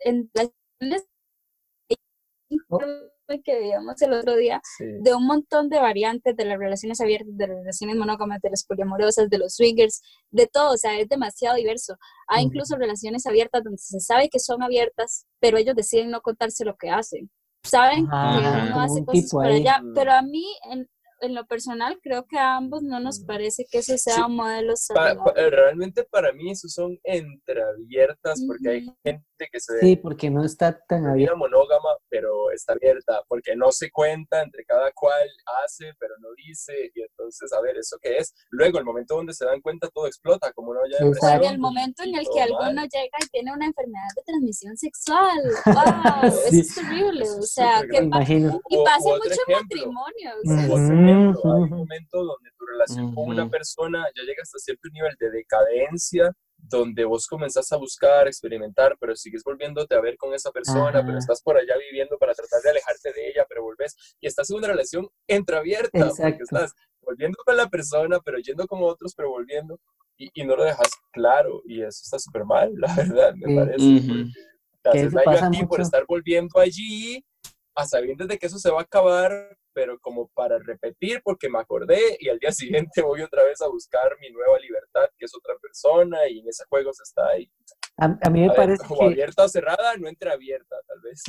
[0.00, 0.50] en las
[3.44, 7.46] que veíamos el otro día, de un montón de variantes de las relaciones abiertas, de
[7.46, 11.56] las relaciones monógamas, de las poliamorosas, de los swingers, de todo, o sea, es demasiado
[11.56, 11.96] diverso.
[12.28, 16.64] Hay incluso relaciones abiertas donde se sabe que son abiertas, pero ellos deciden no contarse
[16.64, 17.30] lo que hacen.
[17.64, 20.88] Saben que uno hace cosas para allá, pero a mí, en,
[21.22, 24.74] en lo personal creo que a ambos no nos parece que eso sea un modelo
[25.34, 30.78] realmente para mí eso son entreabiertas porque hay gente que se sí porque no está
[30.88, 31.36] tan abierta.
[31.36, 35.28] monógama pero está abierta porque no se cuenta entre cada cual
[35.64, 39.32] hace pero no dice y entonces a ver eso qué es luego el momento donde
[39.32, 42.82] se dan cuenta todo explota como una olla de el momento en el que alguno
[42.82, 47.98] llega y tiene una enfermedad de transmisión sexual wow, eso es terrible o sea que
[47.98, 49.10] y pasa
[51.12, 54.58] en muchos matrimonios hay un momento donde tu relación con una persona ya llega hasta
[54.58, 60.16] cierto nivel de decadencia, donde vos comenzás a buscar, experimentar, pero sigues volviéndote a ver
[60.16, 63.62] con esa persona, pero estás por allá viviendo para tratar de alejarte de ella, pero
[63.62, 68.66] volvés y estás en una relación entreabierta, porque estás volviendo con la persona, pero yendo
[68.66, 69.78] como otros, pero volviendo,
[70.16, 74.26] y, no lo dejas claro, y eso está súper mal, la verdad, me parece.
[74.82, 77.24] Te haces daño a ti por estar volviendo allí
[77.74, 81.58] a sabiendas de que eso se va a acabar, pero como para repetir porque me
[81.58, 82.52] acordé y al día
[82.90, 86.48] siguiente voy otra vez a buscar mi nueva libertad, que es otra persona y en
[86.48, 87.50] ese juego se está ahí.
[87.98, 91.22] A, mí me parece como abierta o cerrada, no entre abierta, tal vez.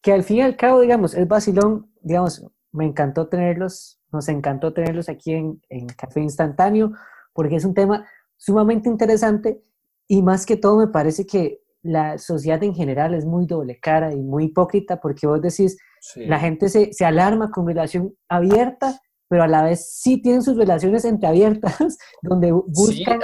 [0.00, 4.72] Que al fin y al cabo, digamos, es vacilón, digamos, me encantó tenerlos, nos encantó
[4.72, 6.92] tenerlos aquí en, en Café Instantáneo,
[7.32, 9.60] porque es un tema sumamente interesante
[10.06, 14.12] y más que todo me parece que la sociedad en general es muy doble cara
[14.12, 15.78] y muy hipócrita porque vos decís,
[16.16, 20.56] la gente se, se, alarma con relación abierta, pero a la vez sí tienen sus
[20.56, 23.20] relaciones entreabiertas, donde buscan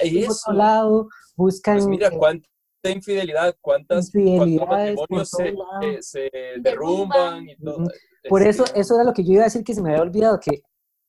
[0.00, 1.76] sí, otro lado, buscan...
[1.76, 2.48] Pues mira, cuánta
[2.84, 5.48] infidelidad, cuántas matrimonios se,
[5.82, 6.30] eh, se,
[6.60, 7.48] derrumban.
[7.48, 7.84] y todo.
[8.28, 10.38] Por eso, eso era lo que yo iba a decir que se me había olvidado,
[10.40, 10.62] que,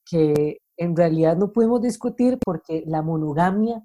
[0.06, 3.84] que en realidad no podemos discutir porque la monogamia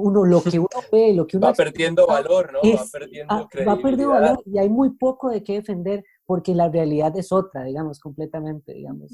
[0.00, 1.46] uno, lo que uno ve, lo que uno...
[1.46, 2.58] Va perdiendo valor, ¿no?
[2.58, 6.68] va perdiendo ah, Va perdiendo valor y hay muy poco de qué defender porque la
[6.68, 9.12] realidad es otra, digamos, completamente, digamos.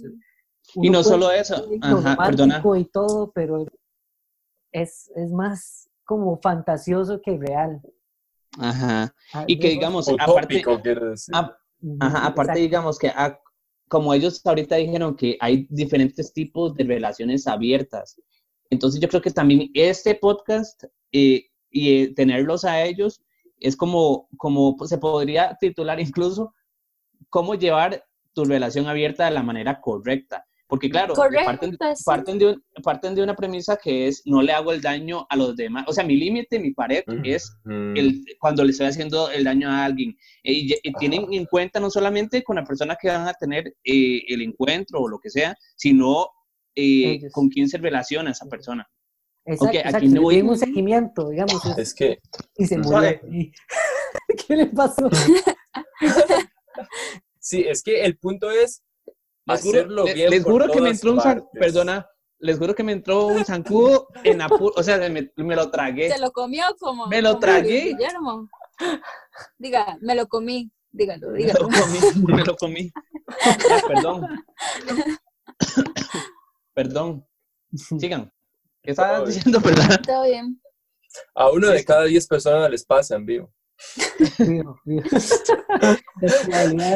[0.74, 2.62] y no solo eso, ajá, perdona.
[2.76, 3.66] Y todo, pero
[4.72, 7.80] es, es más como fantasioso que real.
[8.58, 9.14] Ajá.
[9.32, 10.62] Ah, y que digamos, aparte,
[12.00, 13.10] ajá, aparte digamos que
[13.88, 18.20] como ellos ahorita dijeron que hay diferentes tipos de relaciones abiertas.
[18.70, 23.22] Entonces yo creo que también este podcast eh, y eh, tenerlos a ellos
[23.58, 26.54] es como, como se podría titular incluso
[27.30, 30.44] cómo llevar tu relación abierta de la manera correcta.
[30.68, 34.80] Porque claro, parten, parten, de parten, de una premisa que es no le hago el
[34.80, 35.84] daño a los demás.
[35.86, 39.84] O sea, mi límite, mi pared es el, cuando le estoy haciendo el daño a
[39.84, 40.16] alguien.
[40.42, 44.42] Y, tienen en cuenta no solamente con la persona que van a tener eh, el
[44.42, 46.30] encuentro o lo que sea, sino
[46.76, 48.88] eh, con quién se relaciona esa persona.
[49.44, 50.42] Exacto, aquí no voy...
[50.42, 51.64] un seguimiento, digamos.
[51.78, 52.20] Es que...
[52.56, 53.20] Y se murió.
[54.46, 55.08] ¿Qué le pasó?
[57.38, 58.82] sí, es que el punto es
[59.46, 62.06] hacerlo bien Les juro que me entró un zancudo, perdona,
[62.38, 66.10] les juro que me entró un zancudo en apuro, o sea, me, lo tragué.
[66.10, 67.06] ¿Se lo comió como?
[67.06, 67.94] Me lo tragué.
[67.94, 68.48] Guillermo.
[69.58, 71.68] Diga, me lo comí, dígalo, dígalo.
[71.68, 72.92] Me lo comí, me lo comí.
[73.88, 74.26] perdón.
[76.76, 77.26] Perdón.
[77.98, 78.30] Sigan.
[78.82, 79.88] ¿Qué estabas diciendo, perdón?
[80.06, 80.60] Todo bien.
[81.34, 83.50] A uno de cada diez personas les pasa en vivo.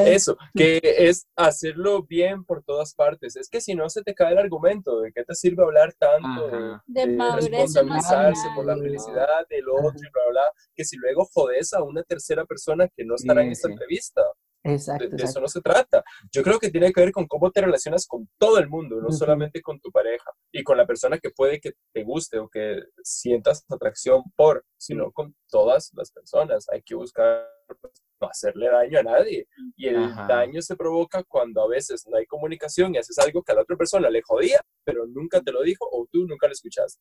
[0.06, 3.36] Eso, que es hacerlo bien por todas partes.
[3.36, 6.48] Es que si no se te cae el argumento, ¿de qué te sirve hablar tanto
[6.48, 10.44] de, de, responsabilizarse por la felicidad del otro y bla, bla,
[10.74, 14.22] que si luego jodes a una tercera persona que no estará en esta entrevista?
[14.62, 16.04] Exacto, de, eso no se trata.
[16.30, 19.10] Yo creo que tiene que ver con cómo te relacionas con todo el mundo, no
[19.10, 22.80] solamente con tu pareja y con la persona que puede que te guste o que
[23.02, 26.66] sientas atracción por, sino con todas las personas.
[26.70, 29.48] Hay que buscar pues, no hacerle daño a nadie.
[29.76, 33.52] Y el daño se provoca cuando a veces no hay comunicación y haces algo que
[33.52, 36.52] a la otra persona le jodía, pero nunca te lo dijo o tú nunca lo
[36.52, 37.00] escuchaste.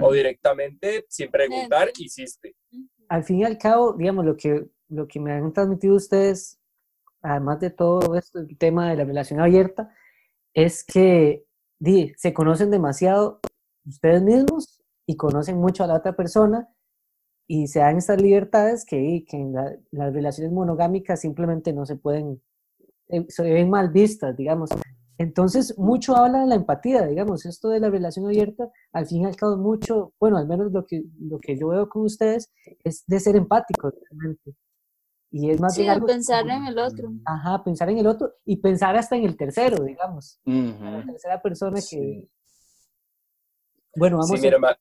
[0.00, 2.54] O directamente, sin preguntar, hiciste.
[3.08, 6.60] Al fin y al cabo, digamos, lo que, lo que me han transmitido ustedes
[7.26, 9.92] además de todo esto, el tema de la relación abierta,
[10.54, 11.44] es que
[12.16, 13.40] se conocen demasiado
[13.84, 16.68] ustedes mismos y conocen mucho a la otra persona
[17.48, 19.52] y se dan estas libertades que, en
[19.90, 22.42] las relaciones monogámicas simplemente no se pueden,
[23.08, 24.70] eh, se ven mal vistas, digamos.
[25.18, 29.26] Entonces, mucho habla de la empatía, digamos, esto de la relación abierta, al fin y
[29.26, 32.52] al cabo, mucho, bueno, al menos lo que, lo que yo veo con ustedes
[32.84, 34.54] es de ser empáticos, realmente.
[35.30, 37.10] Y es más sí, pensar en el otro.
[37.24, 40.40] Ajá, pensar en el otro y pensar hasta en el tercero, digamos.
[40.44, 42.28] La tercera persona que...
[43.96, 44.78] Bueno, vamos sí, a...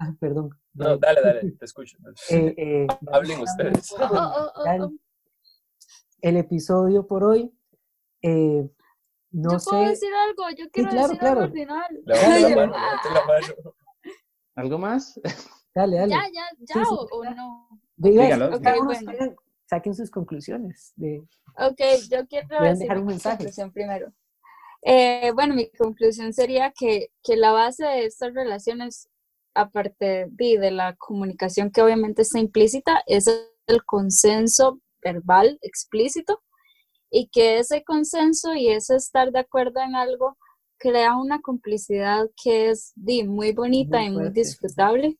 [0.00, 0.50] Ah, perdón.
[0.74, 1.96] No, dale, dale, te escucho.
[2.30, 3.94] Eh, eh, Hablen ustedes.
[3.98, 4.90] Oh, oh, oh,
[6.20, 7.52] el episodio por hoy.
[8.22, 8.68] Eh,
[9.30, 9.70] no yo sé.
[9.70, 11.40] puedo decir algo, yo quiero claro, decir claro.
[11.40, 12.02] algo al final.
[12.04, 13.74] La mano,
[14.56, 15.20] ¿Algo más?
[15.74, 16.10] Dale, dale.
[16.10, 17.80] Ya, ya, ya, o, no.
[17.96, 18.56] Dígalo.
[18.56, 19.36] Okay, bueno
[19.66, 20.92] saquen sus conclusiones.
[20.96, 21.22] De,
[21.58, 21.80] ok,
[22.10, 23.38] yo quiero dejar un mensaje.
[23.38, 24.12] conclusión primero.
[24.82, 29.08] Eh, bueno, mi conclusión sería que, que, la base de estas relaciones,
[29.54, 36.40] aparte de, de la comunicación que obviamente está implícita, es el consenso verbal explícito
[37.10, 40.36] y que ese consenso y ese estar de acuerdo en algo
[40.78, 45.18] crea una complicidad que es di, muy bonita y muy disfrutable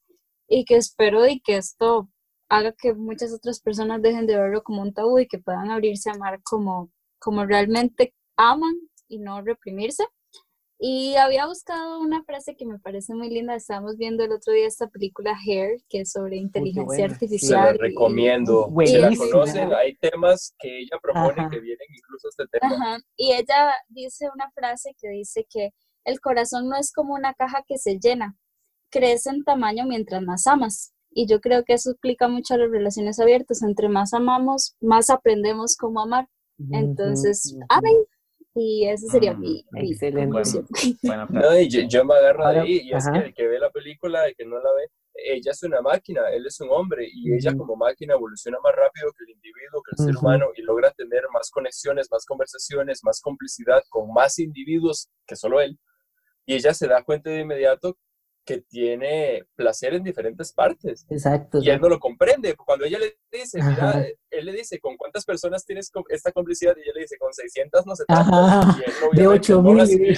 [0.49, 2.09] y que espero y que esto
[2.49, 6.11] haga que muchas otras personas dejen de verlo como un tabú y que puedan abrirse
[6.11, 8.75] a amar como, como realmente aman
[9.09, 10.05] y no reprimirse.
[10.79, 13.55] Y había buscado una frase que me parece muy linda.
[13.55, 17.69] Estábamos viendo el otro día esta película Hair, que es sobre inteligencia artificial.
[17.69, 18.71] Se la recomiendo.
[18.85, 22.99] Si la conocen, hay temas que ella propone que vienen incluso a este tema.
[23.17, 25.71] Y ella dice una frase que dice que
[26.05, 28.37] el corazón no es como una caja que se llena,
[28.91, 30.93] crece en tamaño mientras más amas.
[31.19, 33.63] Y yo creo que eso explica mucho a las relaciones abiertas.
[33.63, 36.29] Entre más amamos, más aprendemos cómo amar.
[36.71, 37.97] Entonces, amen
[38.59, 40.41] y ese sería mm, mi, excelente.
[41.03, 44.35] no, yo, me agarro de ahí y es que el que ve la película, el
[44.35, 47.77] que no la ve, ella es una máquina, él es un hombre y ella como
[47.77, 51.51] máquina evoluciona más rápido que el individuo, que el ser humano y logra tener más
[51.51, 55.79] conexiones, más conversaciones, más complicidad con más individuos que solo él.
[56.47, 57.99] Y ella se da cuenta de inmediato
[58.47, 61.05] que tiene placer en diferentes partes.
[61.11, 61.59] Exacto.
[61.61, 62.55] Y él no lo comprende.
[62.55, 66.75] Cuando ella le dice, mira, él le dice, ¿con cuántas personas tienes esta complicidad?
[66.77, 68.77] Y ella le dice, con 600 no sé tantas.
[69.13, 70.17] Y de 8 mil.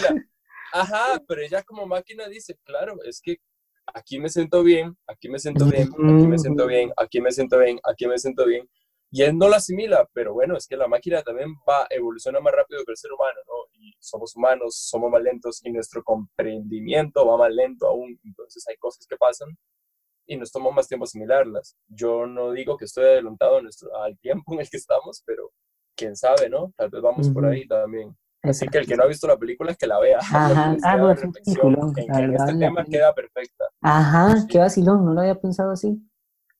[0.72, 3.38] Ajá, pero ella como máquina dice, claro, es que
[3.94, 7.59] aquí me siento bien, aquí me siento bien, aquí me siento bien, aquí me siento
[7.59, 8.68] bien, aquí me siento bien
[9.10, 12.52] y él no lo asimila, pero bueno, es que la máquina también va, evoluciona más
[12.52, 13.55] rápido que el ser humano, ¿no?
[13.72, 18.76] Y somos humanos, somos más lentos y nuestro comprendimiento va más lento aún, entonces hay
[18.76, 19.48] cosas que pasan
[20.26, 21.76] y nos toma más tiempo asimilarlas.
[21.89, 25.51] Yo no digo que estoy adelantado nuestro, al tiempo en el que estamos, pero
[25.97, 26.72] quién sabe, ¿no?
[26.76, 28.14] Tal vez vamos por ahí también.
[28.43, 30.18] Así que el que no ha visto la película es que la vea.
[30.18, 31.32] Ajá, ah, no, es un
[31.97, 33.64] en este tema queda perfecta.
[33.80, 35.98] Ajá, qué vacilón, no lo había pensado así.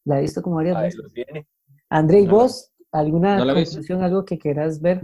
[0.05, 0.99] La he visto como varias veces.
[0.99, 1.47] Ahí lo tiene.
[1.91, 2.73] André, ¿y vos?
[2.93, 5.01] ¿Alguna conclusión, algo que quieras ver?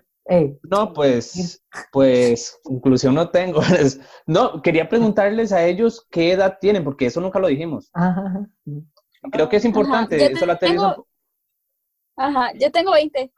[0.63, 1.63] No, pues,
[1.93, 3.61] pues, conclusión no tengo.
[4.27, 7.91] no, quería preguntarles a ellos qué edad tienen, porque eso nunca lo dijimos.
[7.93, 8.47] Ajá.
[9.31, 10.33] Creo que es importante.
[10.33, 11.07] eso la tengo...
[12.17, 13.33] Ajá, yo tengo 20.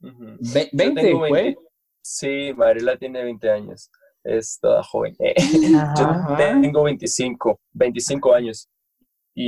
[0.00, 1.56] ¿20 fue?
[2.02, 3.90] Sí, Mariela tiene 20 años.
[4.22, 5.16] Es toda joven.
[5.98, 8.68] yo tengo 25, 25 años.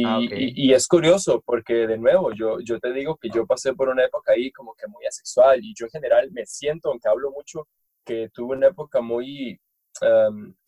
[0.04, 3.74] Ah, y, y, es curioso porque, de nuevo, yo, yo te digo que yo pasé
[3.74, 7.08] por una época ahí como que muy asexual y yo en general me siento, aunque
[7.08, 7.66] hablo mucho,
[8.04, 9.60] que tuve una época muy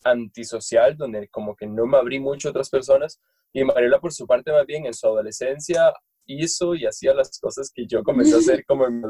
[0.03, 3.19] antisocial donde como que no me abrí mucho a otras personas
[3.51, 5.93] y Mariela por su parte más bien en su adolescencia
[6.25, 9.07] hizo y hacía las cosas que yo comencé a hacer como en mi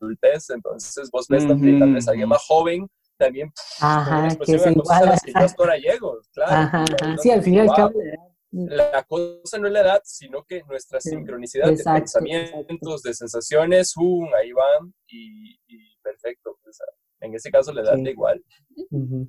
[0.00, 2.86] adultez, entonces vos ves también tal vez alguien más joven
[3.18, 5.06] también Ajá, que es igual.
[5.06, 6.52] Las que yo claro.
[6.52, 6.84] Ajá,
[7.18, 7.68] sí, al final
[8.52, 13.94] la cosa no es la edad, sino que nuestra sincronicidad de pensamientos, de sensaciones,
[14.38, 15.58] ahí van y,
[16.02, 16.58] perfecto.
[16.62, 16.78] Pues,
[17.20, 18.44] en ese caso la edad da igual.
[18.78, 19.28] Pero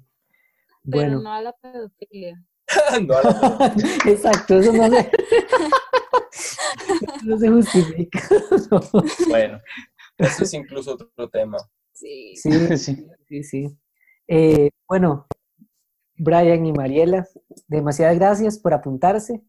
[0.83, 1.21] bueno.
[1.21, 2.43] no a la pedofilia.
[3.07, 4.13] no a la pedofilia.
[4.13, 5.11] Exacto, eso no se,
[7.23, 8.19] no se justifica.
[9.27, 9.59] bueno,
[10.17, 11.57] eso es incluso otro tema.
[11.93, 13.43] Sí, sí, sí.
[13.43, 13.77] sí,
[14.27, 15.25] eh, bueno,
[16.17, 17.27] Brian y Mariela,
[17.67, 19.43] demasiadas gracias por apuntarse.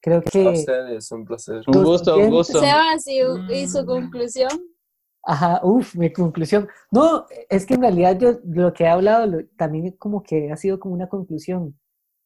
[0.00, 0.46] Creo que...
[0.46, 1.62] A ustedes, un placer.
[1.66, 2.60] Un gusto, un gusto.
[2.60, 4.50] Sebas, ¿y, su conclusión?
[5.22, 6.68] Ajá, uff, mi conclusión.
[6.90, 10.78] No, es que en realidad yo lo que he hablado también como que ha sido
[10.78, 11.78] como una conclusión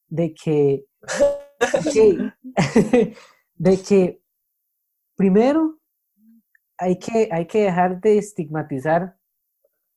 [0.08, 0.84] de que,
[3.54, 4.22] de que
[5.14, 5.78] primero
[6.78, 9.16] hay que, hay que dejar de estigmatizar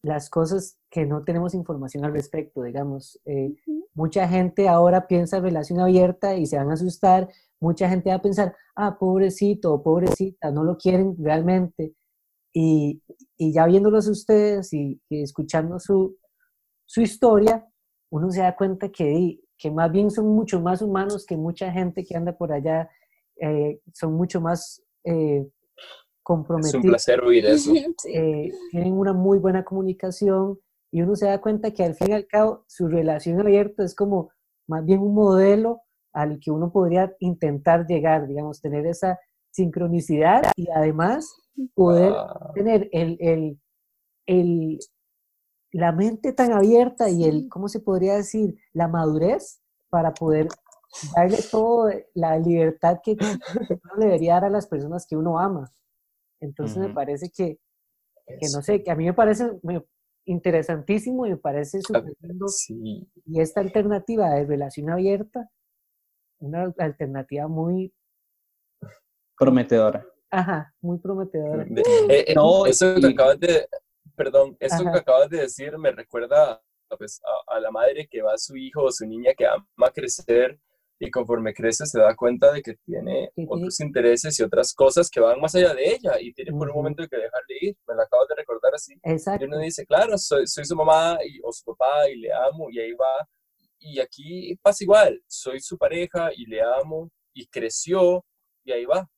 [0.03, 3.17] las cosas que no tenemos información al respecto, digamos.
[3.25, 3.55] Eh,
[3.93, 7.29] mucha gente ahora piensa en relación abierta y se van a asustar,
[7.61, 11.95] mucha gente va a pensar, ah, pobrecito o pobrecita, no lo quieren realmente.
[12.53, 13.01] Y,
[13.37, 16.17] y ya viéndolos ustedes y, escuchando su,
[16.85, 17.65] su, historia,
[18.09, 22.03] uno se da cuenta que, que más bien son mucho más humanos que mucha gente
[22.03, 22.89] que anda por allá,
[23.37, 25.47] eh, son mucho más eh,
[26.21, 26.75] comprometidos.
[26.75, 27.71] Es un placer oír eso.
[28.71, 30.59] tienen una muy buena comunicación
[30.91, 33.95] y uno se da cuenta que al fin y al cabo su relación abierta es
[33.95, 34.31] como
[34.67, 35.81] más bien un modelo
[36.13, 39.19] al que uno podría intentar llegar, digamos, tener esa
[39.49, 41.33] sincronicidad y además
[41.73, 42.13] poder
[42.53, 43.59] tener el, el,
[44.25, 44.79] el,
[45.71, 48.55] la mente tan abierta y el, ¿cómo se podría decir?
[48.73, 50.47] La madurez para poder
[51.15, 55.71] darle toda la libertad que uno debería dar a las personas que uno ama.
[56.41, 57.59] Entonces me parece que,
[58.25, 59.51] que, no sé, que a mí me parece,
[60.25, 62.45] interesantísimo y me parece súper lindo.
[63.25, 65.49] Y esta alternativa de relación abierta,
[66.39, 67.93] una alternativa muy
[69.37, 70.05] prometedora.
[70.29, 71.65] Ajá, muy prometedora.
[72.09, 73.67] Eh, eh, no, eso que acabas de,
[74.15, 76.61] perdón, eso que acabas de decir me recuerda
[76.97, 79.91] pues, a, a, la madre que va a su hijo o su niña que ama
[79.93, 80.59] crecer
[81.03, 85.19] y conforme crece se da cuenta de que tiene otros intereses y otras cosas que
[85.19, 87.75] van más allá de ella y tiene por un momento que dejarle ir.
[87.87, 88.93] Me la acabo de recordar así.
[89.01, 89.43] Exacto.
[89.43, 92.69] Y uno dice, claro, soy, soy su mamá y, o su papá y le amo
[92.69, 93.27] y ahí va
[93.79, 98.23] y aquí pasa igual, soy su pareja y le amo y creció
[98.63, 99.09] y ahí va.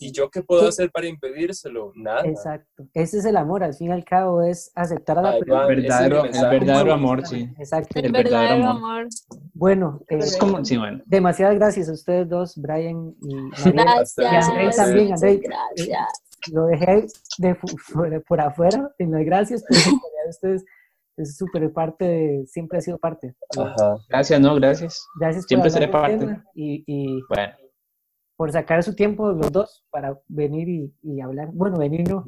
[0.00, 1.92] ¿Y yo qué puedo hacer para impedírselo?
[1.94, 2.22] Nada.
[2.24, 2.88] Exacto.
[2.92, 5.66] Ese es el amor, al fin y al cabo, es aceptar a la persona.
[5.68, 7.48] El verdadero, el verdadero amor, sí.
[7.58, 8.00] Exacto.
[8.00, 9.06] El, verdadero, amor.
[9.52, 13.72] Bueno, eh, es como, sí, bueno, demasiadas gracias a ustedes dos, Brian y María.
[13.72, 14.48] Gracias.
[14.48, 15.36] Y también, André.
[15.36, 16.22] Gracias.
[16.52, 17.06] Lo dejé
[17.38, 17.54] de,
[18.26, 19.80] por, afuera en las gracias, pero
[20.28, 20.64] ustedes
[21.16, 23.36] es súper parte, de, siempre ha sido parte.
[23.56, 23.98] Ajá.
[24.08, 25.06] Gracias, no, gracias.
[25.20, 26.42] Gracias siempre seré parte.
[26.54, 27.63] Y, y, bueno
[28.36, 31.50] por sacar su tiempo los dos para venir y, hablar.
[31.52, 32.24] Bueno, venir no.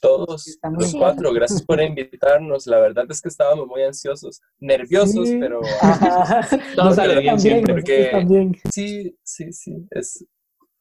[0.00, 2.66] Todos los cuatro, gracias por invitarnos.
[2.68, 5.60] La verdad es que estábamos muy ansiosos, nerviosos, pero
[6.76, 7.74] todo sale bien siempre.
[7.74, 8.56] Porque...
[8.72, 10.24] Sí, sí, sí, es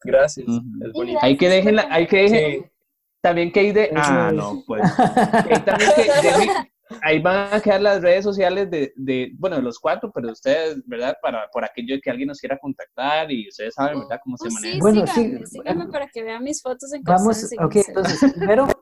[0.04, 1.20] gracias, es bonito.
[1.22, 2.72] Hay que dejen, hay que dejen,
[3.22, 6.72] también que hay de, ah, no, pues, hay también que
[7.02, 10.78] Ahí van a quedar las redes sociales de, de, bueno, de los cuatro, pero ustedes,
[10.86, 11.16] ¿verdad?
[11.22, 14.20] Para, por aquello de que alguien nos quiera contactar y ustedes saben, ¿verdad?
[14.24, 14.80] Cómo se oh, maneja.
[14.80, 15.38] bueno, sí.
[15.46, 18.68] Síganme para que vean mis fotos en Vamos, ok, entonces, primero...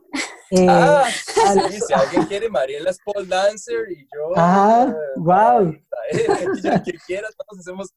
[0.52, 4.32] Eh, ah, sí, si alguien quiere, Mariela es pole dancer y yo...
[4.38, 5.73] Ah, wow.
[6.11, 6.27] Eh,
[6.86, 7.91] que quieras, todos hacemos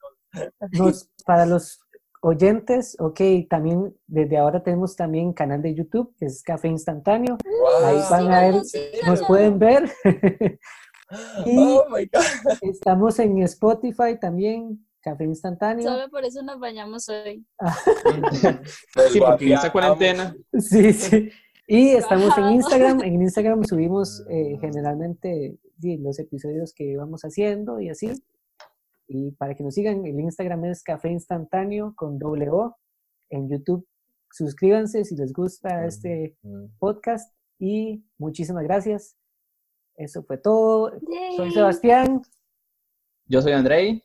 [0.72, 1.10] cosas.
[1.26, 1.78] para los
[2.20, 7.38] oyentes, ok, también desde ahora tenemos también canal de YouTube, que es Café Instantáneo.
[7.84, 8.62] Ahí van a ver,
[9.06, 9.90] nos pueden ver.
[11.46, 11.84] y oh
[12.62, 15.88] estamos en Spotify también, Café Instantáneo.
[15.88, 17.46] Solo por eso nos bañamos hoy.
[19.10, 20.36] sí, porque en esta cuarentena.
[20.58, 21.30] Sí, sí.
[21.70, 23.02] Y estamos en Instagram.
[23.02, 28.10] En Instagram subimos eh, generalmente los episodios que vamos haciendo y así.
[29.08, 32.76] Y para que nos sigan, el Instagram es Café Instantáneo con doble O.
[33.30, 33.86] En YouTube,
[34.30, 36.36] suscríbanse si les gusta este
[36.78, 37.34] podcast.
[37.58, 39.16] Y muchísimas gracias.
[39.96, 40.92] Eso fue todo.
[41.36, 42.20] Soy Sebastián.
[43.26, 44.04] Yo soy Andrei.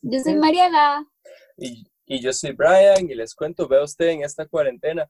[0.00, 1.06] Yo soy Mariana.
[1.58, 5.08] Y, y yo soy Brian y les cuento, veo usted en esta cuarentena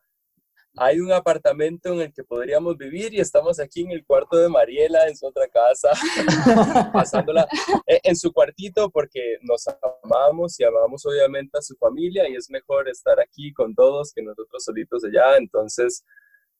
[0.77, 4.49] hay un apartamento en el que podríamos vivir y estamos aquí en el cuarto de
[4.49, 5.91] Mariela, en su otra casa,
[6.93, 7.47] pasándola
[7.87, 9.65] eh, en su cuartito porque nos
[10.03, 14.23] amamos y amamos obviamente a su familia y es mejor estar aquí con todos que
[14.23, 15.37] nosotros solitos allá.
[15.37, 16.05] Entonces,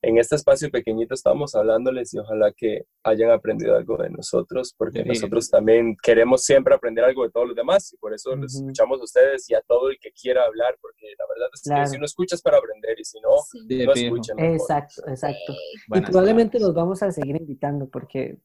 [0.03, 5.05] en este espacio pequeñito estamos hablándoles y ojalá que hayan aprendido algo de nosotros, porque
[5.05, 9.01] nosotros también queremos siempre aprender algo de todos los demás y por eso los escuchamos
[9.01, 11.99] a ustedes y a todo el que quiera hablar, porque la verdad es que si
[11.99, 14.39] no escuchas para aprender y si no, no escuchan.
[14.39, 15.55] Exacto, exacto.
[15.95, 18.39] y probablemente los vamos a seguir invitando porque...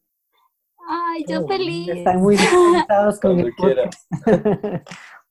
[0.87, 1.87] Ay, yo feliz.
[1.87, 3.51] Están muy conectados con el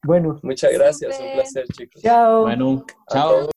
[0.05, 0.41] bueno.
[0.43, 2.03] Muchas gracias, un placer chicos.
[2.03, 2.43] Chao.
[2.43, 3.51] Bueno, chao.